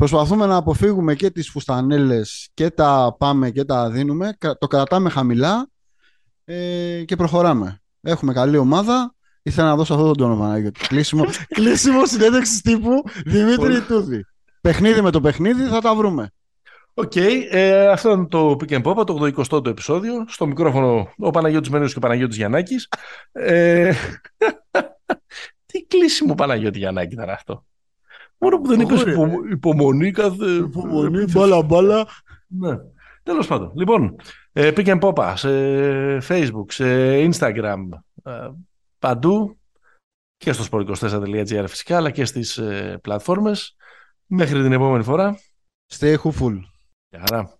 [0.00, 4.34] προσπαθούμε να αποφύγουμε και τις φουστανέλες και τα πάμε και τα δίνουμε.
[4.38, 5.68] Κα- Το κρατάμε χαμηλά
[6.44, 7.80] ε, και προχωράμε.
[8.00, 9.14] Έχουμε καλή ομάδα.
[9.42, 10.86] Ήθελα να δώσω αυτό τον τόνο, Παναγιώτη.
[10.86, 11.24] Κλείσιμο,
[11.56, 13.80] κλείσιμο συνέντευξη τύπου Δημήτρη Πολύ.
[13.80, 14.24] Ιτούδη.
[14.60, 16.30] Παιχνίδι με το παιχνίδι θα τα βρούμε.
[16.94, 20.24] Οκ, ε, αυτό είναι το Pick and Pop, το 80ο επεισόδιο.
[20.28, 22.88] Στο μικρόφωνο ο Παναγιώτης Μένος και ο Παναγιώτης Γιαννάκης.
[23.32, 23.92] Ε,
[25.66, 27.64] τι κλείσιμο Παναγιώτη Γιαννάκη ήταν αυτό.
[28.40, 29.14] Μόνο που δεν είπες Ωραία.
[29.14, 30.44] υπο, υπομονή κάθε...
[30.44, 32.06] Υπομονή, μπάλα, μπάλα.
[32.46, 32.76] Ναι.
[33.22, 33.72] Τέλος πάντων.
[33.74, 34.16] Λοιπόν,
[34.52, 35.48] ε, Pick and Pop σε
[36.28, 36.84] Facebook, σε
[37.30, 37.78] Instagram,
[38.22, 38.48] ε,
[38.98, 39.58] παντού
[40.36, 43.76] και στο sport24.gr φυσικά, αλλά και στις ε, πλατφόρμες.
[44.26, 45.38] Μέχρι την επόμενη φορά.
[45.92, 46.60] Stay hopeful.
[47.08, 47.59] Γεια χαρά.